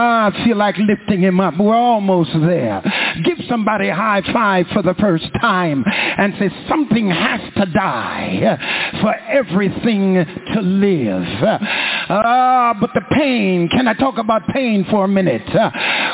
[0.00, 1.58] Ah, I feel like lifting him up.
[1.58, 2.80] We're almost there.
[3.24, 8.92] Give somebody a high five for the first time and say something has to die
[9.00, 10.14] for everything
[10.54, 11.26] to live.
[12.10, 15.42] Ah, but the pain, can I talk about pain for a minute?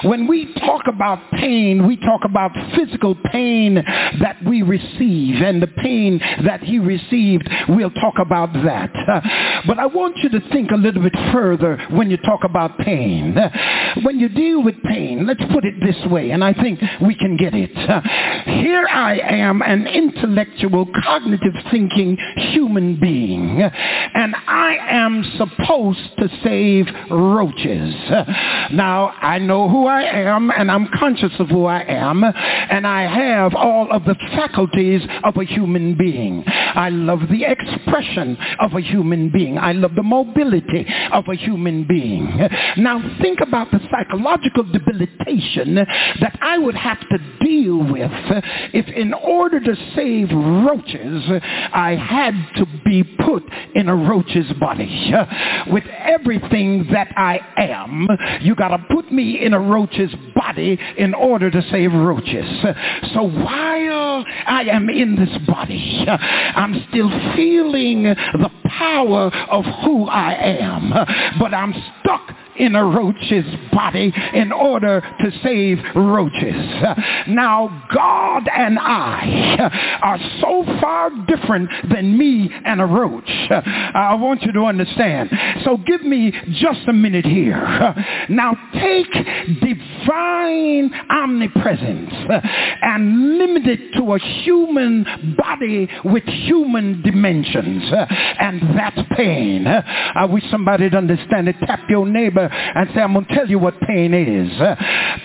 [0.05, 5.67] when we talk about pain, we talk about physical pain that we receive and the
[5.67, 8.93] pain that he received, we'll talk about that.
[9.67, 13.35] but I want you to think a little bit further when you talk about pain.
[14.03, 17.37] When you deal with pain, let's put it this way, and I think we can
[17.37, 17.77] get it.
[17.77, 18.01] Uh,
[18.45, 26.87] here I am, an intellectual, cognitive thinking human being, and I am supposed to save
[27.11, 27.95] roaches.
[28.73, 33.03] Now, I know who I am, and I'm conscious of who I am, and I
[33.03, 36.45] have all of the faculties of a human being.
[36.47, 39.59] I love the expression of a human being.
[39.59, 42.49] I love the mobility of a human being.
[42.77, 48.11] Now think about the psychological debilitation that I would have to deal with
[48.73, 51.25] if in order to save roaches,
[51.73, 53.43] I had to be put
[53.75, 55.13] in a roach's body.
[55.71, 58.09] With everything that I am,
[58.41, 62.49] you got to put me in a roach's body in order to save roaches.
[63.15, 70.35] So while I am in this body, I'm still feeling the power of who I
[70.35, 70.91] am,
[71.39, 76.83] but I'm stuck in a roach's body in order to save roaches.
[77.29, 83.29] Now, God and I are so far different than me and a roach.
[83.51, 85.31] I want you to understand.
[85.65, 87.95] So give me just a minute here.
[88.29, 89.13] Now take
[89.61, 92.13] divine omnipresence
[92.83, 97.83] and limit it to a human body with human dimensions.
[98.41, 99.67] And that's pain.
[99.67, 101.57] I wish somebody would understand it.
[101.61, 104.51] Tap your neighbor and say, I'm going to tell you what pain is.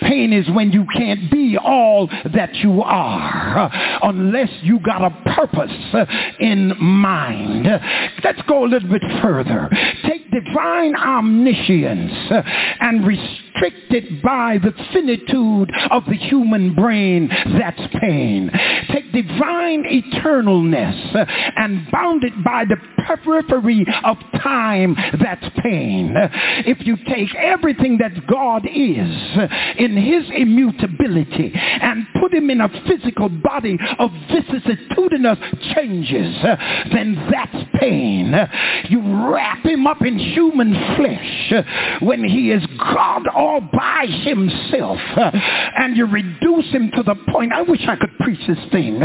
[0.02, 3.70] pain is when you can't be all that you are
[4.04, 6.08] unless you got a purpose
[6.40, 7.68] in mind.
[8.24, 9.70] Let's go a little bit further.
[10.06, 12.46] Take divine omniscience
[12.80, 18.50] and restricted by the finitude of the human brain, that's pain.
[18.91, 26.14] Take divine eternalness and bound it by the periphery of time, that's pain.
[26.66, 29.38] If you take everything that God is
[29.77, 35.40] in his immutability and put him in a physical body of vicissitudinous
[35.76, 36.36] changes,
[36.94, 38.34] then that's pain.
[38.90, 41.53] You wrap him up in human flesh
[42.02, 44.99] when he is God all by himself
[45.77, 49.02] and you reduce him to the point, I wish I could preach this thing.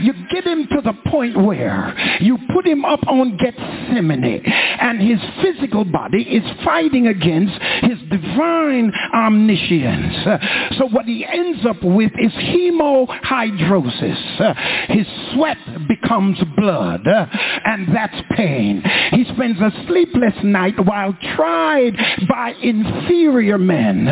[0.00, 5.20] You get him to the point where you put him up on Gethsemane and his
[5.42, 10.76] physical body is fighting against his divine omniscience.
[10.78, 14.88] So what he ends up with is hemohydrosis.
[14.88, 15.58] His sweat
[15.88, 18.82] becomes blood and that's pain.
[19.12, 21.96] He spends a sleepless night while tried
[22.28, 24.06] by inferior men.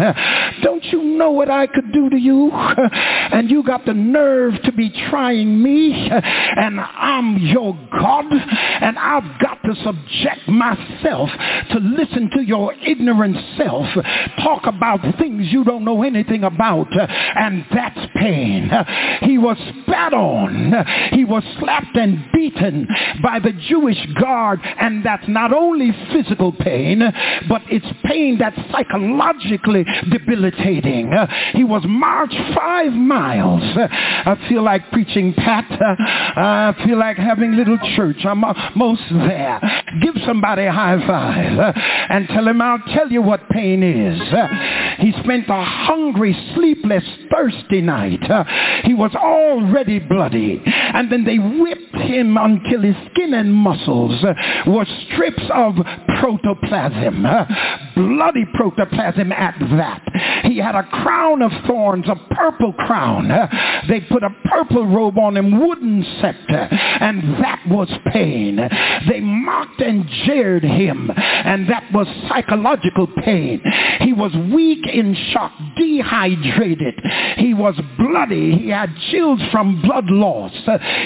[0.63, 2.51] Don't you know what I could do to you?
[2.53, 9.41] And you got the nerve to be trying me and I'm your God and I've
[9.41, 11.31] got to subject myself
[11.71, 12.75] to listen to your
[13.15, 13.87] ignorant self
[14.43, 18.71] talk about things you don't know anything about and that's pain.
[19.23, 20.73] He was spat on.
[21.13, 22.89] He was slapped and beaten
[23.23, 27.01] by the Jewish guard and that's not only physical pain
[27.49, 31.13] but it's pain that's psychologically debilitating.
[31.55, 33.63] He was marched five miles.
[33.77, 35.67] I feel like preaching, Pat.
[35.71, 38.25] I feel like having little church.
[38.25, 39.61] I'm almost there.
[40.03, 41.75] Give somebody a high five
[42.11, 44.21] and tell him I'll tell you what pain is.
[44.99, 48.23] He spent a hungry, sleepless, thirsty night.
[48.85, 50.63] He was already bloody.
[50.65, 54.25] And then they whipped him until his skin and muscles
[54.67, 55.75] were strips of
[56.21, 57.27] protoplasm.
[57.95, 60.03] Bloody protoplasm at that.
[60.45, 63.29] He had a crown of thorns, a purple crown.
[63.89, 66.69] They put a purple robe on him, wooden scepter.
[67.01, 68.57] And that was pain.
[69.09, 71.11] They mocked and jeered him.
[71.17, 73.61] And that was psychological pain.
[74.01, 77.01] He was weak in shock, dehydrated.
[77.39, 78.57] He was bloody.
[78.59, 80.53] He had chills from blood loss.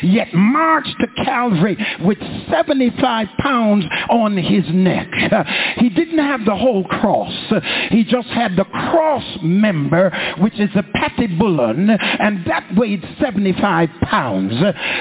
[0.03, 2.19] Yet marched to Calvary with
[2.51, 4.98] 75 pounds on his neck.
[5.79, 7.33] He didn't have the whole cross.
[7.91, 14.53] He just had the cross member, which is the patibulum, and that weighed 75 pounds.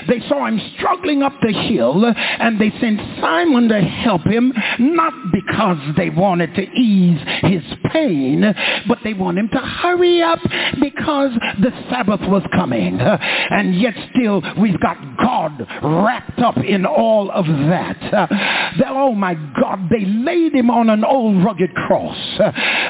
[0.07, 5.13] They saw him struggling up the hill, and they sent Simon to help him, not
[5.31, 8.43] because they wanted to ease his pain,
[8.87, 10.39] but they want him to hurry up
[10.79, 12.99] because the Sabbath was coming.
[12.99, 18.29] And yet still we've got God wrapped up in all of that.
[18.87, 22.17] oh my God, they laid him on an old rugged cross.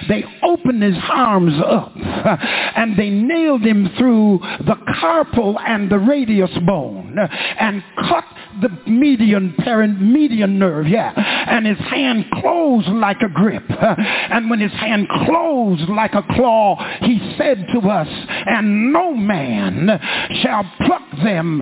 [0.07, 6.51] They opened his arms up and they nailed him through the carpal and the radius
[6.65, 7.17] bone
[7.59, 8.25] and cut
[8.61, 11.13] the median parent median nerve, yeah.
[11.47, 13.63] And his hand closed like a grip.
[13.69, 18.07] And when his hand closed like a claw, he said to us,
[18.45, 19.99] and no man
[20.41, 21.61] shall pluck them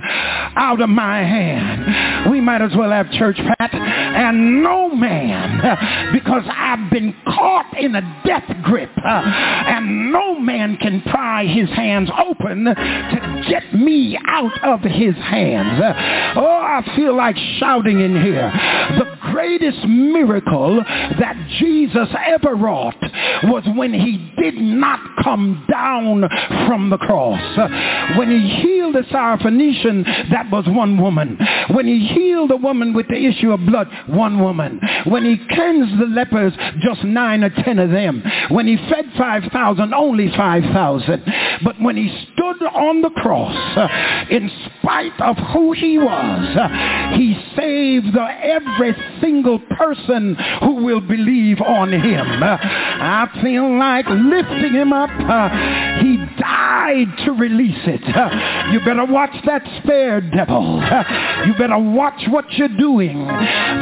[0.55, 2.31] out of my hand.
[2.31, 3.73] We might as well have church, Pat.
[3.73, 5.24] And no man,
[6.13, 11.69] because I've been caught in a death grip, uh, and no man can pry his
[11.69, 15.81] hands open to get me out of his hands.
[15.81, 18.51] Uh, oh, I feel like shouting in here.
[18.99, 22.95] The greatest miracle that Jesus ever wrought
[23.43, 26.27] was when he did not come down
[26.67, 27.41] from the cross.
[27.57, 31.37] Uh, when he healed the Syrophoenician, that was one woman.
[31.71, 34.79] When he healed the woman with the issue of blood, one woman.
[35.05, 38.23] When he cleansed the lepers, just nine or ten of them.
[38.49, 41.23] When he fed 5,000, only 5,000.
[41.63, 43.87] But when he stood on the cross, uh,
[44.29, 51.61] in spite of who he was, uh, he saved every single person who will believe
[51.61, 52.43] on him.
[52.43, 55.09] Uh, I feel like lifting him up.
[56.01, 58.01] He died to release it.
[58.71, 60.81] You better watch that spare devil.
[61.45, 63.25] You better watch what you're doing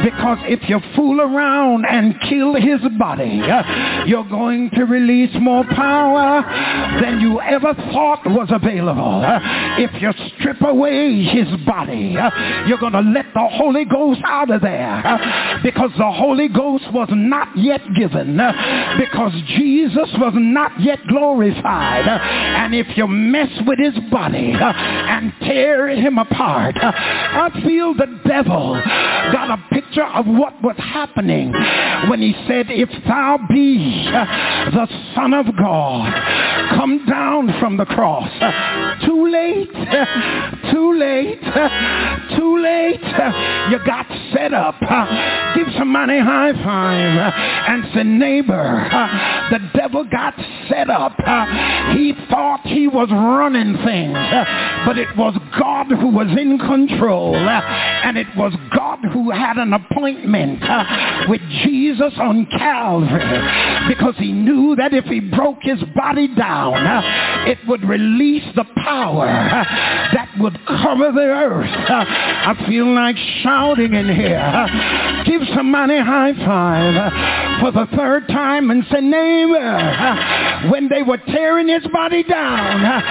[0.04, 3.40] because if you fool around and kill his body,
[4.06, 6.42] you're going to release more power
[7.00, 9.22] than you ever thought was available.
[9.78, 12.16] If you strip away his body,
[12.66, 17.08] you're going to let the Holy Ghost out of there because the Holy Ghost was
[17.12, 18.36] not yet given,
[18.98, 22.06] because Jesus was not yet glorified.
[22.06, 28.74] And if you mess with his body and tear him apart, I feel the devil
[29.32, 35.32] got a picture of what was happening when he said, if thou be the Son
[35.34, 36.12] of God,
[36.76, 38.30] come down from the cross.
[39.04, 39.70] Too late,
[40.72, 41.40] too late,
[42.36, 43.00] too late.
[43.70, 44.76] You got set up.
[45.54, 47.32] Give somebody a high five
[47.68, 48.88] and say, neighbor,
[49.50, 50.34] the devil got
[50.68, 51.16] set up.
[51.96, 54.18] He thought he was running things,
[54.86, 57.36] but it was God who was in control.
[57.36, 60.60] And it was God who had an appointment
[61.28, 67.46] with Jesus on Calvary because he knew that if he broke his body down, uh,
[67.46, 69.64] it would release the power uh,
[70.14, 71.90] that would cover the earth.
[71.90, 75.24] Uh, I feel like shouting in here.
[75.26, 81.18] Give somebody a high five for the third time and say, neighbor, when they were
[81.18, 83.02] tearing his body down,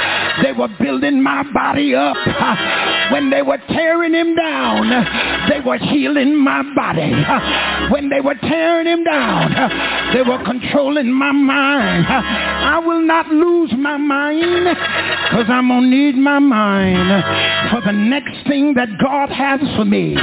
[0.43, 2.15] they were building my body up.
[3.11, 4.89] When they were tearing him down,
[5.49, 7.11] they were healing my body.
[7.91, 12.05] When they were tearing him down, they were controlling my mind.
[12.07, 14.65] I will not lose my mind
[15.29, 17.23] because I'm going to need my mind
[17.71, 20.15] for the next thing that God has for me.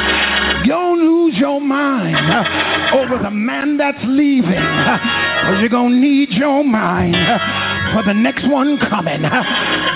[0.67, 4.99] Don't lose your mind uh, over the man that's leaving uh,
[5.41, 9.23] because you're going to need your mind uh, for the next one coming.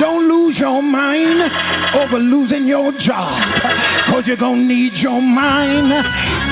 [0.01, 1.43] Don't lose your mind
[1.95, 3.43] over losing your job
[4.07, 5.93] because you're going to need your mind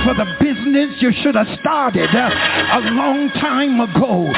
[0.05, 4.29] for the business you should have started a long time ago.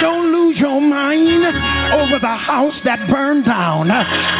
[0.00, 1.44] Don't lose your mind
[1.94, 3.88] over the house that burned down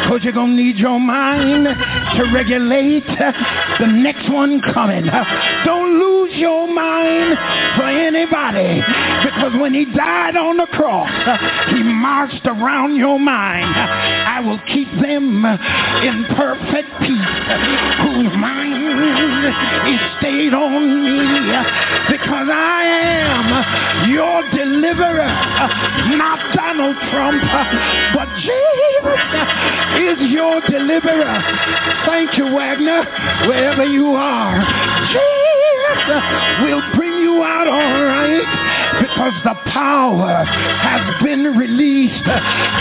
[0.03, 5.05] because you're going to need your mind to regulate the next one coming.
[5.65, 7.37] Don't lose your mind
[7.77, 8.81] for anybody
[9.23, 11.11] because when he died on the cross,
[11.69, 13.73] he marched around your mind.
[13.75, 17.31] I will keep them in perfect peace
[18.01, 18.81] whose mind
[19.87, 21.21] is stayed on me
[22.09, 25.31] because I am your deliverer,
[26.17, 27.41] not Donald Trump,
[28.15, 29.21] but Jesus
[30.01, 31.41] is your deliverer.
[32.05, 33.03] Thank you, Wagner,
[33.47, 34.55] wherever you are.
[35.11, 36.23] Jesus
[36.63, 38.71] will bring you out all right
[39.01, 42.25] because the power has been released.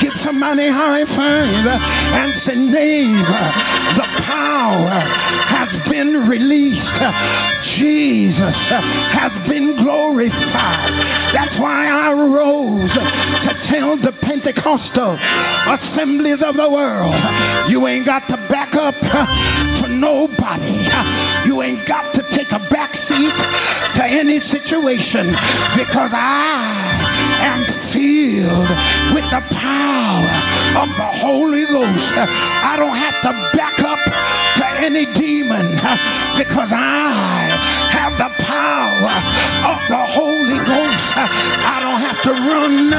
[0.00, 3.46] Give somebody high five and say, neighbor,
[3.96, 5.00] the power
[5.48, 6.80] has been released.
[7.80, 8.80] Jesus uh,
[9.16, 10.92] has been glorified.
[11.32, 13.00] That's why I rose uh,
[13.48, 17.16] to tell the Pentecostal assemblies of the world,
[17.70, 20.76] you ain't got to back up uh, to nobody.
[21.48, 23.36] You ain't got to take a back seat
[23.96, 25.32] to any situation
[25.80, 27.00] because I
[27.40, 27.60] am
[27.96, 28.70] filled
[29.16, 30.28] with the power
[30.84, 32.12] of the Holy Ghost.
[32.12, 35.80] I don't have to back up to any demon
[36.36, 37.69] because I
[38.10, 39.14] have the power
[39.70, 40.98] of the Holy Ghost.
[41.14, 42.90] I don't have to run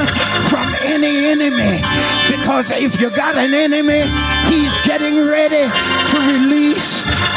[0.48, 1.82] from any enemy
[2.30, 4.02] because if you got an enemy,
[4.48, 6.88] he's getting ready to release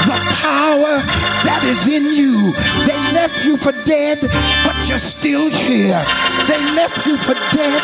[0.05, 1.01] the power
[1.45, 2.53] that is in you.
[2.87, 6.01] They left you for dead, but you're still here.
[6.47, 7.83] They left you for dead,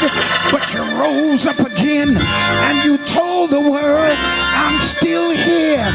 [0.52, 5.88] but you rose up again and you told the world, I'm still here,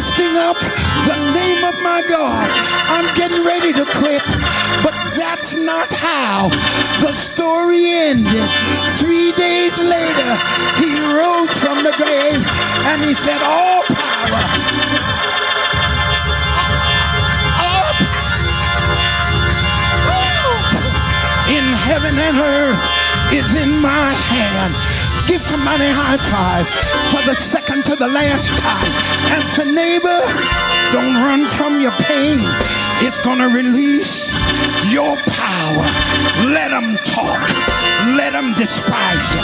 [0.00, 2.48] lifting up the name of my God.
[2.48, 4.22] I'm getting ready to quit,
[4.82, 8.48] but that's not how the story ended.
[9.00, 10.30] Three days later,
[10.80, 14.44] he rose from the grave and he said, all power
[21.50, 22.84] in heaven and earth
[23.34, 24.99] is in my hand.
[25.30, 26.66] Give somebody a high five
[27.14, 28.90] for the second to the last time.
[29.30, 30.26] And to neighbor,
[30.90, 32.42] don't run from your pain.
[33.06, 34.10] It's going to release
[34.90, 35.86] your power.
[36.50, 37.46] Let them talk.
[38.18, 39.42] Let them despise you.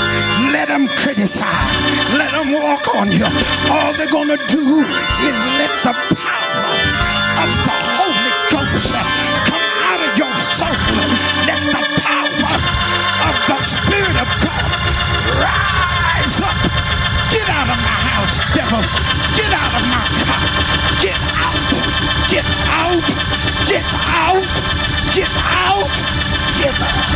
[0.51, 1.79] Let them criticize.
[2.19, 3.23] Let them walk on you.
[3.71, 6.67] All they're going to do is let the power
[7.47, 8.91] of the Holy Ghost
[18.77, 18.89] mother.
[19.37, 21.03] Get out of my house.
[21.03, 21.57] Get out.
[22.31, 23.05] Get out.
[23.69, 24.45] Get out.
[25.15, 25.89] Get out.
[26.61, 27.07] Get out.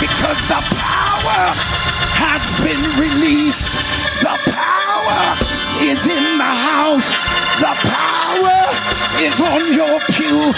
[0.00, 1.54] because the power
[2.16, 3.58] has been released.
[4.22, 4.53] The
[5.82, 7.10] is in the house.
[7.60, 8.60] The power
[9.18, 10.54] is on your pew.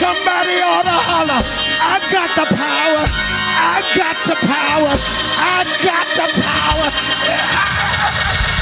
[0.00, 3.04] Somebody ought to holler, I got the power.
[3.06, 4.92] I got the power.
[4.92, 6.90] I got the power.
[6.90, 8.52] Power!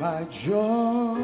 [0.00, 1.18] my joy.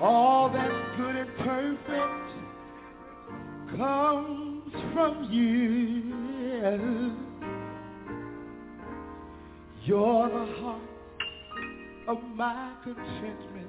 [0.00, 2.30] All that's good and perfect
[3.76, 5.52] comes from you.
[9.84, 10.80] You're the heart
[12.08, 13.68] of my contentment.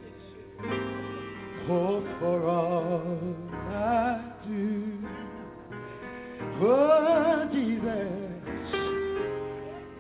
[1.69, 3.35] Oh, for all
[3.69, 4.97] I do.
[6.61, 8.32] Oh, Jesus,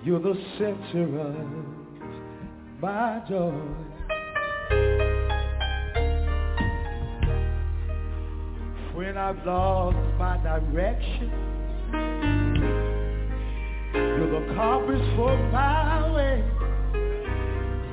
[0.03, 1.35] you're the center of
[2.81, 3.53] my joy.
[8.93, 11.31] When I've lost my direction,
[13.93, 16.43] you're the compass for my way.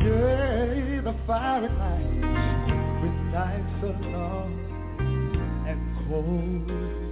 [0.03, 4.51] You're the fire at night when nights are long
[5.69, 7.10] and cold.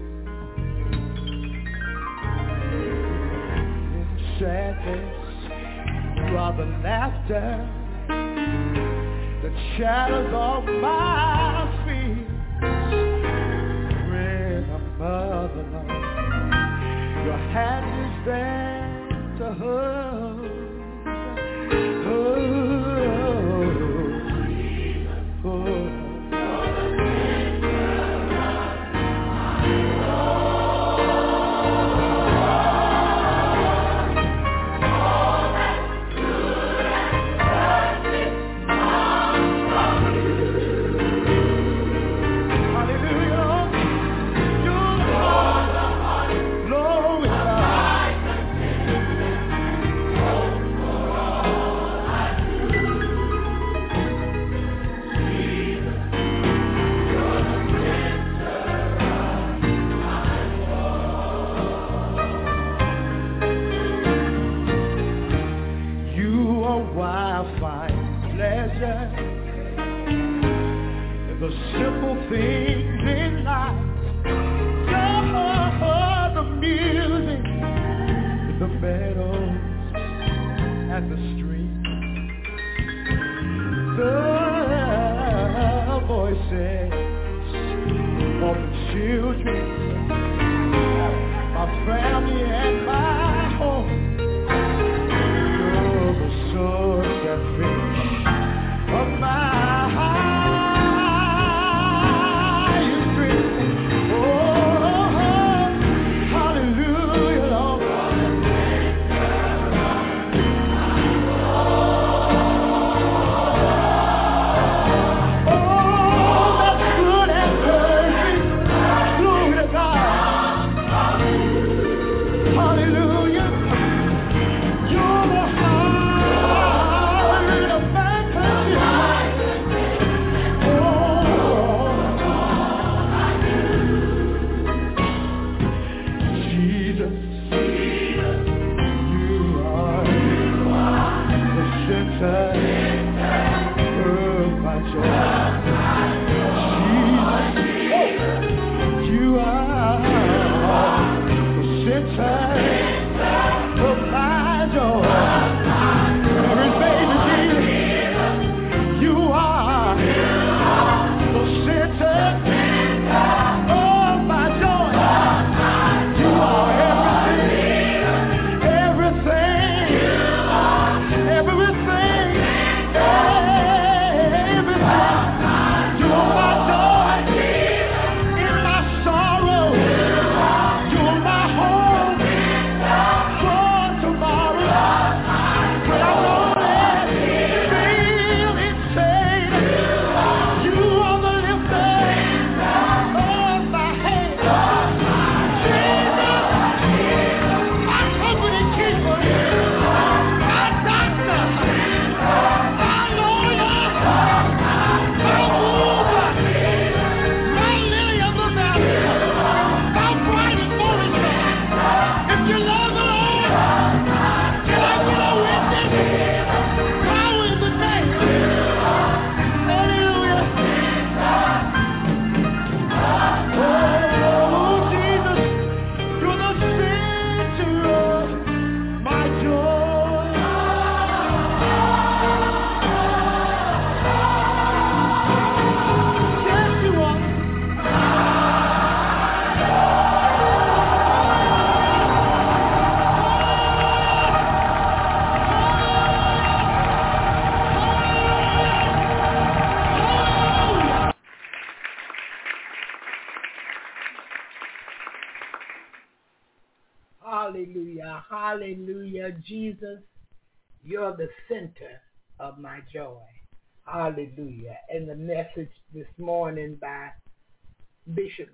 [4.39, 7.69] Sadness, you the laughter
[9.43, 12.29] that shadows all my fears.
[14.11, 14.87] When I'm
[17.25, 20.08] your hand is there to hold.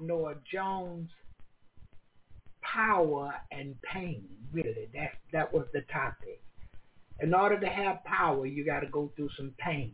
[0.06, 1.10] Noel Jones,
[2.62, 4.24] power and pain.
[4.52, 6.40] Really, that that was the topic.
[7.20, 9.92] In order to have power, you got to go through some pain.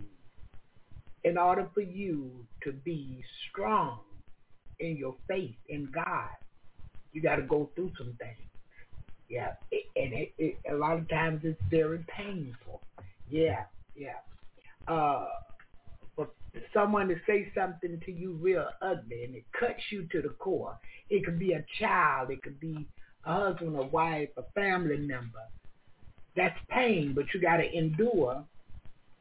[1.25, 2.31] In order for you
[2.65, 4.01] to be strong
[4.79, 6.31] in your faith in God,
[7.13, 8.39] you got to go through some things.
[9.29, 12.81] Yeah, it, and it, it, a lot of times it's very painful.
[13.29, 13.65] Yeah,
[13.95, 14.19] yeah.
[14.89, 15.27] Uh,
[16.75, 20.77] someone to say something to you real ugly and it cuts you to the core.
[21.09, 22.87] It could be a child, it could be
[23.25, 25.43] a husband, a wife, a family member.
[26.37, 28.45] That's pain, but you got to endure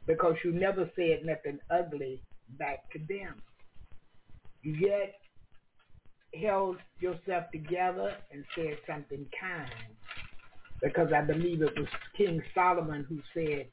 [0.06, 2.22] because you never said nothing ugly
[2.58, 3.42] back to them.
[4.62, 5.16] You yet
[6.40, 9.70] held yourself together and said something kind
[10.82, 11.88] because I believe it was
[12.18, 13.68] King Solomon who said,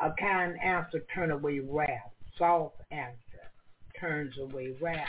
[0.00, 2.12] a kind answer turn away wrath.
[2.42, 3.52] Soft answer
[4.00, 5.06] turns away wrath.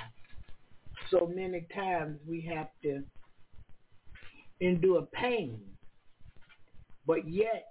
[1.10, 3.01] So many times we have to
[4.61, 5.60] endure pain,
[7.07, 7.69] but yet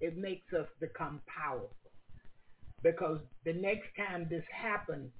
[0.00, 1.74] it makes us become powerful.
[2.84, 5.10] Because the next time this happens,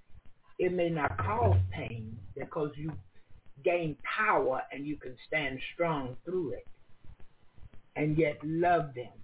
[0.60, 2.92] it may not cause pain because you
[3.64, 6.66] gain power and you can stand strong through it
[7.96, 9.18] and yet love them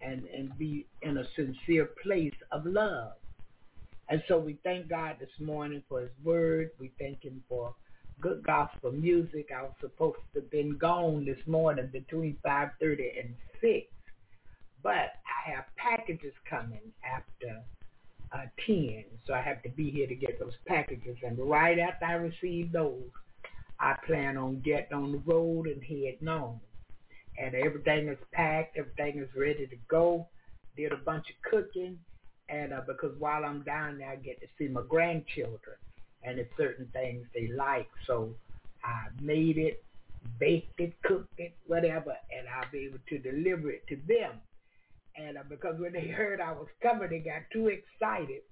[0.00, 3.12] and, and be in a sincere place of love.
[4.08, 6.70] And so we thank God this morning for his word.
[6.78, 7.74] We thank him for
[8.20, 9.48] good gospel music.
[9.56, 13.86] I was supposed to have been gone this morning between 5.30 and 6.
[14.82, 17.62] But I have packages coming after
[18.32, 19.04] uh, 10.
[19.26, 21.16] So I have to be here to get those packages.
[21.24, 23.08] And right after I receive those,
[23.80, 26.60] I plan on getting on the road and heading on
[27.38, 30.26] and everything is packed, everything is ready to go.
[30.76, 31.98] Did a bunch of cooking,
[32.52, 35.76] and uh, because while I'm down there, I get to see my grandchildren,
[36.22, 37.88] and it's certain things they like.
[38.06, 38.34] So
[38.84, 39.82] I made it,
[40.38, 44.34] baked it, cooked it, whatever, and I'll be able to deliver it to them.
[45.16, 48.42] And uh, because when they heard I was coming, they got too excited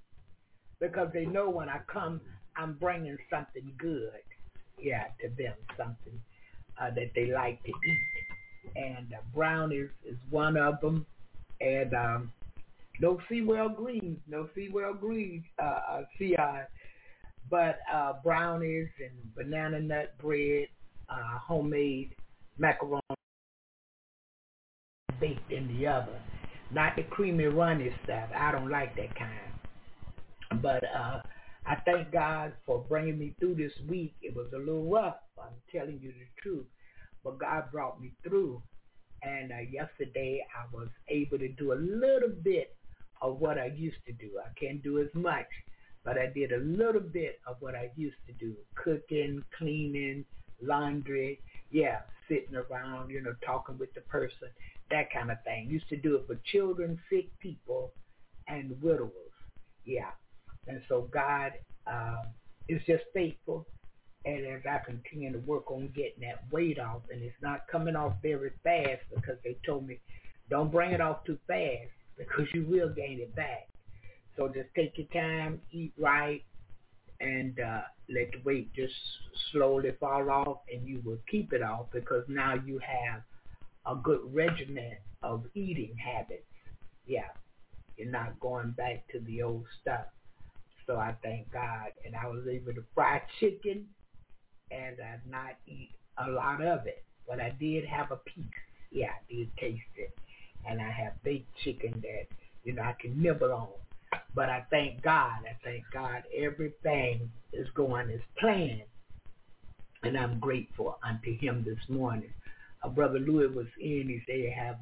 [0.81, 2.22] because they know when I come,
[2.56, 4.22] I'm bringing something good,
[4.81, 6.18] yeah, to them, something
[6.81, 8.27] uh, that they like to eat
[8.77, 11.06] and uh, Brown is is one of them,
[11.60, 12.32] and um,
[13.01, 16.36] no Sewell Green, no Sewell Green, uh, uh, CI,
[17.51, 20.68] but uh, brownies and banana nut bread,
[21.09, 22.14] uh, homemade
[22.59, 23.02] macaroni
[25.20, 26.14] baked in the oven.
[26.72, 28.31] Not the creamy runny stuff.
[28.36, 29.52] I don't like that kind.
[30.62, 31.22] But uh,
[31.66, 34.14] I thank God for bringing me through this week.
[34.22, 35.16] It was a little rough.
[35.39, 36.66] I'm telling you the truth
[37.24, 38.62] but God brought me through.
[39.22, 42.77] And uh, yesterday I was able to do a little bit
[43.21, 44.31] of what I used to do.
[44.39, 45.47] I can't do as much,
[46.05, 48.55] but I did a little bit of what I used to do.
[48.75, 50.25] Cooking, cleaning,
[50.63, 51.41] laundry,
[51.71, 54.49] yeah, sitting around, you know, talking with the person,
[54.91, 55.69] that kind of thing.
[55.71, 57.93] Used to do it for children, sick people,
[58.49, 59.13] and widowers.
[59.85, 60.11] Yeah.
[60.67, 61.53] And so God
[61.87, 62.25] uh,
[62.69, 63.67] is just faithful
[64.25, 67.97] and as I continue to work on getting that weight off, and it's not coming
[67.97, 69.99] off very fast because they told me,
[70.51, 71.91] don't bring it off too fast
[72.21, 73.69] because you will gain it back.
[74.37, 76.43] So just take your time, eat right,
[77.21, 78.95] and uh, let the weight just
[79.53, 83.23] slowly fall off, and you will keep it off because now you have
[83.87, 86.45] a good regimen of eating habits.
[87.07, 87.31] Yeah,
[87.97, 90.07] you're not going back to the old stuff.
[90.87, 93.87] So I thank God, and I was able to fry chicken
[94.71, 97.03] and I not eat a lot of it.
[97.29, 98.45] But I did have a piece.
[98.91, 100.13] Yeah, I did taste it.
[100.69, 102.27] And I have baked chicken that,
[102.65, 103.69] you know, I can nibble on.
[104.35, 105.41] But I thank God.
[105.45, 108.82] I thank God everything is going as planned.
[110.03, 112.32] And I'm grateful unto him this morning.
[112.82, 114.09] Uh, Brother Louis was in.
[114.09, 114.77] He said he have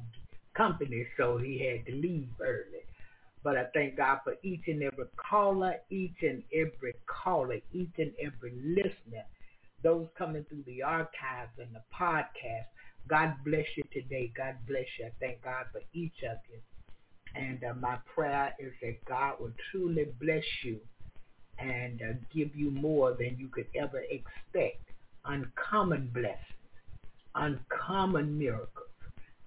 [0.55, 2.83] company, so he had to leave early.
[3.43, 8.11] But I thank God for each and every caller, each and every caller, each and
[8.21, 9.23] every listener
[9.83, 12.67] those coming through the archives and the podcast.
[13.09, 14.31] God bless you today.
[14.35, 15.05] God bless you.
[15.07, 16.59] I thank God for each of you.
[17.35, 20.79] And uh, my prayer is that God will truly bless you
[21.57, 24.81] and uh, give you more than you could ever expect.
[25.25, 26.37] Uncommon blessings,
[27.35, 28.87] uncommon miracles,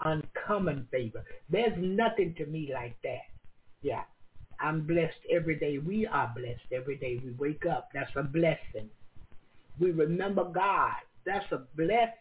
[0.04, 1.24] uncommon favor.
[1.50, 3.22] There's nothing to me like that.
[3.82, 4.02] Yeah.
[4.60, 5.78] I'm blessed every day.
[5.78, 7.20] We are blessed every day.
[7.24, 7.88] We wake up.
[7.92, 8.88] That's a blessing.
[9.80, 10.92] We remember God.
[11.26, 12.12] That's a blessing.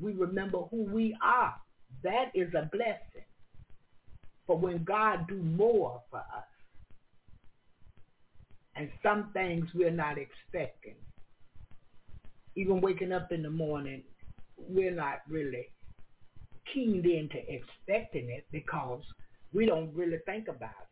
[0.00, 1.54] We remember who we are.
[2.02, 3.26] That is a blessing.
[4.46, 6.44] For when God do more for us,
[8.74, 10.94] and some things we're not expecting,
[12.56, 14.02] even waking up in the morning,
[14.56, 15.68] we're not really
[16.72, 19.02] keyed into expecting it because
[19.52, 20.88] we don't really think about it.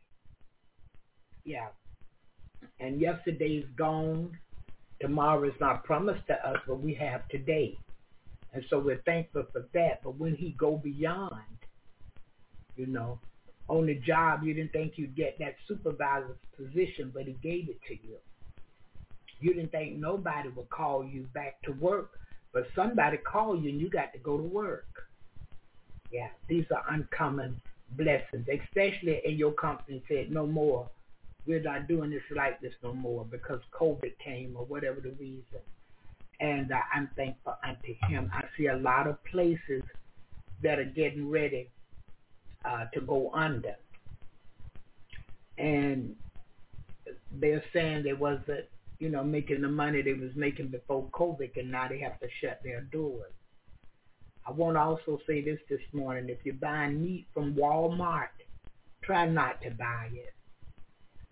[1.45, 1.69] Yeah.
[2.79, 4.37] And yesterday's gone.
[5.01, 7.77] Tomorrow is not promised to us, but we have today.
[8.53, 10.03] And so we're thankful for that.
[10.03, 11.33] But when he go beyond,
[12.77, 13.21] you know,
[13.69, 17.81] on the job, you didn't think you'd get that supervisor's position, but he gave it
[17.89, 18.17] to you.
[19.41, 22.19] You didn't think nobody would call you back to work,
[22.53, 24.87] but somebody called you and you got to go to work.
[26.11, 27.61] Yeah, these are uncommon
[27.97, 30.89] blessings, especially in your company said no more.
[31.47, 35.61] We're not doing this like this no more because COVID came or whatever the reason.
[36.41, 38.31] And uh, I'm thankful unto him.
[38.33, 39.83] I see a lot of places
[40.63, 41.69] that are getting ready
[42.65, 43.77] uh, to go under.
[45.59, 46.17] And
[47.33, 48.65] they're saying they wasn't,
[48.99, 52.29] you know, making the money they was making before COVID and now they have to
[52.41, 53.33] shut their doors.
[54.47, 56.29] I want to also say this this morning.
[56.29, 58.29] If you're buying meat from Walmart,
[59.03, 60.33] try not to buy it.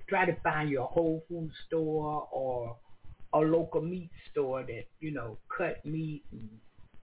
[0.09, 2.77] Try to find your Whole Food store or
[3.33, 6.49] a local meat store that, you know, cut meat and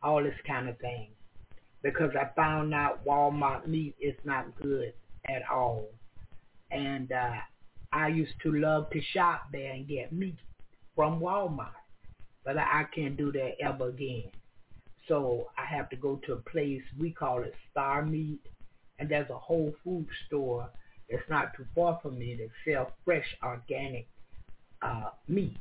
[0.02, 1.10] all this kind of thing.
[1.84, 4.93] Because I found out Walmart meat is not good
[5.30, 5.88] at all.
[6.72, 7.35] And uh,
[7.91, 10.38] I used to love to shop there and get meat
[10.95, 11.69] from Walmart.
[12.43, 14.31] But I can't do that ever again.
[15.07, 18.41] So I have to go to a place, we call it Star Meat,
[18.97, 20.69] and there's a Whole Food store
[21.10, 24.07] that's not too far from me that sell fresh organic
[24.81, 25.57] uh, meat.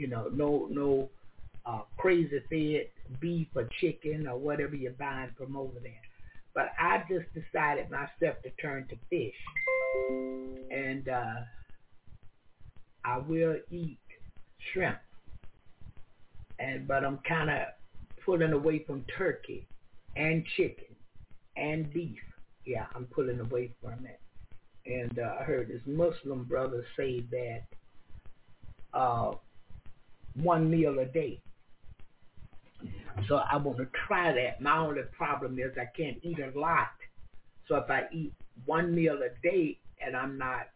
[0.00, 1.10] You know, no no
[1.66, 5.92] uh, crazy fed beef or chicken or whatever you're buying from over there.
[6.54, 9.34] But I just decided myself to turn to fish,
[10.70, 11.34] and uh,
[13.04, 13.98] I will eat
[14.72, 14.96] shrimp.
[16.58, 17.58] And but I'm kind of
[18.24, 19.66] pulling away from turkey
[20.16, 20.96] and chicken
[21.58, 22.20] and beef.
[22.64, 24.20] Yeah, I'm pulling away from it.
[24.86, 27.64] And uh, I heard this Muslim brother say that
[28.92, 29.32] uh,
[30.34, 31.40] one meal a day.
[33.28, 34.60] So I want to try that.
[34.60, 36.88] My only problem is I can't eat a lot.
[37.68, 38.32] So if I eat
[38.66, 40.68] one meal a day and I'm not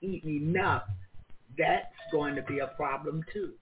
[0.00, 0.82] eating enough,
[1.58, 3.52] that's going to be a problem too.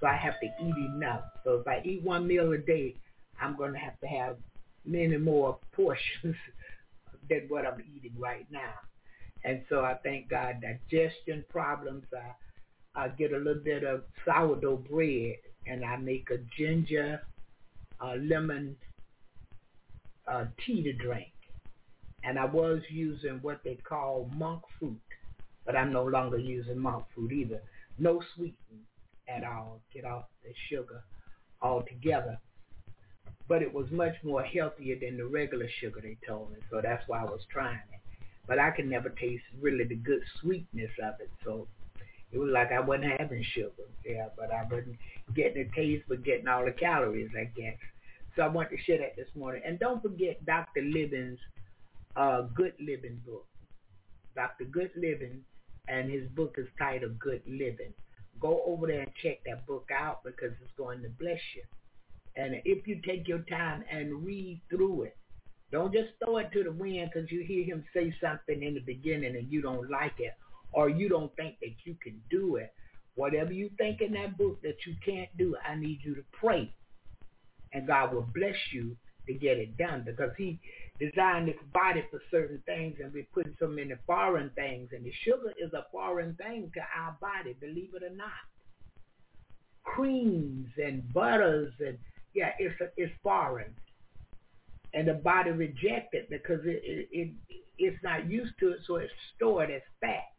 [0.00, 1.22] So I have to eat enough.
[1.44, 2.96] So if I eat one meal a day,
[3.40, 4.36] I'm going to have to have
[4.84, 6.36] many more portions
[7.28, 8.74] than what I'm eating right now.
[9.44, 12.04] And so I thank God digestion problems.
[12.12, 12.32] I,
[12.94, 15.36] I get a little bit of sourdough bread
[15.66, 17.20] and I make a ginger
[18.00, 18.76] uh, lemon
[20.26, 21.32] uh, tea to drink.
[22.24, 25.00] And I was using what they call monk fruit,
[25.64, 27.62] but I'm no longer using monk fruit either.
[27.98, 28.84] No sweetening
[29.28, 31.02] at all, get off the sugar
[31.62, 32.38] altogether.
[33.48, 37.06] But it was much more healthier than the regular sugar they told me, so that's
[37.08, 38.00] why I was trying it.
[38.46, 41.68] But I could never taste really the good sweetness of it, so
[42.32, 44.96] it was like I wasn't having sugar, yeah, but I wasn't
[45.34, 47.76] getting the taste, but getting all the calories, I guess.
[48.36, 49.62] So I want to share that this morning.
[49.66, 50.82] And don't forget Dr.
[50.82, 51.38] Living's
[52.16, 53.46] uh, Good Living book.
[54.36, 54.64] Dr.
[54.64, 55.40] Good Living,
[55.88, 57.92] and his book is titled Good Living
[58.40, 61.62] go over there and check that book out because it's going to bless you.
[62.36, 65.16] And if you take your time and read through it,
[65.70, 68.80] don't just throw it to the wind because you hear him say something in the
[68.80, 70.32] beginning and you don't like it
[70.72, 72.72] or you don't think that you can do it.
[73.14, 76.72] Whatever you think in that book that you can't do, I need you to pray.
[77.72, 80.58] And God will bless you to get it done because he
[80.98, 85.12] designed this body for certain things and we're putting so many foreign things and the
[85.24, 88.28] sugar is a foreign thing to our body, believe it or not.
[89.84, 91.98] Creams and butters and
[92.34, 93.74] yeah, it's a, it's foreign.
[94.94, 97.30] And the body rejects it because it, it, it
[97.78, 100.29] it's not used to it, so it's stored as fat.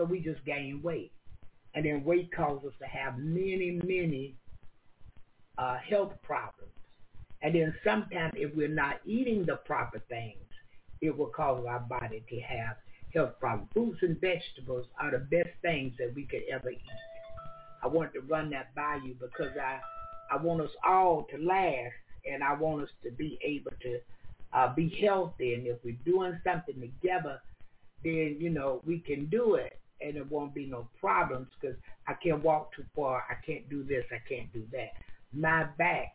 [0.00, 1.12] So we just gain weight.
[1.74, 4.34] And then weight causes us to have many, many
[5.58, 6.72] uh, health problems.
[7.42, 10.38] And then sometimes if we're not eating the proper things,
[11.02, 12.76] it will cause our body to have
[13.12, 13.68] health problems.
[13.74, 16.80] Fruits and vegetables are the best things that we could ever eat.
[17.82, 19.80] I want to run that by you because I,
[20.34, 21.92] I want us all to last
[22.24, 23.98] and I want us to be able to
[24.54, 25.52] uh, be healthy.
[25.52, 27.38] And if we're doing something together,
[28.02, 32.14] then, you know, we can do it and it won't be no problems because I
[32.14, 33.24] can't walk too far.
[33.30, 34.04] I can't do this.
[34.10, 34.92] I can't do that.
[35.32, 36.14] My back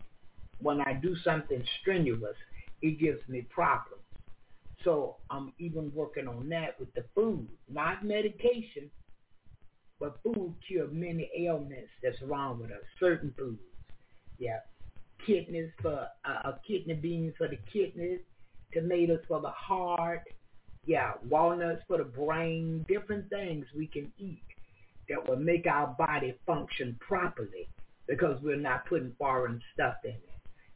[0.59, 2.35] when I do something strenuous,
[2.81, 4.01] it gives me problems.
[4.83, 8.89] So I'm even working on that with the food, not medication,
[9.99, 12.83] but food cure many ailments that's wrong with us.
[12.99, 13.59] Certain foods,
[14.37, 14.59] yeah,
[15.25, 18.19] kidneys for uh, kidney beans for the kidneys,
[18.73, 20.23] tomatoes for the heart,
[20.85, 24.43] yeah, walnuts for the brain, different things we can eat
[25.09, 27.67] that will make our body function properly
[28.07, 30.29] because we're not putting foreign stuff in it.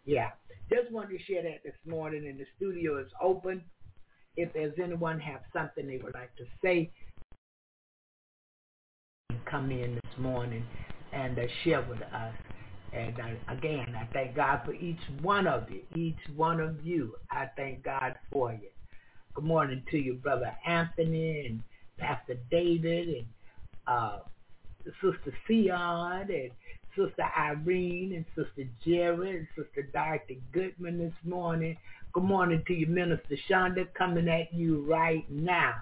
[0.06, 0.30] Yeah,
[0.70, 3.64] just wanted to share that this morning, and the studio is open.
[4.36, 6.92] If there's anyone have something they would like to say,
[9.50, 10.64] come in this morning
[11.14, 12.34] and uh, share with us.
[12.94, 17.16] And uh, again, I thank God for each one of you, each one of you.
[17.30, 18.70] I thank God for you.
[19.40, 21.64] Good morning to you, Brother Anthony and
[21.98, 23.26] Pastor David and
[23.88, 24.20] uh,
[25.02, 26.52] Sister Sion and
[26.94, 31.78] Sister Irene and Sister Jerry and Sister Dorothy Goodman this morning.
[32.12, 35.76] Good morning to you, Minister Shonda, coming at you right now.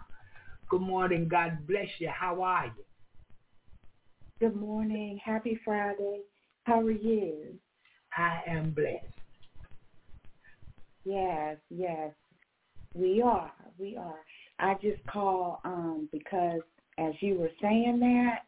[0.69, 1.27] Good morning.
[1.27, 2.09] God bless you.
[2.09, 2.84] How are you?
[4.39, 5.19] Good morning.
[5.25, 6.19] Happy Friday.
[6.65, 7.57] How are you?
[8.15, 9.03] I am blessed.
[11.05, 12.11] Yes, yes.
[12.93, 13.51] We are.
[13.77, 14.19] We are.
[14.59, 16.61] I just call um because
[16.97, 18.39] as you were saying that,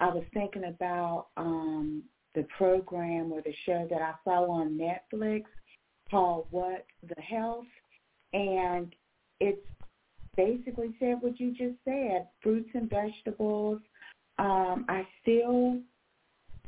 [0.00, 2.02] I was thinking about um
[2.34, 5.44] the program or the show that I saw on Netflix
[6.10, 7.66] called What the Health
[8.32, 8.94] and
[9.40, 9.66] it's
[10.36, 13.80] basically said what you just said, fruits and vegetables.
[14.38, 15.80] Um, I still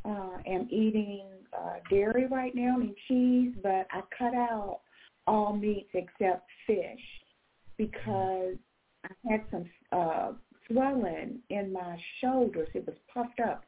[0.05, 1.27] uh, am eating
[1.57, 4.81] uh, dairy right now and cheese, but I cut out
[5.27, 7.01] all meats except fish
[7.77, 8.57] because
[9.05, 10.33] I had some uh,
[10.69, 12.69] swelling in my shoulders.
[12.75, 13.65] It was puffed up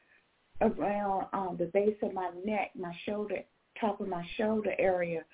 [0.60, 3.38] around um, the base of my neck, my shoulder,
[3.80, 5.24] top of my shoulder area,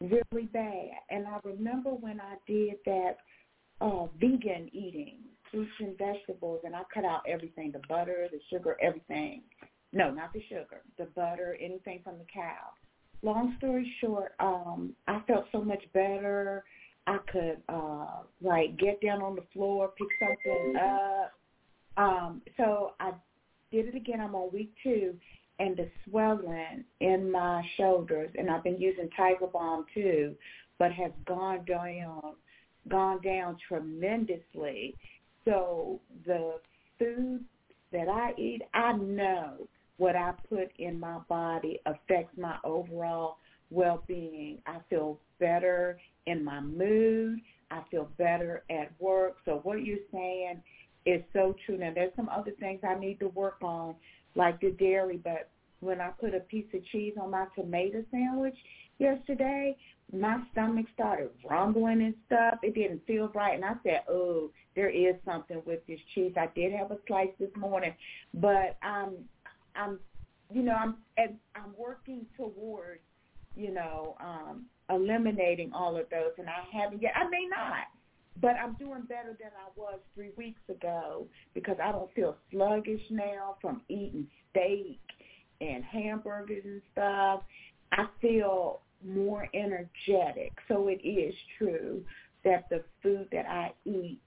[0.00, 0.90] really bad.
[1.10, 3.16] And I remember when I did that
[3.80, 5.18] uh, vegan eating,
[5.50, 9.42] fruits and vegetables, and I cut out everything, the butter, the sugar, everything.
[9.92, 12.70] No, not the sugar, the butter, anything from the cow.
[13.22, 16.64] Long story short, um, I felt so much better.
[17.06, 21.32] I could uh like get down on the floor, pick something up.
[21.96, 23.12] Um, so I
[23.72, 24.20] did it again.
[24.20, 25.14] I'm on week two,
[25.58, 30.34] and the swelling in my shoulders, and I've been using Tiger Balm too,
[30.78, 32.34] but has gone down,
[32.88, 34.94] gone down tremendously.
[35.44, 36.60] So the
[36.98, 37.44] food
[37.92, 39.68] that I eat, I know
[40.00, 43.36] what I put in my body affects my overall
[43.68, 44.56] well-being.
[44.66, 47.38] I feel better in my mood.
[47.70, 49.36] I feel better at work.
[49.44, 50.62] So what you're saying
[51.04, 51.76] is so true.
[51.76, 53.94] Now there's some other things I need to work on,
[54.34, 55.50] like the dairy, but
[55.80, 58.56] when I put a piece of cheese on my tomato sandwich
[58.98, 59.76] yesterday,
[60.12, 62.54] my stomach started rumbling and stuff.
[62.62, 63.54] It didn't feel right.
[63.54, 66.32] And I said, oh, there is something with this cheese.
[66.36, 67.92] I did have a slice this morning,
[68.32, 69.12] but I'm,
[69.76, 69.98] I'm,
[70.52, 73.00] you know, I'm, I'm working towards,
[73.56, 76.32] you know, um, eliminating all of those.
[76.38, 77.12] And I haven't yet.
[77.16, 77.86] I may not.
[78.40, 83.02] But I'm doing better than I was three weeks ago because I don't feel sluggish
[83.10, 84.98] now from eating steak
[85.60, 87.42] and hamburgers and stuff.
[87.92, 90.52] I feel more energetic.
[90.68, 92.02] So it is true
[92.44, 94.20] that the food that I eat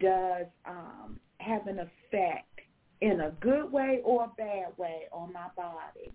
[0.00, 2.57] does um, have an effect
[3.00, 6.12] in a good way or a bad way on my body.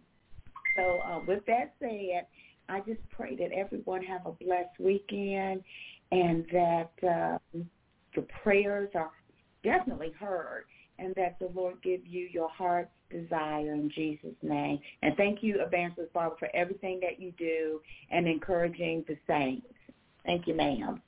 [0.76, 2.26] So uh, with that said,
[2.70, 5.64] I just pray that everyone have a blessed weekend
[6.12, 7.70] and that um,
[8.16, 9.12] the prayers are
[9.64, 10.66] definitely heard
[11.00, 14.80] and that the Lord give you your heart's desire in Jesus' name.
[15.02, 17.80] And thank you, Evangelist Barbara, for everything that you do
[18.12, 19.68] and encouraging the saints.
[20.26, 21.02] Thank you, ma'am.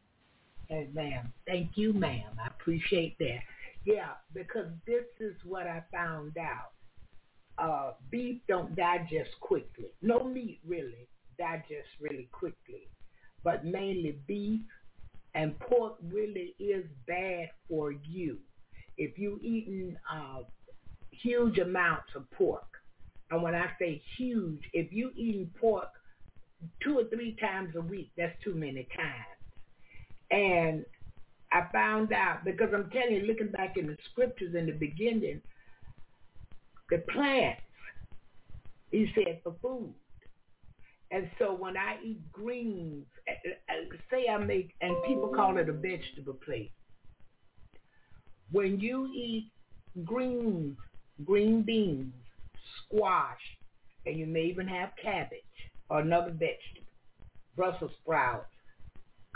[0.70, 1.32] Ma'am.
[1.48, 2.32] Thank you, ma'am.
[2.44, 3.40] I appreciate that.
[3.86, 6.72] Yeah, because this is what I found out.
[7.58, 9.86] Uh, beef don't digest quickly.
[10.02, 11.08] No meat really
[11.38, 12.90] digests really quickly,
[13.44, 14.62] but mainly beef
[15.36, 18.38] and pork really is bad for you.
[18.98, 20.42] If you eating uh,
[21.12, 22.68] huge amounts of pork,
[23.32, 25.90] and when I say huge, if you eating pork
[26.84, 29.36] two or three times a week, that's too many times.
[30.32, 30.86] And
[31.56, 35.42] I found out because I'm telling you, looking back in the scriptures in the beginning,
[36.90, 37.62] the plants,
[38.92, 39.94] he said for food.
[41.12, 45.56] And so when I eat greens, eh, eh, eh, say I make, and people call
[45.58, 46.74] it a vegetable plate.
[48.52, 49.50] When you eat
[50.04, 50.76] greens,
[51.24, 52.12] green beans,
[52.84, 53.40] squash,
[54.06, 55.40] and you may even have cabbage
[55.90, 56.92] or another vegetable,
[57.56, 58.48] Brussels sprouts,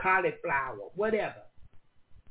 [0.01, 1.43] cauliflower, whatever.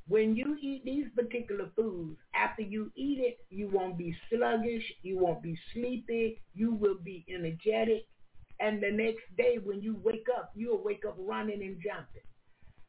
[0.08, 5.18] When you eat these particular foods, after you eat it, you won't be sluggish, you
[5.18, 8.06] won't be sleepy, you will be energetic,
[8.58, 12.22] and the next day when you wake up, you'll wake up running and jumping.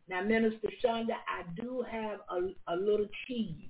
[0.07, 3.69] Now, Minister Shonda, I do have a, a little cheese,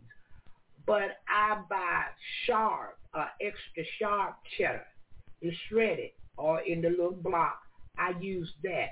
[0.85, 2.03] but I buy
[2.45, 4.85] sharp, uh, extra sharp cheddar.
[5.41, 7.59] It's shredded or in the little block.
[7.97, 8.89] I use that.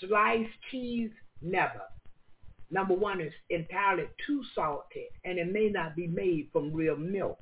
[0.00, 1.82] Sliced cheese, never.
[2.70, 7.38] Number one, it's entirely too salty, and it may not be made from real milk.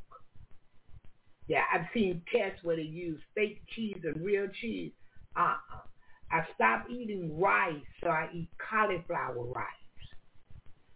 [1.46, 4.92] Yeah, I've seen tests where they use fake cheese and real cheese.
[5.36, 5.80] Uh-uh.
[6.30, 9.64] I stopped eating rice, so I eat cauliflower rice.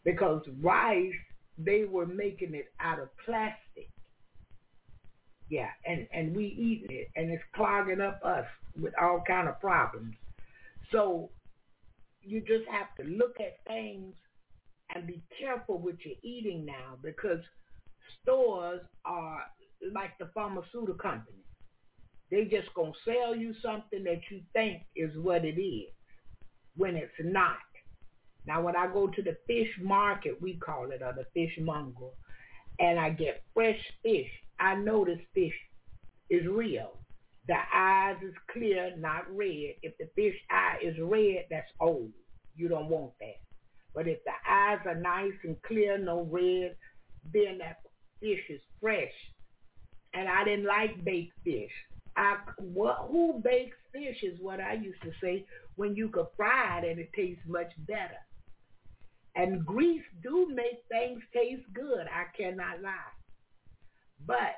[0.04, 1.12] Because rice,
[1.58, 3.90] they were making it out of plastic.
[5.50, 8.46] Yeah, and, and we eating it, and it's clogging up us
[8.80, 10.14] with all kind of problems.
[10.92, 11.30] So
[12.28, 14.14] you just have to look at things
[14.94, 17.40] and be careful what you're eating now because
[18.22, 19.42] stores are
[19.92, 21.44] like the pharmaceutical company.
[22.30, 25.90] They just gonna sell you something that you think is what it is
[26.76, 27.56] when it's not.
[28.46, 32.10] Now when I go to the fish market, we call it, or the fish monger,
[32.78, 34.28] and I get fresh fish,
[34.60, 35.54] I know this fish
[36.30, 36.98] is real.
[37.48, 39.74] The eyes is clear, not red.
[39.82, 42.12] If the fish eye is red, that's old.
[42.56, 43.40] You don't want that.
[43.94, 46.76] But if the eyes are nice and clear, no red,
[47.32, 47.78] then that
[48.20, 49.12] fish is fresh.
[50.12, 51.70] And I didn't like baked fish.
[52.16, 55.46] I, what, who bakes fish is what I used to say
[55.76, 58.18] when you could fry it and it tastes much better.
[59.36, 62.06] And grease do make things taste good.
[62.12, 62.92] I cannot lie.
[64.26, 64.56] But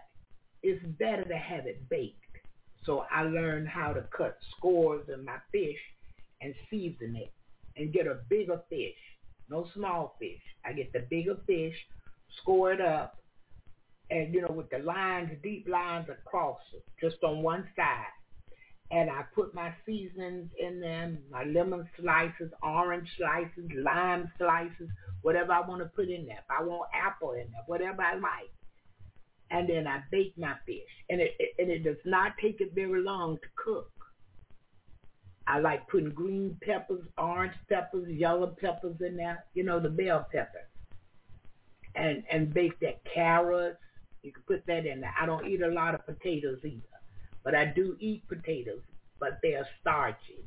[0.62, 2.19] it's better to have it baked.
[2.84, 5.78] So I learned how to cut scores in my fish
[6.40, 7.32] and season it
[7.76, 8.96] and get a bigger fish,
[9.48, 10.40] no small fish.
[10.64, 11.76] I get the bigger fish,
[12.40, 13.16] score it up,
[14.10, 18.06] and you know with the lines, deep lines across it, just on one side.
[18.90, 24.88] And I put my seasonings in them, my lemon slices, orange slices, lime slices,
[25.22, 26.38] whatever I want to put in there.
[26.38, 28.50] If I want apple in there, whatever I like.
[29.50, 30.88] And then I bake my fish.
[31.08, 33.90] And it, it and it does not take it very long to cook.
[35.46, 40.26] I like putting green peppers, orange peppers, yellow peppers in there, you know, the bell
[40.32, 40.68] pepper.
[41.96, 43.78] And and bake that carrots.
[44.22, 45.14] You can put that in there.
[45.20, 46.82] I don't eat a lot of potatoes either.
[47.42, 48.82] But I do eat potatoes,
[49.18, 50.46] but they're starchy.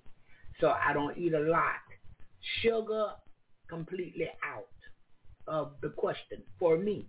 [0.61, 1.81] So I don't eat a lot.
[2.61, 3.13] Sugar
[3.67, 4.67] completely out
[5.47, 7.07] of the question for me.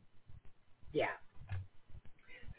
[0.93, 1.07] Yeah.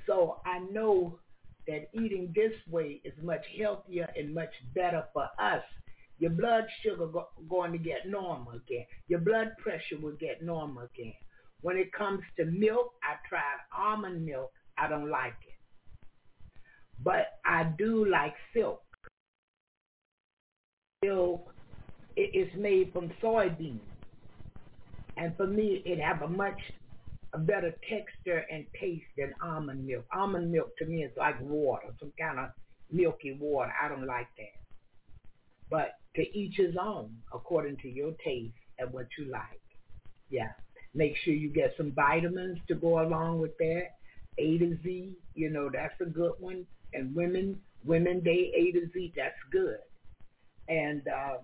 [0.06, 1.20] So I know
[1.68, 5.64] that eating this way is much healthier and much better for us.
[6.20, 8.86] Your blood sugar go, going to get normal again.
[9.08, 11.14] Your blood pressure will get normal again.
[11.62, 13.42] When it comes to milk, I tried
[13.76, 14.52] almond milk.
[14.78, 15.56] I don't like it.
[17.04, 18.82] But I do like silk.
[21.04, 21.54] Silk
[22.16, 23.80] is made from soybeans.
[25.18, 26.60] And for me, it have a much
[27.36, 30.06] a better texture and taste than almond milk.
[30.16, 32.50] Almond milk to me is like water, some kind of
[32.90, 33.74] milky water.
[33.82, 34.56] I don't like that.
[35.70, 39.60] But to each his own, according to your taste and what you like.
[40.30, 40.52] Yeah.
[40.94, 43.96] Make sure you get some vitamins to go along with that.
[44.38, 46.66] A to Z, you know, that's a good one.
[46.94, 49.80] And women, women day A to Z, that's good.
[50.70, 51.40] And um,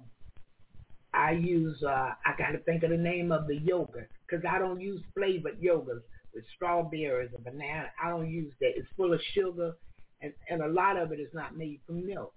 [1.13, 4.59] I use, uh, I got to think of the name of the yogurt because I
[4.59, 7.87] don't use flavored yogurts with strawberries or banana.
[8.01, 8.71] I don't use that.
[8.77, 9.73] It's full of sugar,
[10.21, 12.33] and, and a lot of it is not made from milk.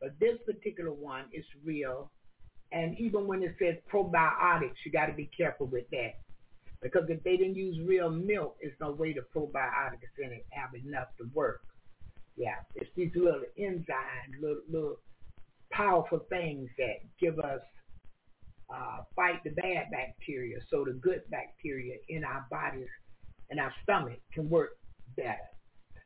[0.00, 2.10] But this particular one is real.
[2.72, 6.18] And even when it says probiotics, you got to be careful with that.
[6.82, 10.70] Because if they didn't use real milk, there's no way the probiotics in it have
[10.74, 11.60] enough to work.
[12.36, 14.98] Yeah, it's these little enzymes, little, little
[15.72, 17.60] powerful things that give us
[18.72, 22.88] uh, fight the bad bacteria so the good bacteria in our bodies
[23.50, 24.70] and our stomach can work
[25.16, 25.36] better.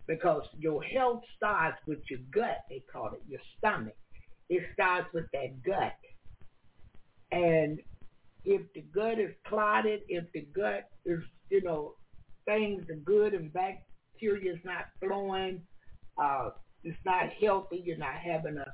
[0.06, 3.96] Because your health starts with your gut, they call it, your stomach.
[4.50, 5.94] It starts with that gut.
[7.32, 7.80] And
[8.44, 11.20] if the gut is clotted, if the gut is,
[11.50, 11.94] you know,
[12.46, 15.62] things are good and bacteria is not flowing,
[16.22, 16.50] uh,
[16.82, 18.66] it's not healthy, you're not having a,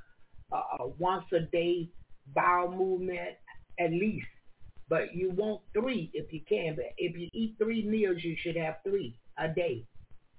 [0.99, 1.89] once a day
[2.35, 3.37] bowel movement,
[3.79, 4.27] at least.
[4.89, 6.75] But you want three if you can.
[6.77, 9.85] But if you eat three meals, you should have three a day.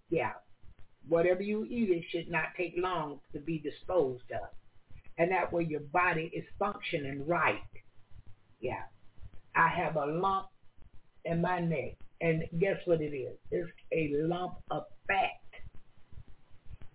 [0.09, 0.33] Yeah.
[1.07, 4.49] Whatever you eat, it should not take long to be disposed of.
[5.17, 7.61] And that way your body is functioning right.
[8.59, 8.83] Yeah.
[9.56, 10.48] I have a lump
[11.25, 11.95] in my neck.
[12.19, 13.38] And guess what it is?
[13.51, 15.30] It's a lump of fat.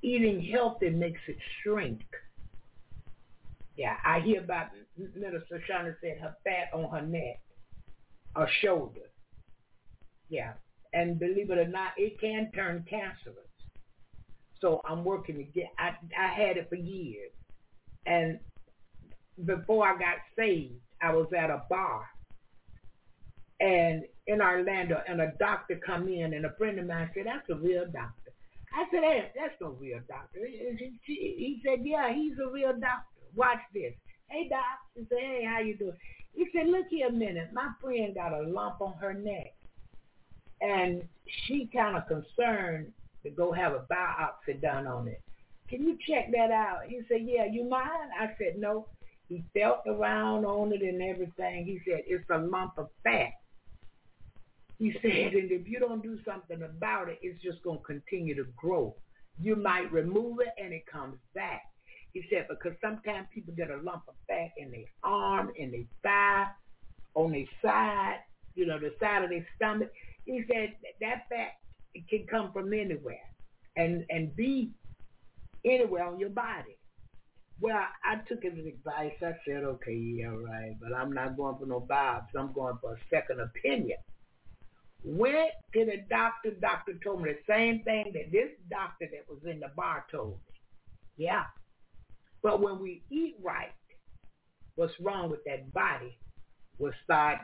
[0.03, 2.03] Eating healthy makes it shrink.
[3.77, 7.41] Yeah, I hear about Minister Shana said her fat on her neck
[8.35, 9.11] or shoulder.
[10.29, 10.55] Yeah,
[10.95, 13.37] and believe it or not, it can turn cancerous.
[14.61, 15.71] So I'm working to get.
[15.79, 17.31] I I had it for years,
[18.07, 18.39] and
[19.45, 22.07] before I got saved, I was at a bar,
[23.61, 27.49] and in Orlando, and a doctor come in, and a friend of mine said, "That's
[27.51, 28.33] a real doctor."
[28.73, 33.61] I said, "Hey, that's no real doctor." He said, "Yeah, he's a real doctor." Watch
[33.73, 33.93] this.
[34.29, 34.61] Hey, doc.
[34.95, 35.97] He said, "Hey, how you doing?"
[36.35, 37.51] He said, "Look here a minute.
[37.53, 39.55] My friend got a lump on her neck."
[40.61, 41.03] and
[41.47, 42.93] she kind of concerned
[43.23, 45.21] to go have a biopsy done on it.
[45.69, 46.83] Can you check that out?
[46.87, 48.11] He said, yeah, you mind?
[48.19, 48.87] I said, no.
[49.29, 51.65] He felt around on it and everything.
[51.65, 53.33] He said, it's a lump of fat.
[54.79, 58.37] He said, and if you don't do something about it, it's just going to continue
[58.37, 58.95] to grow.
[59.41, 61.63] You might remove it and it comes back.
[62.17, 65.85] He said, because sometimes people get a lump of fat in their arm, in their
[66.03, 66.47] thigh,
[67.15, 68.20] on their side,
[68.55, 69.93] you know, the side of their stomach.
[70.25, 71.59] He said that fat
[72.09, 73.20] can come from anywhere
[73.77, 74.70] and and be
[75.62, 76.78] anywhere on your body.
[77.61, 79.12] Well, I took his advice.
[79.20, 82.35] I said, okay, yeah, right, but I'm not going for no biopsy.
[82.39, 83.99] I'm going for a second opinion.
[85.05, 86.53] Went to the doctor.
[86.53, 90.39] Doctor told me the same thing that this doctor that was in the bar told
[90.49, 90.55] me.
[91.19, 91.45] Yeah.
[92.47, 93.73] But when we eat right,
[94.76, 96.16] what's wrong with that body
[96.78, 97.41] will start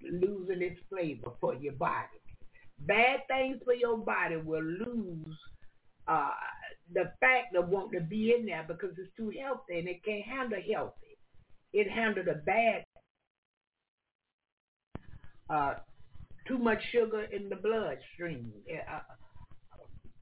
[0.00, 2.20] losing its flavor for your body.
[2.78, 5.36] Bad things for your body will lose
[6.06, 6.30] uh,
[6.94, 10.22] the fact of wanting to be in there because it's too healthy and it can't
[10.24, 11.18] handle healthy.
[11.72, 12.84] It handled the bad.
[15.50, 15.74] Uh,
[16.46, 18.52] too much sugar in the bloodstream.
[18.88, 19.00] Uh,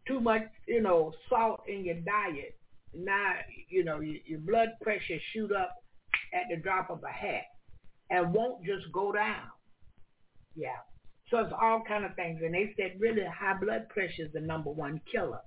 [0.08, 2.56] too much, you know, salt in your diet.
[2.94, 3.32] Now,
[3.68, 5.74] you know, your, your blood pressure shoot up
[6.34, 7.44] at the drop of a hat
[8.10, 9.48] and won't just go down.
[10.56, 10.78] Yeah.
[11.30, 12.40] So it's all kind of things.
[12.42, 15.40] And they said really high blood pressure is the number one killer.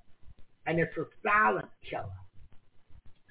[0.65, 2.05] And it's a silent killer.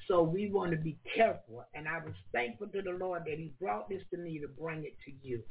[0.06, 1.64] So we want to be careful.
[1.74, 4.84] And I was thankful to the Lord that he brought this to me to bring
[4.84, 5.42] it to you.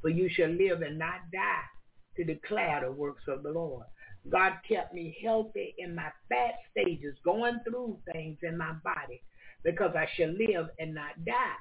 [0.00, 1.68] For you shall live and not die
[2.16, 3.86] to declare the works of the Lord.
[4.28, 9.22] God kept me healthy in my fat stages, going through things in my body
[9.64, 11.60] because I shall live and not die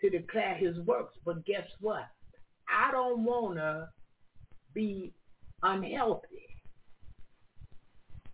[0.00, 1.16] to declare his works.
[1.24, 2.06] But guess what?
[2.68, 3.88] I don't want to
[4.74, 5.12] be
[5.62, 6.46] unhealthy.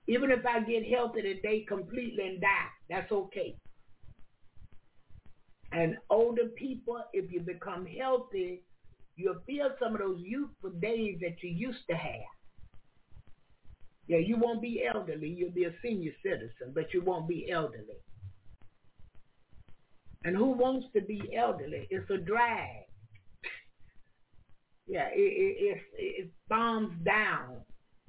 [0.06, 3.56] Even if I get healthy today completely and die, that's okay.
[5.72, 8.62] And older people, if you become healthy,
[9.16, 12.20] you'll feel some of those youthful days that you used to have.
[14.06, 15.28] Yeah, you won't be elderly.
[15.28, 18.02] You'll be a senior citizen, but you won't be elderly.
[20.24, 21.86] And who wants to be elderly?
[21.90, 22.84] It's a drag.
[24.86, 27.62] Yeah, it, it, it, it thumbs down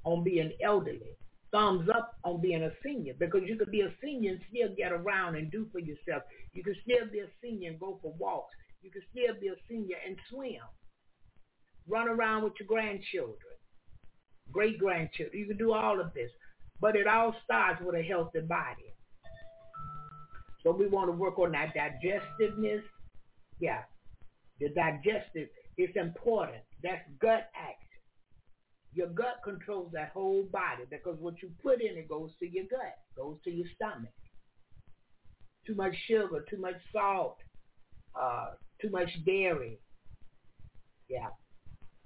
[0.04, 1.16] on being elderly,
[1.52, 4.92] thumbs up on being a senior because you could be a senior and still get
[4.92, 6.24] around and do for yourself.
[6.52, 8.56] You can still be a senior and go for walks.
[8.82, 10.62] You can still be a senior and swim.
[11.88, 13.55] Run around with your grandchildren,
[14.52, 15.38] great grandchildren.
[15.38, 16.32] You can do all of this.
[16.82, 18.94] But it all starts with a healthy body.
[20.64, 22.82] So we want to work on that digestiveness.
[23.60, 23.84] Yeah,
[24.60, 26.64] the digestive is important.
[26.84, 27.86] That's gut action.
[28.94, 32.66] Your gut controls that whole body because what you put in it goes to your
[32.66, 34.12] gut, goes to your stomach.
[35.68, 37.38] Too much sugar, too much salt,
[38.20, 38.52] uh,
[38.82, 39.80] too much dairy.
[41.10, 41.28] Yeah.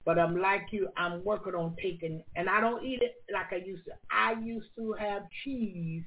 [0.10, 3.58] But I'm like you, I'm working on taking, and I don't eat it like I
[3.58, 3.92] used to.
[4.10, 6.04] I used to have cheese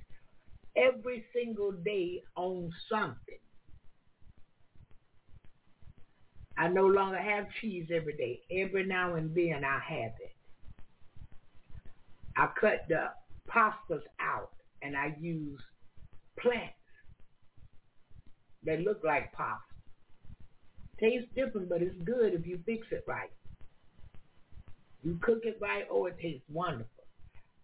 [0.76, 3.38] every single day on something.
[6.58, 8.40] I no longer have cheese every day.
[8.50, 10.34] Every now and then I have it.
[12.36, 13.04] I cut the
[13.48, 14.50] pastas out
[14.82, 15.60] and I use
[16.40, 16.74] plants
[18.64, 19.62] that look like pasta.
[20.98, 23.30] Tastes different, but it's good if you fix it right.
[25.02, 27.04] You cook it right, oh, it tastes wonderful.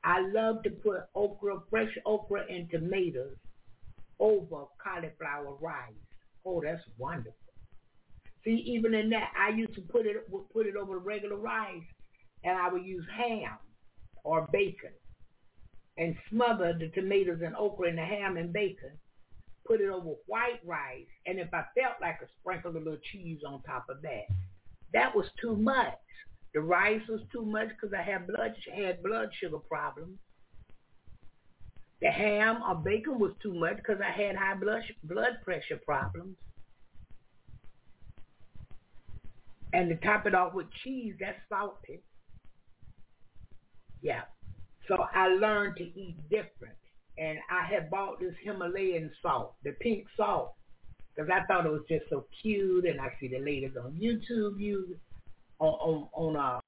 [0.05, 3.37] I love to put okra, fresh okra and tomatoes
[4.21, 5.93] over cauliflower rice.
[6.47, 7.35] Oh, that's wonderful.
[8.45, 10.17] See, even in that, I used to put it
[10.53, 11.83] put it over the regular rice,
[12.45, 13.59] and I would use ham
[14.25, 14.93] or bacon,
[15.99, 18.93] and smother the tomatoes and okra in the ham and bacon.
[19.67, 23.41] put it over white rice, and if I felt like a sprinkle a little cheese
[23.47, 24.27] on top of that.
[24.93, 25.95] That was too much.
[26.59, 30.19] The rice was too much because I had blood had blood sugar problems.
[32.01, 36.37] The ham or bacon was too much because I had high blood blood pressure problems.
[39.73, 42.03] And to top it off with cheese, that's salty.
[44.03, 44.23] Yeah.
[44.89, 46.75] So I learned to eat different.
[47.19, 50.55] And I had bought this Himalayan salt, the pink salt,
[51.15, 52.85] because I thought it was just so cute.
[52.85, 54.99] And I see the ladies on YouTube use
[55.59, 56.61] on on, on uh,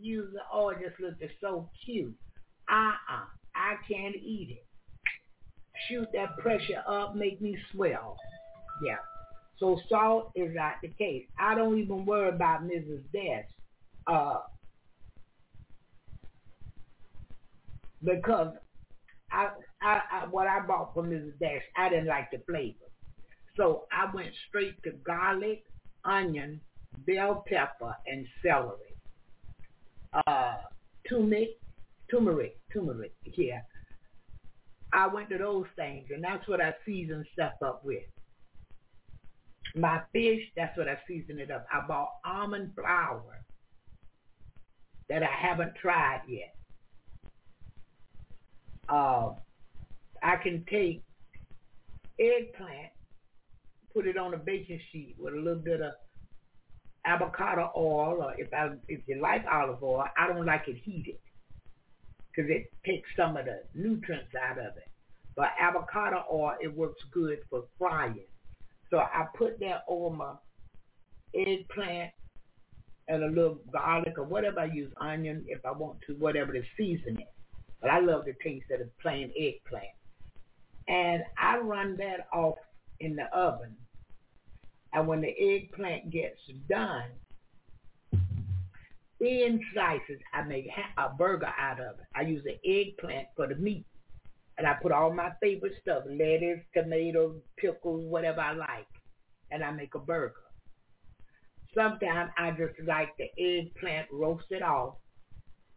[0.00, 0.34] use.
[0.52, 2.14] Oh, it just looked so cute.
[2.68, 3.24] Uh-uh.
[3.54, 4.66] I can't eat it.
[5.88, 8.16] Shoot that pressure up, make me swell.
[8.84, 8.96] Yeah.
[9.58, 11.24] So salt is not the case.
[11.38, 13.02] I don't even worry about Mrs.
[13.12, 13.46] Dash.
[14.06, 14.40] Uh,
[18.04, 18.54] because
[19.32, 19.48] I,
[19.82, 21.38] I, I what I bought from Mrs.
[21.40, 22.76] Dash, I didn't like the flavor.
[23.56, 25.64] So I went straight to garlic,
[26.04, 26.60] onion,
[27.06, 28.94] bell pepper, and celery.
[30.26, 30.56] Uh,
[31.08, 31.58] turmeric,
[32.10, 33.60] turmeric, turmeric, yeah.
[34.92, 38.02] I went to those things, and that's what I season stuff up with.
[39.74, 41.66] My fish, that's what I season it up.
[41.72, 43.44] I bought almond flour
[45.08, 46.54] that I haven't tried yet.
[48.88, 49.32] Uh,
[50.22, 51.02] I can take
[52.18, 52.92] eggplant,
[53.92, 55.92] put it on a baking sheet with a little bit of
[57.04, 61.18] avocado oil, or if I if you like olive oil, I don't like it heated
[62.30, 64.88] because it takes some of the nutrients out of it.
[65.36, 68.26] But avocado oil, it works good for frying.
[68.90, 70.32] So I put that over my
[71.34, 72.10] eggplant
[73.08, 76.62] and a little garlic or whatever I use, onion if I want to, whatever the
[76.76, 77.26] seasoning.
[77.80, 79.86] But I love the taste of the plain eggplant.
[80.88, 82.58] And I run that off
[83.00, 83.76] in the oven.
[84.92, 87.10] And when the eggplant gets done,
[89.18, 92.06] thin slices, I make a burger out of it.
[92.14, 93.84] I use the eggplant for the meat
[94.58, 98.88] and I put all my favorite stuff, lettuce, tomatoes, pickles, whatever I like,
[99.52, 100.34] and I make a burger.
[101.74, 104.96] Sometimes I just like the eggplant roasted off,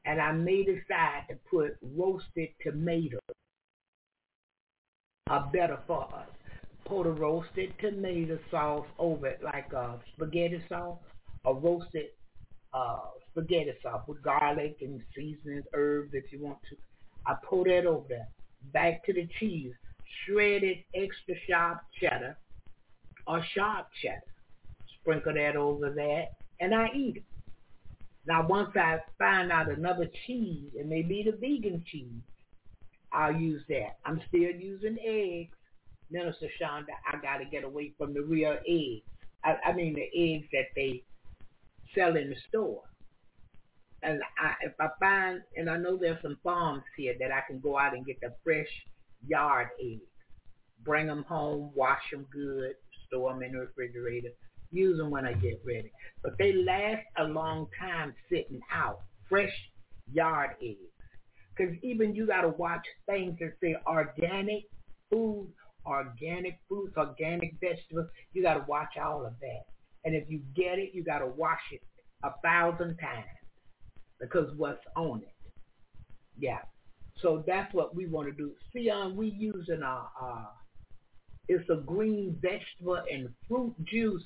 [0.06, 3.20] and I may decide to put roasted tomatoes
[5.28, 6.28] are better for us.
[6.92, 11.00] Put a roasted tomato sauce over it, like a spaghetti sauce,
[11.46, 12.08] a roasted
[12.74, 13.00] uh,
[13.32, 16.76] spaghetti sauce with garlic and seasonings, herbs if you want to.
[17.26, 18.28] I pour that over there
[18.74, 19.72] back to the cheese,
[20.26, 22.38] shredded extra sharp cheddar
[23.26, 24.20] or sharp cheddar.
[25.00, 27.24] Sprinkle that over that, and I eat it.
[28.28, 32.22] Now, once I find out another cheese, it may be the vegan cheese,
[33.14, 33.98] I'll use that.
[34.06, 35.56] I'm still using eggs.
[36.12, 39.06] Minister Shonda, I got to get away from the real eggs.
[39.44, 41.04] I, I mean the eggs that they
[41.96, 42.84] sell in the store
[44.04, 47.60] and I, if I find, and I know there's some farms here that I can
[47.60, 48.68] go out and get the fresh
[49.28, 50.02] yard eggs,
[50.84, 52.74] bring them home, wash them good,
[53.08, 54.30] store them in the refrigerator,
[54.72, 55.92] use them when I get ready.
[56.24, 59.54] But they last a long time sitting out, fresh
[60.12, 60.80] yard eggs.
[61.56, 64.64] Because even you got to watch things that say organic
[65.12, 65.50] food,
[65.86, 68.08] organic fruits, organic vegetables.
[68.34, 69.64] You got to watch all of that.
[70.04, 71.82] And if you get it, you got to wash it
[72.24, 73.26] a thousand times
[74.20, 75.34] because what's on it.
[76.38, 76.60] Yeah.
[77.22, 78.52] So that's what we want to do.
[78.74, 80.46] See, um, we using our, uh,
[81.48, 84.24] it's a green vegetable and fruit juice,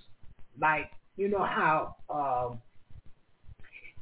[0.60, 2.60] like, you know how um,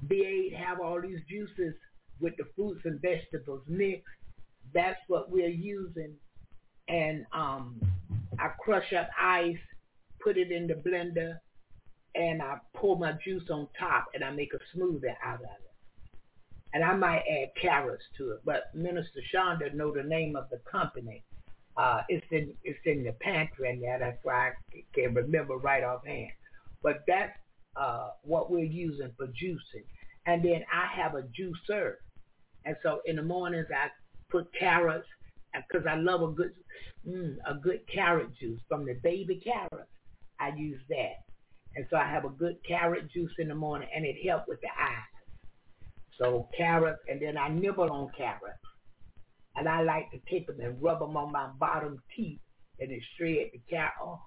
[0.08, 1.76] V8 have all these juices
[2.20, 4.04] with the fruits and vegetables mixed.
[4.74, 6.14] That's what we're using.
[6.88, 7.82] And um,
[8.40, 9.58] I crush up ice,
[10.22, 11.38] put it in the blender,
[12.16, 15.74] and I pour my juice on top, and I make a smoothie out of it
[16.74, 18.40] and I might add carrots to it.
[18.46, 21.24] But Minister Shonda know the name of the company.
[21.78, 23.84] Uh, it's in it's in the pantry and.
[24.02, 24.52] That's why I
[24.94, 26.32] can remember right offhand.
[26.82, 27.32] But that's
[27.76, 29.86] uh, what we're using for juicing.
[30.26, 31.96] And then I have a juicer,
[32.66, 33.90] and so in the mornings I
[34.30, 35.08] put carrots
[35.54, 36.52] because I love a good
[37.08, 39.90] mm, a good carrot juice from the baby carrots.
[40.40, 41.24] I use that,
[41.76, 44.62] and so I have a good carrot juice in the morning, and it helps with
[44.62, 45.14] the eyes.
[46.20, 48.60] So carrots, and then I nibble on carrots.
[49.56, 52.40] And I like to take them and rub them on my bottom teeth
[52.80, 53.94] and then shred the carrot.
[54.02, 54.20] Oh,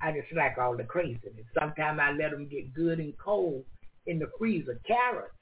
[0.00, 1.46] I just like all the craziness.
[1.58, 3.64] Sometimes I let them get good and cold
[4.06, 5.34] in the freezer, carrots,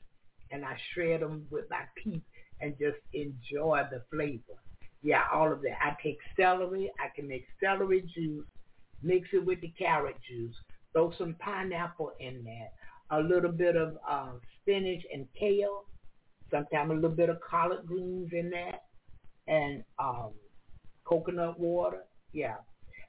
[0.51, 2.23] and I shred them with my teeth
[2.61, 4.61] and just enjoy the flavor.
[5.03, 5.79] Yeah, all of that.
[5.83, 6.91] I take celery.
[6.99, 8.47] I can make celery juice,
[9.03, 10.55] mix it with the carrot juice,
[10.93, 12.71] throw some pineapple in there,
[13.11, 15.85] a little bit of uh, spinach and kale,
[16.51, 18.79] sometimes a little bit of collard greens in there,
[19.47, 20.33] and um,
[21.05, 22.05] coconut water.
[22.33, 22.57] Yeah.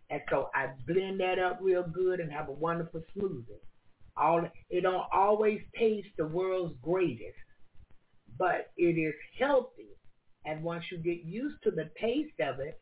[0.09, 3.59] And so I blend that up real good and have a wonderful smoothie.
[4.16, 7.38] All it don't always taste the world's greatest,
[8.38, 9.90] but it is healthy.
[10.48, 12.80] And once you get used to the taste of it,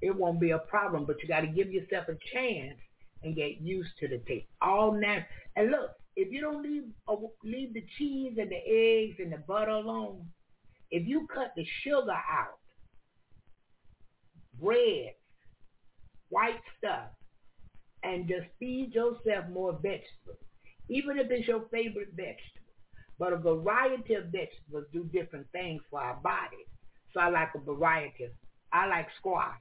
[0.00, 1.04] it won't be a problem.
[1.04, 2.78] But you got to give yourself a chance
[3.22, 4.46] and get used to the taste.
[4.62, 5.26] All natural.
[5.56, 9.42] And look, if you don't leave uh, leave the cheese and the eggs and the
[9.46, 10.26] butter alone,
[10.90, 12.58] if you cut the sugar out,
[14.58, 15.12] bread,
[16.30, 17.10] white stuff,
[18.02, 20.38] and just feed yourself more vegetables,
[20.88, 22.59] even if it's your favorite vegetable.
[23.20, 26.64] But a variety of vegetables do different things for our body.
[27.12, 28.28] So I like a variety.
[28.72, 29.60] I like squash,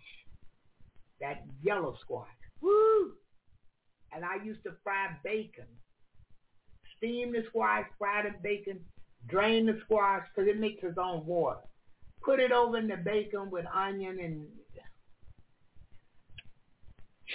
[1.20, 2.28] that yellow squash.
[2.62, 3.12] Woo!
[4.14, 5.66] And I used to fry bacon.
[6.98, 8.80] Steam the squash, fry the bacon,
[9.28, 11.60] drain the squash because it makes its own water.
[12.24, 14.48] Put it over in the bacon with onion and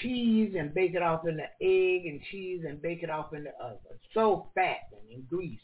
[0.00, 3.44] cheese and bake it off in the egg and cheese and bake it off in
[3.44, 3.98] the oven.
[4.14, 5.60] So fattening and greasy.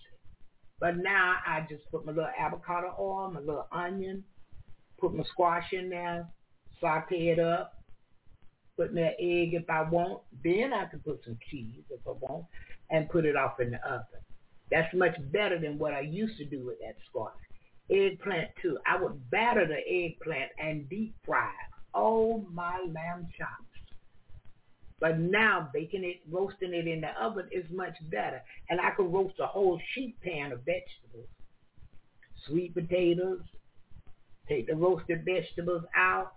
[0.81, 4.25] But now I just put my little avocado oil, my little onion,
[4.99, 6.27] put my squash in there,
[6.81, 7.75] saute it up,
[8.77, 10.23] put an egg if I want.
[10.43, 12.47] Then I can put some cheese if I want
[12.91, 14.05] and put it off in the oven.
[14.71, 17.33] That's much better than what I used to do with that squash.
[17.91, 18.79] Eggplant too.
[18.87, 21.51] I would batter the eggplant and deep fry.
[21.93, 23.70] Oh my lamb chops.
[25.01, 28.43] But now baking it, roasting it in the oven is much better.
[28.69, 31.29] And I can roast a whole sheet pan of vegetables.
[32.47, 33.41] Sweet potatoes,
[34.47, 36.35] take the roasted vegetables out,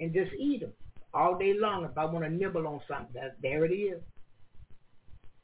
[0.00, 0.72] and just eat them
[1.14, 1.84] all day long.
[1.84, 4.00] If I want to nibble on something, that, there it is.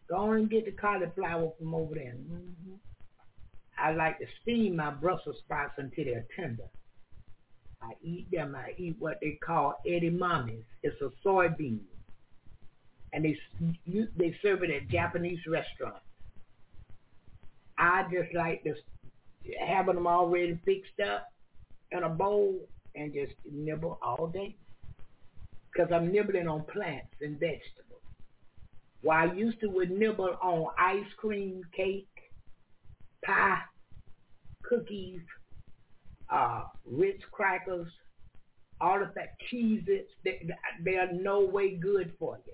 [0.09, 2.15] Go and get the cauliflower from over there.
[2.15, 2.75] Mm-hmm.
[3.79, 6.65] I like to steam my Brussels sprouts until they're tender.
[7.81, 8.57] I eat them.
[8.57, 10.65] I eat what they call edamames.
[10.83, 11.81] It's a soybean
[13.13, 13.37] and they
[14.17, 16.01] they serve it at Japanese restaurants.
[17.79, 18.81] I just like just
[19.67, 21.29] having them already fixed up
[21.93, 22.59] in a bowl
[22.95, 24.57] and just nibble all day
[25.73, 28.03] because I'm nibbling on plants and vegetables.
[29.03, 32.09] While I used to would nibble on ice cream, cake,
[33.25, 33.61] pie,
[34.63, 35.21] cookies,
[36.31, 37.87] uh, Ritz crackers,
[38.81, 40.49] all of that cheeses, they,
[40.85, 42.53] they are no way good for you.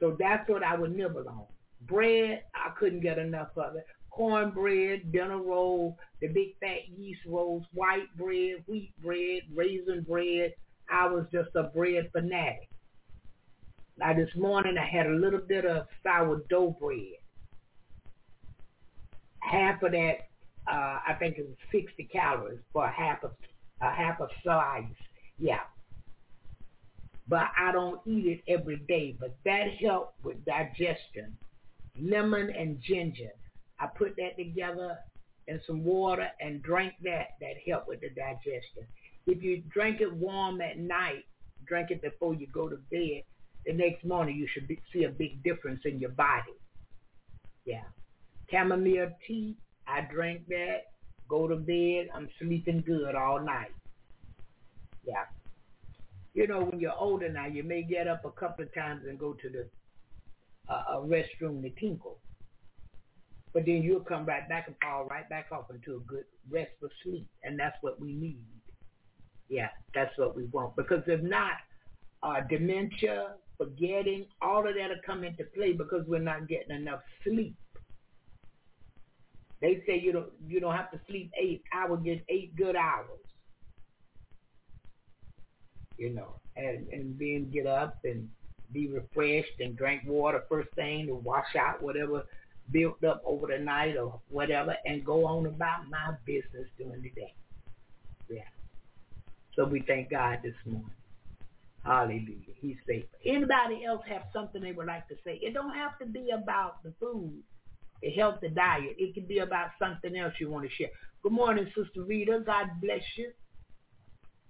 [0.00, 1.46] So that's what I would nibble on.
[1.82, 3.86] Bread, I couldn't get enough of it.
[4.10, 10.54] Cornbread, dinner roll, the big fat yeast rolls, white bread, wheat bread, raisin bread.
[10.90, 12.68] I was just a bread fanatic.
[13.96, 17.18] Now this morning I had a little bit of sourdough bread.
[19.40, 20.28] Half of that,
[20.70, 23.32] uh, I think it was 60 calories for a half of
[23.80, 24.84] a half a slice.
[25.38, 25.60] Yeah,
[27.28, 29.16] but I don't eat it every day.
[29.18, 31.36] But that helped with digestion.
[32.00, 33.30] Lemon and ginger.
[33.78, 34.98] I put that together
[35.46, 37.28] in some water and drank that.
[37.40, 38.86] That helped with the digestion.
[39.26, 41.24] If you drink it warm at night,
[41.66, 43.22] drink it before you go to bed,
[43.66, 46.54] the next morning you should be, see a big difference in your body.
[47.66, 47.82] Yeah.
[48.50, 50.84] Chamomile tea, I drink that,
[51.28, 53.72] go to bed, I'm sleeping good all night.
[55.04, 55.24] Yeah
[56.34, 59.18] you know, when you're older now, you may get up a couple of times and
[59.18, 59.68] go to the
[60.72, 62.18] uh, restroom to tinkle.
[63.54, 66.90] But then you'll come right back and fall right back off into a good restful
[67.02, 67.26] sleep.
[67.42, 68.44] And that's what we need.
[69.48, 70.76] Yeah, that's what we want.
[70.76, 71.52] Because if not,
[72.22, 77.00] uh, dementia, forgetting, all of that will come into play because we're not getting enough
[77.24, 77.56] sleep.
[79.60, 83.27] They say you don't you don't have to sleep eight hours, get eight good hours
[85.98, 88.28] you know, and and then get up and
[88.72, 92.24] be refreshed and drink water first thing to wash out whatever
[92.70, 97.10] built up over the night or whatever and go on about my business during the
[97.10, 97.34] day.
[98.28, 98.42] Yeah.
[99.56, 100.90] So we thank God this morning.
[101.84, 102.54] Hallelujah.
[102.60, 103.18] He's faithful.
[103.24, 105.38] Anybody else have something they would like to say?
[105.40, 107.42] It don't have to be about the food,
[108.02, 108.96] the healthy diet.
[108.98, 110.90] It can be about something else you want to share.
[111.22, 112.42] Good morning, Sister Rita.
[112.44, 113.32] God bless you.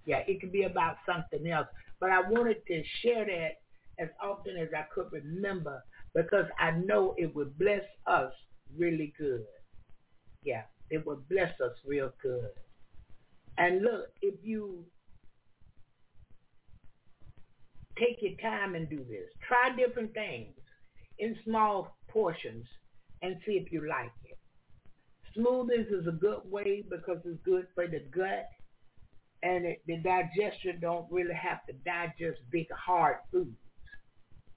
[0.09, 1.67] Yeah, it could be about something else.
[1.99, 5.83] But I wanted to share that as often as I could remember
[6.15, 8.33] because I know it would bless us
[8.75, 9.45] really good.
[10.43, 12.49] Yeah, it would bless us real good.
[13.59, 14.83] And look, if you
[17.99, 20.55] take your time and do this, try different things
[21.19, 22.65] in small portions
[23.21, 24.39] and see if you like it.
[25.37, 28.47] Smoothies is a good way because it's good for the gut
[29.43, 33.55] and it, the digestion don't really have to digest big hard foods,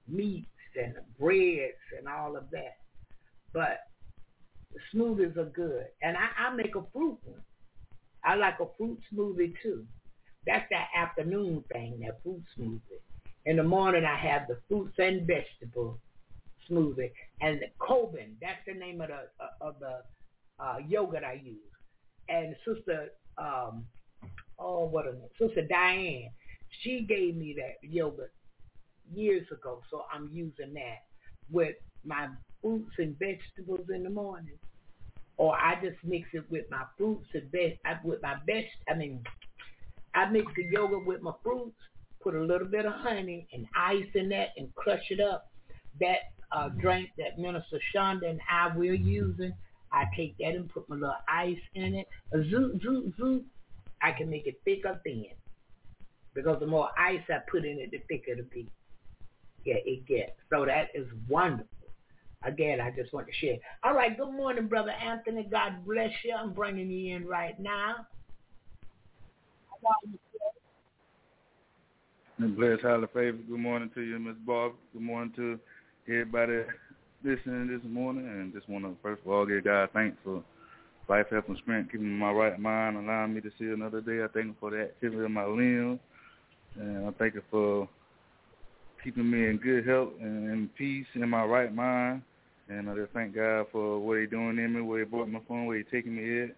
[0.09, 0.47] meats
[0.77, 2.77] and breads and all of that.
[3.53, 3.81] But
[4.95, 5.87] smoothies are good.
[6.03, 7.43] And I, I make a fruit one.
[8.25, 9.85] I like a fruit smoothie too.
[10.47, 13.01] That's that afternoon thing, that fruit smoothie.
[13.45, 15.99] In the morning I have the fruits and vegetable
[16.71, 17.11] smoothie.
[17.41, 20.03] And the Coben, that's the name of the uh, of the
[20.63, 21.57] uh, yogurt I use.
[22.29, 23.85] And Sister, um,
[24.63, 26.31] oh, what a name, Sister Diane,
[26.83, 28.33] she gave me that yogurt
[29.15, 31.03] years ago, so I'm using that
[31.51, 32.29] with my
[32.61, 34.59] fruits and vegetables in the morning.
[35.37, 38.69] Or I just mix it with my fruits and with my best.
[38.89, 39.25] I mean,
[40.15, 41.77] I mix the yogurt with my fruits,
[42.23, 45.51] put a little bit of honey and ice in that, and crush it up.
[46.01, 46.19] That
[46.53, 49.53] uh, drink that Minister Shonda and I were using,
[49.91, 52.09] I take that and put my little ice in it.
[52.35, 53.45] Zoot, zoot, zoot.
[54.03, 55.27] I can make it thick or thin.
[56.35, 58.69] Because the more ice I put in it, the thicker it'll be.
[59.65, 60.33] Yeah, it gets.
[60.51, 61.69] So that is wonderful.
[62.45, 63.57] Again, I just want to share.
[63.85, 65.47] All right, good morning, Brother Anthony.
[65.49, 66.35] God bless you.
[66.35, 68.07] I'm bringing you in right now.
[72.39, 73.39] And bless highly favor.
[73.49, 74.73] Good morning to you, Miss Bob.
[74.93, 75.61] Good morning to
[76.09, 76.63] everybody
[77.23, 78.27] listening this morning.
[78.27, 80.43] And just want to first of all give God thanks for
[81.09, 84.23] life, health, and strength, keeping my right mind, allowing me to see another day.
[84.23, 86.01] I thank Him for the activity of my limbs.
[86.77, 87.89] And I thank Him for
[89.03, 92.23] keeping me in good health and in peace in my right mind.
[92.69, 95.41] And I just thank God for what He's doing in me, where He brought me
[95.47, 96.57] from, where He's taking me at.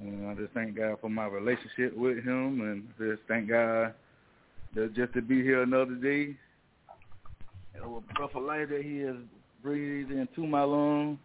[0.00, 3.94] And I just thank God for my relationship with Him, and just thank God
[4.74, 6.36] that just to be here another day.
[7.74, 9.16] And a breath of life that He has
[9.62, 11.18] breathed into my lungs,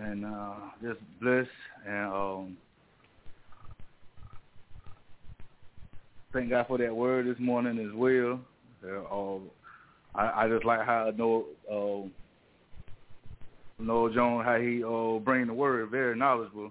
[0.00, 1.48] and uh, just blessed
[1.86, 2.56] and um,
[6.32, 8.40] thank God for that word this morning as well.
[8.84, 9.38] Uh,
[10.18, 12.08] I, I just like how Noah, uh,
[13.78, 16.70] Noel Jones, how he uh, bring the word, very knowledgeable,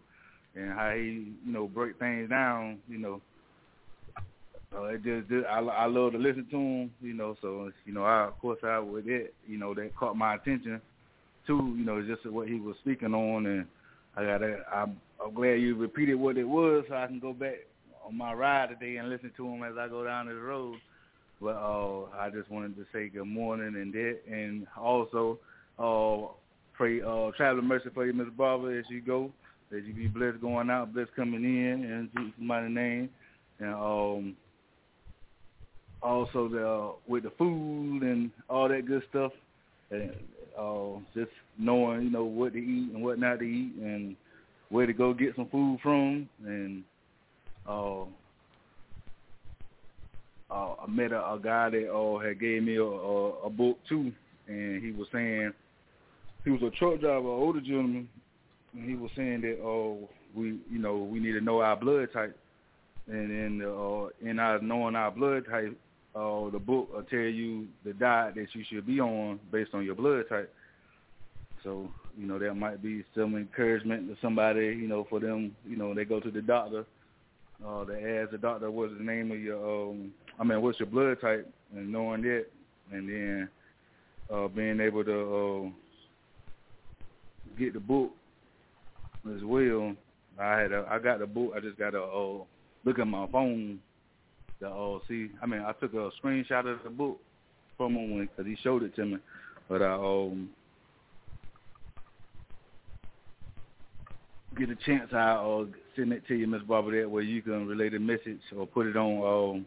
[0.55, 3.21] and how he, you know, break things down, you know.
[4.75, 7.35] Uh, it just, just I, I love to listen to him, you know.
[7.41, 10.81] So you know, I of course I with it, you know, that caught my attention
[11.45, 11.75] too.
[11.77, 13.65] You know, just what he was speaking on, and
[14.15, 14.41] I got
[14.73, 17.55] I'm, I'm glad you repeated what it was, so I can go back
[18.05, 20.77] on my ride today and listen to him as I go down the road.
[21.41, 25.39] But uh, I just wanted to say good morning and that, and also
[25.79, 26.31] uh,
[26.73, 29.31] pray uh, traveling mercy for you, Miss Barbara, as you go,
[29.71, 33.09] that you be blessed going out, blessed coming in, in Jesus' name,
[33.59, 34.37] and um,
[36.01, 39.31] also the uh, with the food and all that good stuff,
[39.91, 40.13] and
[40.57, 44.15] uh, just knowing you know what to eat and what not to eat, and
[44.69, 46.83] where to go get some food from, and
[47.67, 48.03] uh,
[50.51, 53.77] uh, I met a, a guy that uh, had gave me a, a, a book
[53.87, 54.11] too,
[54.47, 55.51] and he was saying
[56.43, 58.09] he was a truck driver, an older gentleman,
[58.73, 62.09] and he was saying that uh, we, you know, we need to know our blood
[62.13, 62.37] type,
[63.07, 65.77] and in uh, in our knowing our blood type,
[66.15, 69.83] uh, the book will tell you the diet that you should be on based on
[69.83, 70.53] your blood type.
[71.63, 75.77] So you know that might be some encouragement to somebody, you know, for them, you
[75.77, 76.85] know, they go to the doctor,
[77.65, 80.87] uh, they ask the doctor what's the name of your um, I mean, what's your
[80.87, 82.45] blood type, and knowing that,
[82.91, 83.49] and then
[84.31, 85.69] uh, being able to uh,
[87.57, 88.11] get the book
[89.35, 89.95] as well.
[90.39, 91.53] I had a, I got the book.
[91.55, 92.43] I just got to uh,
[92.83, 93.79] look at my phone
[94.63, 95.29] to uh, see.
[95.41, 97.19] I mean, I took a screenshot of the book
[97.77, 99.17] from him because he showed it to me,
[99.69, 100.49] but I um
[104.57, 107.67] get a chance, I'll uh, send it to you, Miss Barbara, that way you can
[107.67, 109.65] relay the message or put it on um,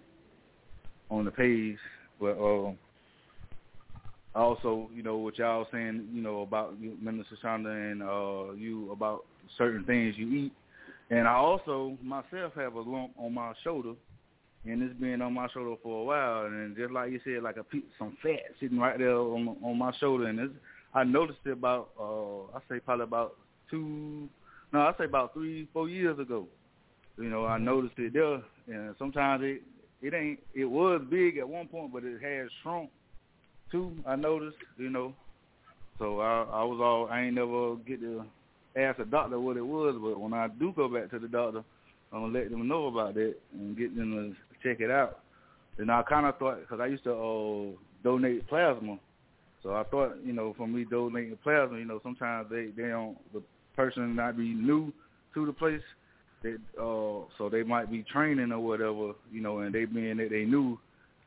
[1.11, 1.77] on the page.
[2.21, 2.73] But uh,
[4.35, 9.25] also, you know, what y'all saying, you know, about Minister Shonda and uh, you about
[9.59, 10.53] certain things you eat.
[11.11, 13.95] And I also myself have a lump on my shoulder,
[14.65, 16.47] and it's been on my shoulder for a while.
[16.47, 19.79] And just like you said, like a piece, some fat sitting right there on on
[19.79, 20.55] my shoulder, and it's,
[20.95, 23.37] I noticed it about uh, I say probably about
[23.71, 24.29] two,
[24.73, 26.47] no, I say about three, four years ago.
[27.19, 29.63] You know, I noticed it there, and sometimes it
[30.03, 32.91] it ain't it was big at one point, but it has shrunk
[33.71, 33.93] too.
[34.07, 35.15] I noticed, you know.
[35.99, 38.25] So I I was all I ain't never get to
[38.77, 41.65] ask the doctor what it was, but when I do go back to the doctor,
[42.13, 44.37] I'm gonna let them know about that and get them to
[44.67, 45.21] check it out.
[45.79, 48.99] And I kind of thought because I used to uh, donate plasma,
[49.63, 53.17] so I thought you know from me donating plasma, you know sometimes they they don't
[53.33, 53.43] the
[53.77, 54.93] person not be new
[55.35, 55.83] to the place,
[56.43, 60.31] they uh so they might be training or whatever, you know, and they being that
[60.31, 60.79] they knew,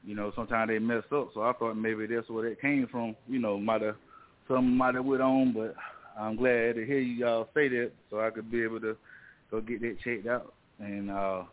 [0.03, 1.29] you know, sometimes they mess up.
[1.33, 3.95] So I thought maybe that's where that came from, you know, might have
[4.47, 5.75] some might have went on, but
[6.19, 8.97] I'm glad to hear you all say that so I could be able to
[9.51, 10.53] go get that checked out.
[10.79, 11.43] And uh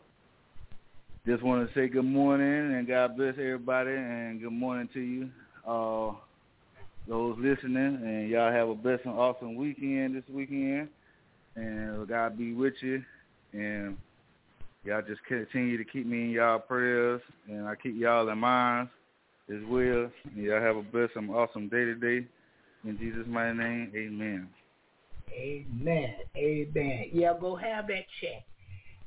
[1.27, 5.29] just want to say good morning and God bless everybody and good morning to you,
[5.67, 6.13] uh,
[7.09, 8.01] those listening.
[8.05, 10.89] And y'all have a blessed and awesome weekend this weekend.
[11.57, 13.03] And God be with you.
[13.53, 13.97] And
[14.85, 17.21] y'all just continue to keep me in y'all prayers.
[17.49, 18.89] And I keep y'all in mind
[19.51, 20.09] as well.
[20.33, 22.25] And y'all have a blessed and awesome day today.
[22.85, 24.49] In Jesus' mighty name, amen.
[25.33, 26.15] Amen.
[26.37, 27.11] Amen.
[27.13, 28.45] Yeah, go have that check.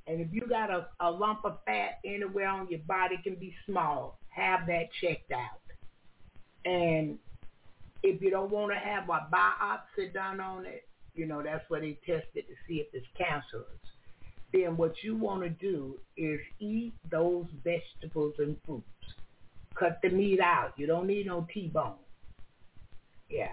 [0.09, 3.53] And if you got a, a lump of fat anywhere on your body, can be
[3.67, 5.61] small, have that checked out.
[6.65, 7.19] And
[8.01, 11.81] if you don't want to have a biopsy done on it, you know, that's where
[11.81, 13.67] they test it to see if it's cancerous.
[14.51, 18.85] Then what you want to do is eat those vegetables and fruits.
[19.75, 20.73] Cut the meat out.
[20.75, 21.93] You don't need no T-bone.
[23.29, 23.51] Yeah.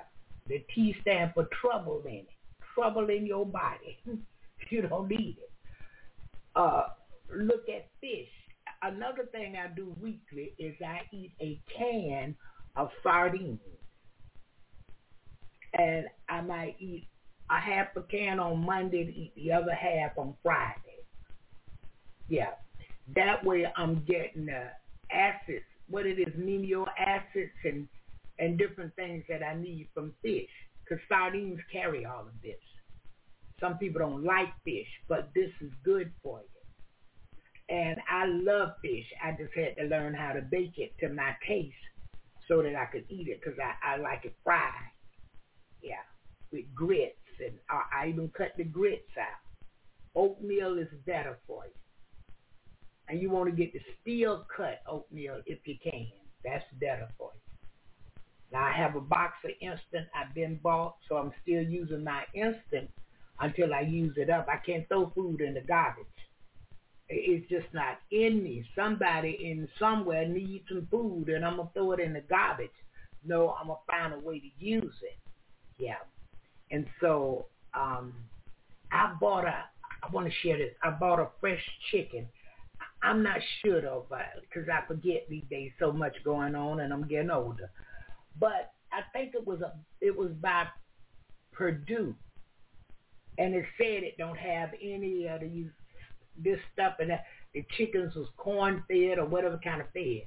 [0.48, 2.28] The T stand for trouble in it.
[2.74, 3.98] Trouble in your body.
[4.70, 5.50] you don't need it
[6.56, 6.84] uh,
[7.34, 8.28] look at fish.
[8.82, 12.34] Another thing I do weekly is I eat a can
[12.74, 13.60] of sardines.
[15.78, 17.06] And I might eat
[17.50, 21.04] a half a can on Monday and eat the other half on Friday.
[22.28, 22.50] Yeah.
[23.14, 24.70] That way I'm getting uh,
[25.12, 27.86] acids, what it is, amino acids and,
[28.38, 30.48] and different things that I need from fish.
[30.82, 32.56] Because sardines carry all of this.
[33.60, 37.74] Some people don't like fish, but this is good for you.
[37.74, 39.06] And I love fish.
[39.22, 41.74] I just had to learn how to bake it to my taste
[42.46, 44.72] so that I could eat it because I, I like it fried.
[45.82, 46.04] Yeah,
[46.52, 47.16] with grits.
[47.44, 49.40] And I, I even cut the grits out.
[50.14, 51.72] Oatmeal is better for you.
[53.08, 56.08] And you want to get the steel cut oatmeal if you can.
[56.44, 57.40] That's better for you.
[58.52, 62.22] Now I have a box of instant I've been bought, so I'm still using my
[62.34, 62.90] instant
[63.40, 64.48] until I use it up.
[64.48, 66.04] I can't throw food in the garbage.
[67.08, 68.64] It's just not in me.
[68.74, 72.70] Somebody in somewhere needs some food and I'm going to throw it in the garbage.
[73.24, 75.18] No, I'm going to find a way to use it.
[75.78, 76.02] Yeah.
[76.70, 78.12] And so um,
[78.90, 79.64] I bought a,
[80.02, 80.72] I want to share this.
[80.82, 82.26] I bought a fresh chicken.
[83.02, 84.06] I'm not sure though,
[84.40, 87.70] because I forget these days so much going on and I'm getting older.
[88.40, 90.64] But I think it was a, it was by
[91.52, 92.14] Perdue
[93.38, 95.68] and it said it don't have any of these
[96.38, 97.24] this stuff and that
[97.54, 100.22] the chickens was corn fed or whatever kind of fed.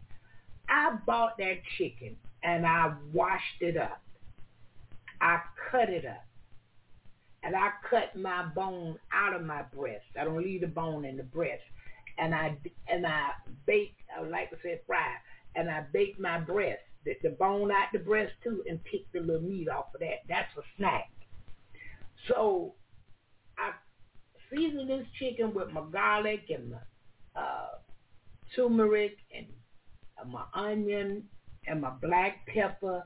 [0.68, 4.02] I bought that chicken and I washed it up.
[5.22, 5.40] I
[5.72, 6.26] cut it up.
[7.42, 10.06] And I cut my bone out of my breast.
[10.20, 11.64] I don't leave the bone in the breast.
[12.18, 12.58] And I
[12.92, 13.30] and I
[13.66, 13.96] bake,
[14.30, 15.14] like to say fry.
[15.56, 19.22] And I bake my breast, the, the bone out the breast too, and pick the
[19.22, 20.24] little meat off of that.
[20.28, 21.10] That's a snack.
[22.28, 22.74] So
[23.60, 23.72] I
[24.50, 27.68] season this chicken with my garlic and my uh,
[28.56, 29.46] turmeric and
[30.20, 31.24] uh, my onion
[31.68, 33.04] and my black pepper.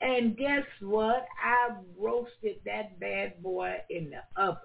[0.00, 1.24] And guess what?
[1.42, 4.60] I roasted that bad boy in the oven.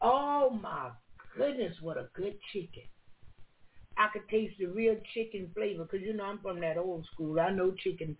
[0.00, 0.90] Oh my
[1.36, 2.84] goodness, what a good chicken.
[3.96, 7.38] I could taste the real chicken flavor because, you know, I'm from that old school.
[7.40, 8.16] I know chicken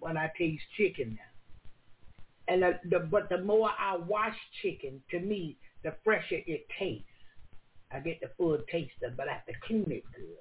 [0.00, 1.33] when I taste chicken now.
[2.48, 7.04] And the, the, but the more I wash chicken, to me, the fresher it tastes.
[7.90, 10.36] I get the full taste of it, but I have to clean it good.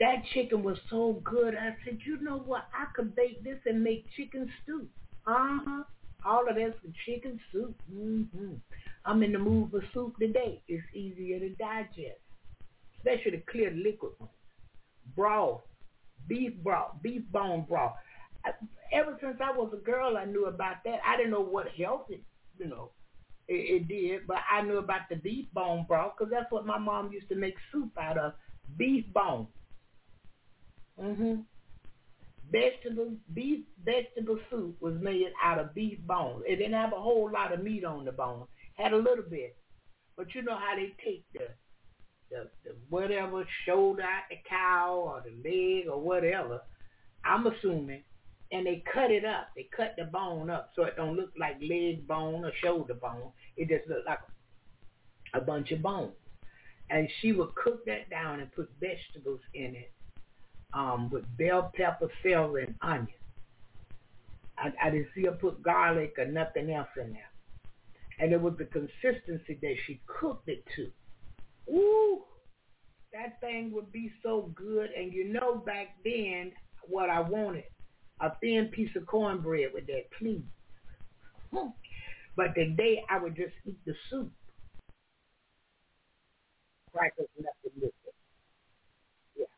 [0.00, 1.54] That chicken was so good.
[1.54, 2.66] I said, you know what?
[2.74, 4.86] I could bake this and make chicken stew.
[5.26, 5.84] Uh-huh.
[6.24, 7.74] All of this for chicken soup.
[7.92, 8.54] Mm-hmm.
[9.04, 10.60] I'm in the mood for soup today.
[10.66, 12.20] It's easier to digest,
[12.96, 14.32] especially the clear liquid ones.
[15.14, 15.60] Broth,
[16.28, 17.94] beef broth, beef bone broth
[18.92, 21.00] ever since I was a girl, I knew about that.
[21.06, 22.22] I didn't know what health it,
[22.58, 22.90] you know,
[23.48, 26.78] it, it did, but I knew about the beef bone broth because that's what my
[26.78, 28.34] mom used to make soup out of,
[28.76, 29.48] beef bone.
[31.00, 31.44] Mhm.
[32.50, 36.42] Vegetable beef vegetable soup was made out of beef bone.
[36.46, 38.46] It didn't have a whole lot of meat on the bone.
[38.74, 39.56] Had a little bit,
[40.16, 41.48] but you know how they take the
[42.30, 46.60] the, the whatever shoulder out the cow or the leg or whatever.
[47.24, 48.02] I'm assuming
[48.52, 49.48] and they cut it up.
[49.56, 53.32] They cut the bone up so it don't look like leg bone or shoulder bone.
[53.56, 54.20] It just look like
[55.34, 56.12] a bunch of bones.
[56.90, 59.92] And she would cook that down and put vegetables in it
[60.74, 63.08] um, with bell pepper, celery, and onion.
[64.58, 67.30] I, I didn't see her put garlic or nothing else in there.
[68.18, 70.90] And it was the consistency that she cooked it to.
[71.72, 72.22] Ooh,
[73.14, 74.90] that thing would be so good.
[74.90, 76.52] And you know back then
[76.86, 77.64] what I wanted,
[78.22, 80.46] a thin piece of cornbread with that, please.
[82.36, 84.30] But today I would just eat the soup.
[86.94, 88.14] Crackers, nothing with it.
[89.36, 89.52] Yeah.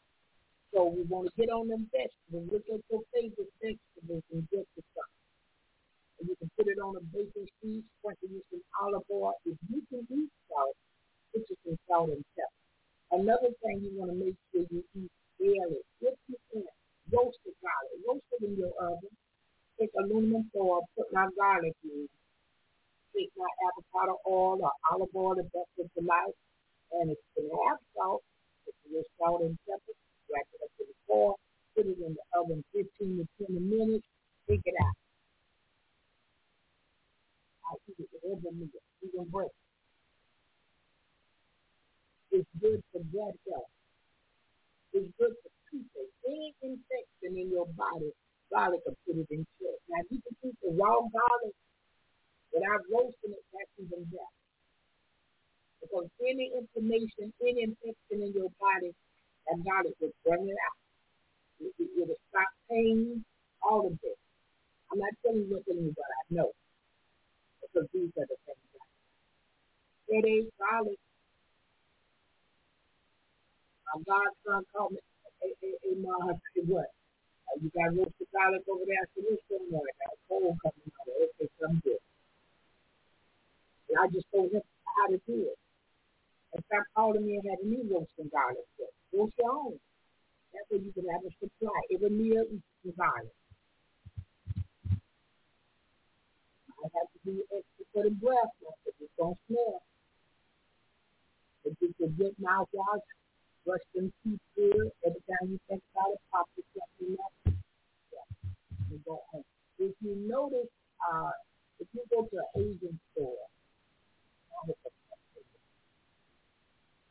[0.73, 2.49] So we want to get on them vegetables.
[2.51, 5.13] Look at your favorite vegetables and get the stuff.
[6.19, 9.35] And you can put it on a baking sheet, sprinkle you some olive oil.
[9.45, 10.77] If you can eat salt,
[11.35, 13.21] put you some salt and pepper.
[13.23, 16.65] Another thing you want to make sure you eat daily, if you can,
[17.13, 17.99] roasted garlic.
[18.09, 19.13] Roast it in your oven.
[19.81, 22.09] Take aluminum foil, put my garlic in.
[23.17, 26.33] Take my avocado oil or olive oil, the best of the life
[26.93, 28.23] and it's going to have salt.
[28.67, 29.95] It's a little salt and pepper.
[30.31, 31.37] Wrap it up in the foil.
[31.75, 34.07] Put it in the oven 15 to 20 minutes.
[34.49, 34.99] Take it out.
[37.67, 39.57] I eat it every meal, even breakfast.
[42.33, 43.73] It's good for gut health.
[44.95, 46.15] It's good for toothache.
[46.31, 48.15] Any infection in your body,
[48.55, 49.79] garlic will put it in check.
[49.91, 51.57] Now, if you can eat the raw garlic
[52.55, 54.35] without roasting it, that's even better.
[55.83, 58.95] Because any inflammation, any infection in your body,
[59.51, 60.81] that garlic will bring it out.
[61.61, 63.25] It, it, it'll stop pain,
[63.63, 64.19] all of this.
[64.93, 66.51] I'm not telling you do, but I know.
[67.63, 70.99] Because these are the things I Headache, garlic.
[73.87, 75.01] My godson called me,
[75.61, 76.15] hey, hey, Ma,
[76.69, 76.91] what?
[77.61, 78.99] You got roasted garlic over there?
[78.99, 79.25] I said,
[79.71, 79.87] what's?
[79.87, 81.09] I got a cold coming out.
[81.13, 81.49] Okay,
[81.85, 82.03] good.
[83.91, 84.63] And I just told him
[84.97, 85.59] how to do it.
[86.55, 88.67] And stop calling me and having me roast some garlic.
[89.15, 89.79] Roast your own.
[90.55, 91.81] That way you can have a supply.
[91.95, 93.27] Every meal eat some.
[96.79, 99.83] I have to do extra for the breath because it don't smell.
[101.65, 103.05] If you can get mouthwash,
[104.23, 104.91] teeth good.
[105.07, 107.55] Every time you think about it, pop yourself in that.
[108.13, 108.99] Yeah.
[109.07, 109.45] Go home.
[109.79, 110.71] If you notice,
[111.01, 111.31] uh,
[111.81, 113.49] if you go to an Asian store,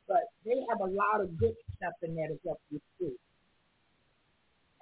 [0.08, 3.14] but they have a lot of good stuff in there to help you too.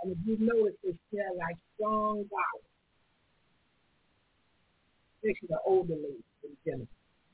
[0.04, 2.68] And if you notice, they smell like strong garlic,
[5.18, 6.88] especially the older ladies in general,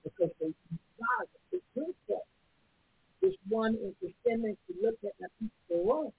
[0.03, 1.29] because they eat garlic.
[1.51, 2.27] It's good stuff.
[3.27, 6.13] This one is the to look at my people well,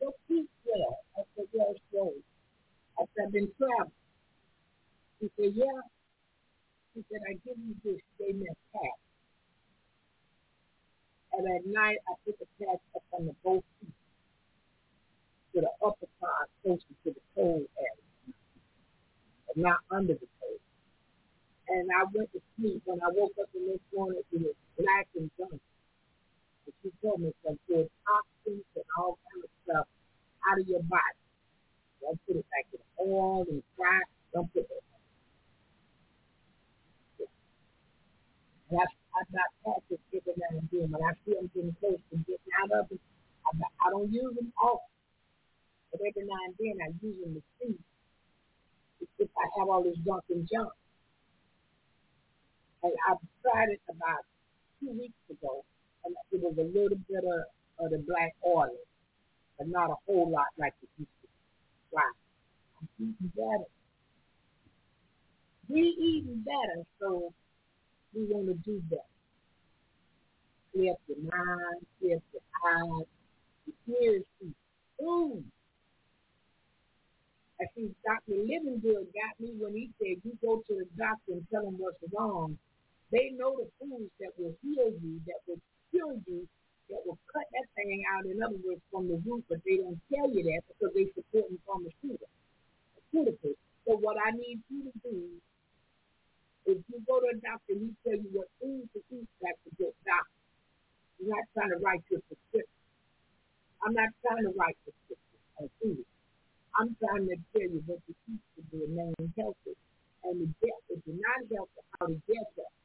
[0.00, 0.98] your feet well.
[1.18, 2.12] I said, well, so.
[3.00, 3.90] I said, I've been traveling.
[5.18, 5.82] He said, yeah.
[6.94, 7.98] He said, I give you this.
[8.20, 8.94] They meant pat.
[11.32, 13.90] And at night, I put the patch up on the both feet
[15.54, 18.34] to the upper part, closer to the toe area,
[19.48, 20.62] but not under the toe.
[21.74, 22.82] And I went to sleep.
[22.84, 25.60] When I woke up the next morning, it was black and junk.
[26.82, 29.86] She told me some good toxins and all kind of stuff
[30.50, 31.20] out of your body.
[32.00, 34.02] Don't put it back in oil and fry.
[34.34, 34.84] Don't put it.
[37.18, 37.26] Yeah.
[38.70, 40.90] And I I've got patches every now and then.
[40.90, 43.00] When I see them getting close to getting out of it,
[43.46, 43.50] I,
[43.86, 44.88] I don't use them often.
[45.92, 47.76] But every now and then I use them to see
[49.18, 50.72] if I have all this junk and junk.
[52.82, 54.24] And I tried it about
[54.80, 55.62] two weeks ago,
[56.04, 58.76] and it was a little bit of, of the black oil,
[59.58, 61.28] but not a whole lot like it used to.
[61.90, 62.02] Why?
[62.80, 63.70] I'm eating better.
[65.68, 67.32] We eating better, so
[68.14, 69.06] we want to do that.
[70.72, 73.06] Clear up your mind, clear up your eyes,
[73.86, 74.24] your ears,
[74.98, 75.44] food.
[77.60, 78.42] I see Dr.
[78.42, 81.98] Livingood got me when he said, you go to the doctor and tell them what's
[82.12, 82.58] wrong.
[83.12, 85.60] They know the foods that will heal you, that will
[85.92, 86.48] cure you,
[86.90, 90.00] that will cut that thing out, in other words, from the root, but they don't
[90.08, 92.32] tell you that because they support pharmaceuticals.
[93.86, 95.36] So what I need you to do
[96.64, 99.58] if you go to a doctor and he tell you what food to eat, that's
[99.66, 100.38] a good doctor.
[101.18, 102.82] He's not trying to write you a prescription.
[103.82, 106.06] I'm not trying to write prescription on food.
[106.78, 109.74] I'm trying to tell you what to eat to remain healthy.
[110.22, 112.81] And the death, if you're not healthy, how to get healthy.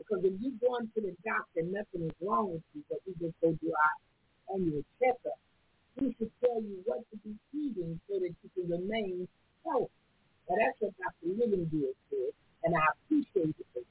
[0.00, 3.36] Because if you're going to the doctor, nothing is wrong with you, but we just
[3.44, 5.36] go do our annual checkup.
[6.00, 9.28] He should tell you what to be eating so that you can remain
[9.68, 9.92] healthy.
[10.48, 11.36] Now that's what Dr.
[11.36, 12.32] Livingood said
[12.64, 13.86] and I appreciate it.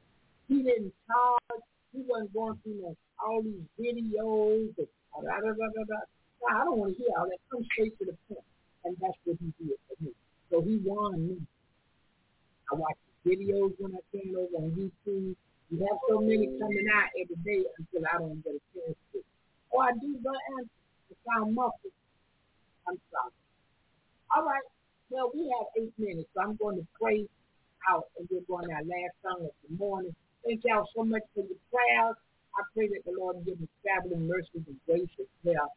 [0.48, 1.64] He didn't charge,
[1.94, 4.88] he wasn't going through no, all these videos and
[5.26, 6.00] da, da, da, da, da.
[6.50, 7.38] I don't want to hear all that.
[7.52, 8.46] Come straight to the point.
[8.86, 10.12] And that's what he did for me.
[10.50, 11.38] So he won me.
[12.72, 15.36] I watch videos when I turn over on YouTube.
[15.70, 19.22] You have so many coming out every day until I don't get a chance to.
[19.70, 20.82] Or I do but answer.
[21.14, 21.94] It sound muffled.
[22.90, 23.38] I'm sorry.
[24.34, 24.66] All right.
[25.14, 27.30] Well, we have eight minutes, so I'm going to pray
[27.86, 30.14] out and we're going our last song of the morning.
[30.42, 32.18] Thank y'all so much for your prayers.
[32.58, 35.70] I pray that the Lord give us traveling mercy and grace as well.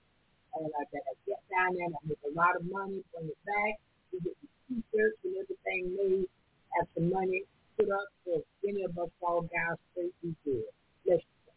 [0.56, 3.28] And uh, that I get down there and I make a lot of money, bring
[3.28, 3.76] it back.
[4.12, 6.28] We get the t-shirts and everything made.
[6.80, 7.44] Have some money
[7.82, 10.62] put up for any us all guys straight we good.
[11.06, 11.54] Let's pray.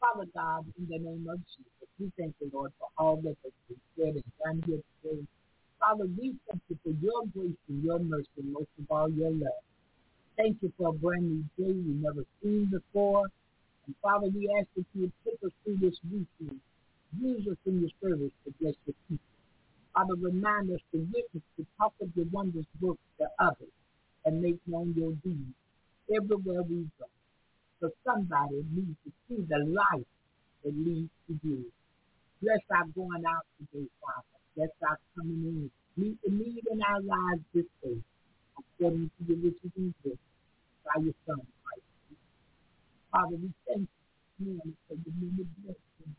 [0.00, 3.52] Father God, in the name of Jesus, we thank you, Lord, for all that has
[3.68, 5.22] been said and done here today.
[5.80, 9.62] Father, we thank you for your grace and your mercy, most of all, your love.
[10.36, 13.24] Thank you for a brand new day we've never seen before.
[13.86, 16.60] And Father, we ask that you would take us through this weekend.
[17.18, 19.24] Use us in your service to bless your people.
[19.94, 23.72] Father, remind us to witness, to talk of your wondrous works to others,
[24.28, 25.56] and make known your deeds
[26.14, 27.08] everywhere we go.
[27.80, 30.10] So somebody needs to see the life
[30.62, 31.64] that leads to you.
[32.42, 34.36] Bless our going out today, Father.
[34.54, 35.70] Bless our coming in.
[35.96, 37.96] Meet the need in our lives this day,
[38.60, 40.20] according to your riches and grace,
[40.84, 41.88] by your Son, Christ.
[43.10, 43.88] Father, we thank
[44.44, 46.16] you for the many blessings.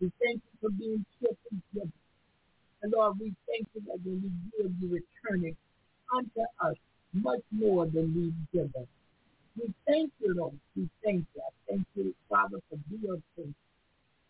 [0.00, 2.02] We thank you for being cheerful givers.
[2.82, 5.56] And Lord, we thank you that when we give, you return it
[6.12, 6.76] unto us
[7.12, 8.86] much more than we've given.
[9.56, 10.54] We thank you, Lord.
[10.76, 11.42] We thank you.
[11.42, 13.54] I thank you, Father, for your faith.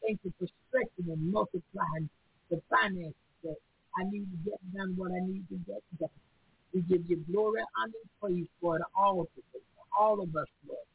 [0.03, 2.09] Thank you for stretching and multiplying
[2.51, 3.57] the finances that
[3.99, 6.09] I need to get done what I need to get done.
[6.73, 10.47] We give you glory, honor, and praise for it all today, for all of us,
[10.67, 10.87] Lord.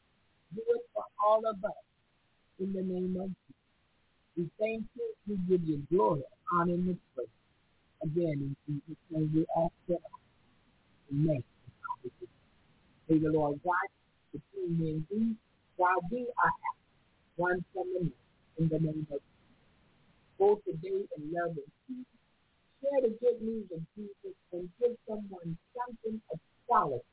[0.54, 1.72] Do it for all of us
[2.60, 3.54] in the name of Jesus.
[4.36, 5.14] We thank you.
[5.28, 6.22] We give you glory,
[6.52, 7.28] honor, and praise.
[8.02, 10.02] Again, in Jesus' name we ask it.
[11.12, 11.44] Amen.
[13.08, 13.88] May the Lord God
[14.32, 15.36] between me and thee
[15.76, 16.76] while we are at
[17.36, 18.12] one from another,
[18.58, 19.22] in the name of Jesus.
[20.38, 22.06] Go today in love and peace.
[22.80, 27.04] Share the good news of Jesus and give someone something of quality.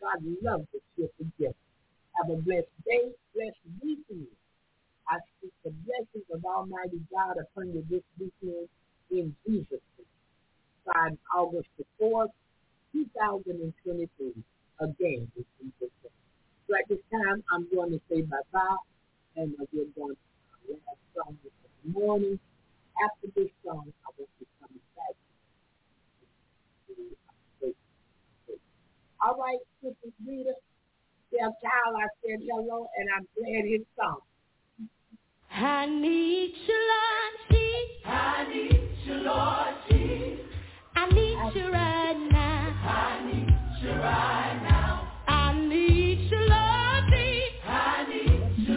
[0.00, 1.56] God loves the cheerful gift.
[2.16, 4.28] Have a blessed day, blessed weekend.
[5.08, 8.68] I speak the blessings of Almighty God upon you this weekend
[9.10, 10.14] in Jesus' name.
[10.86, 12.32] Signed August the 4th,
[12.94, 14.32] 2023.
[14.80, 16.12] Again, this Jesus' name.
[16.66, 18.76] So at this time, I'm going to say bye-bye,
[19.36, 21.52] and we're going to our last song this
[21.92, 22.38] morning.
[23.02, 25.14] After this song, I will be coming back.
[29.22, 30.54] All right, Sister Rita,
[31.36, 34.20] tell Kyle I said hello, and I'm glad his song.
[35.50, 38.06] I need you, Lord Jesus.
[38.06, 40.53] I need you, Lord Jesus.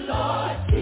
[0.07, 0.76] Lord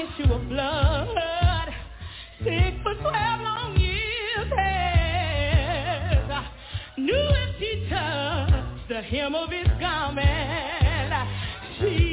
[0.00, 1.68] issue of blood,
[2.42, 4.48] sick for twelve long years.
[4.56, 6.44] Yes.
[6.96, 11.12] Knew if she touched the hem of his garment,
[11.78, 12.09] she'd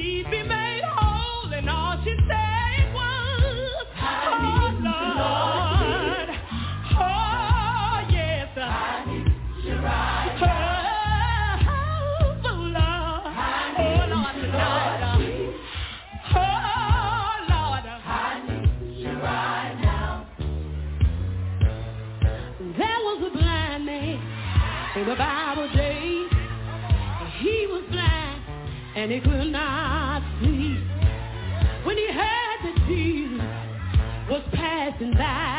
[29.10, 30.76] and he could not see.
[31.86, 33.40] When he heard that Jesus
[34.30, 35.57] was passing by,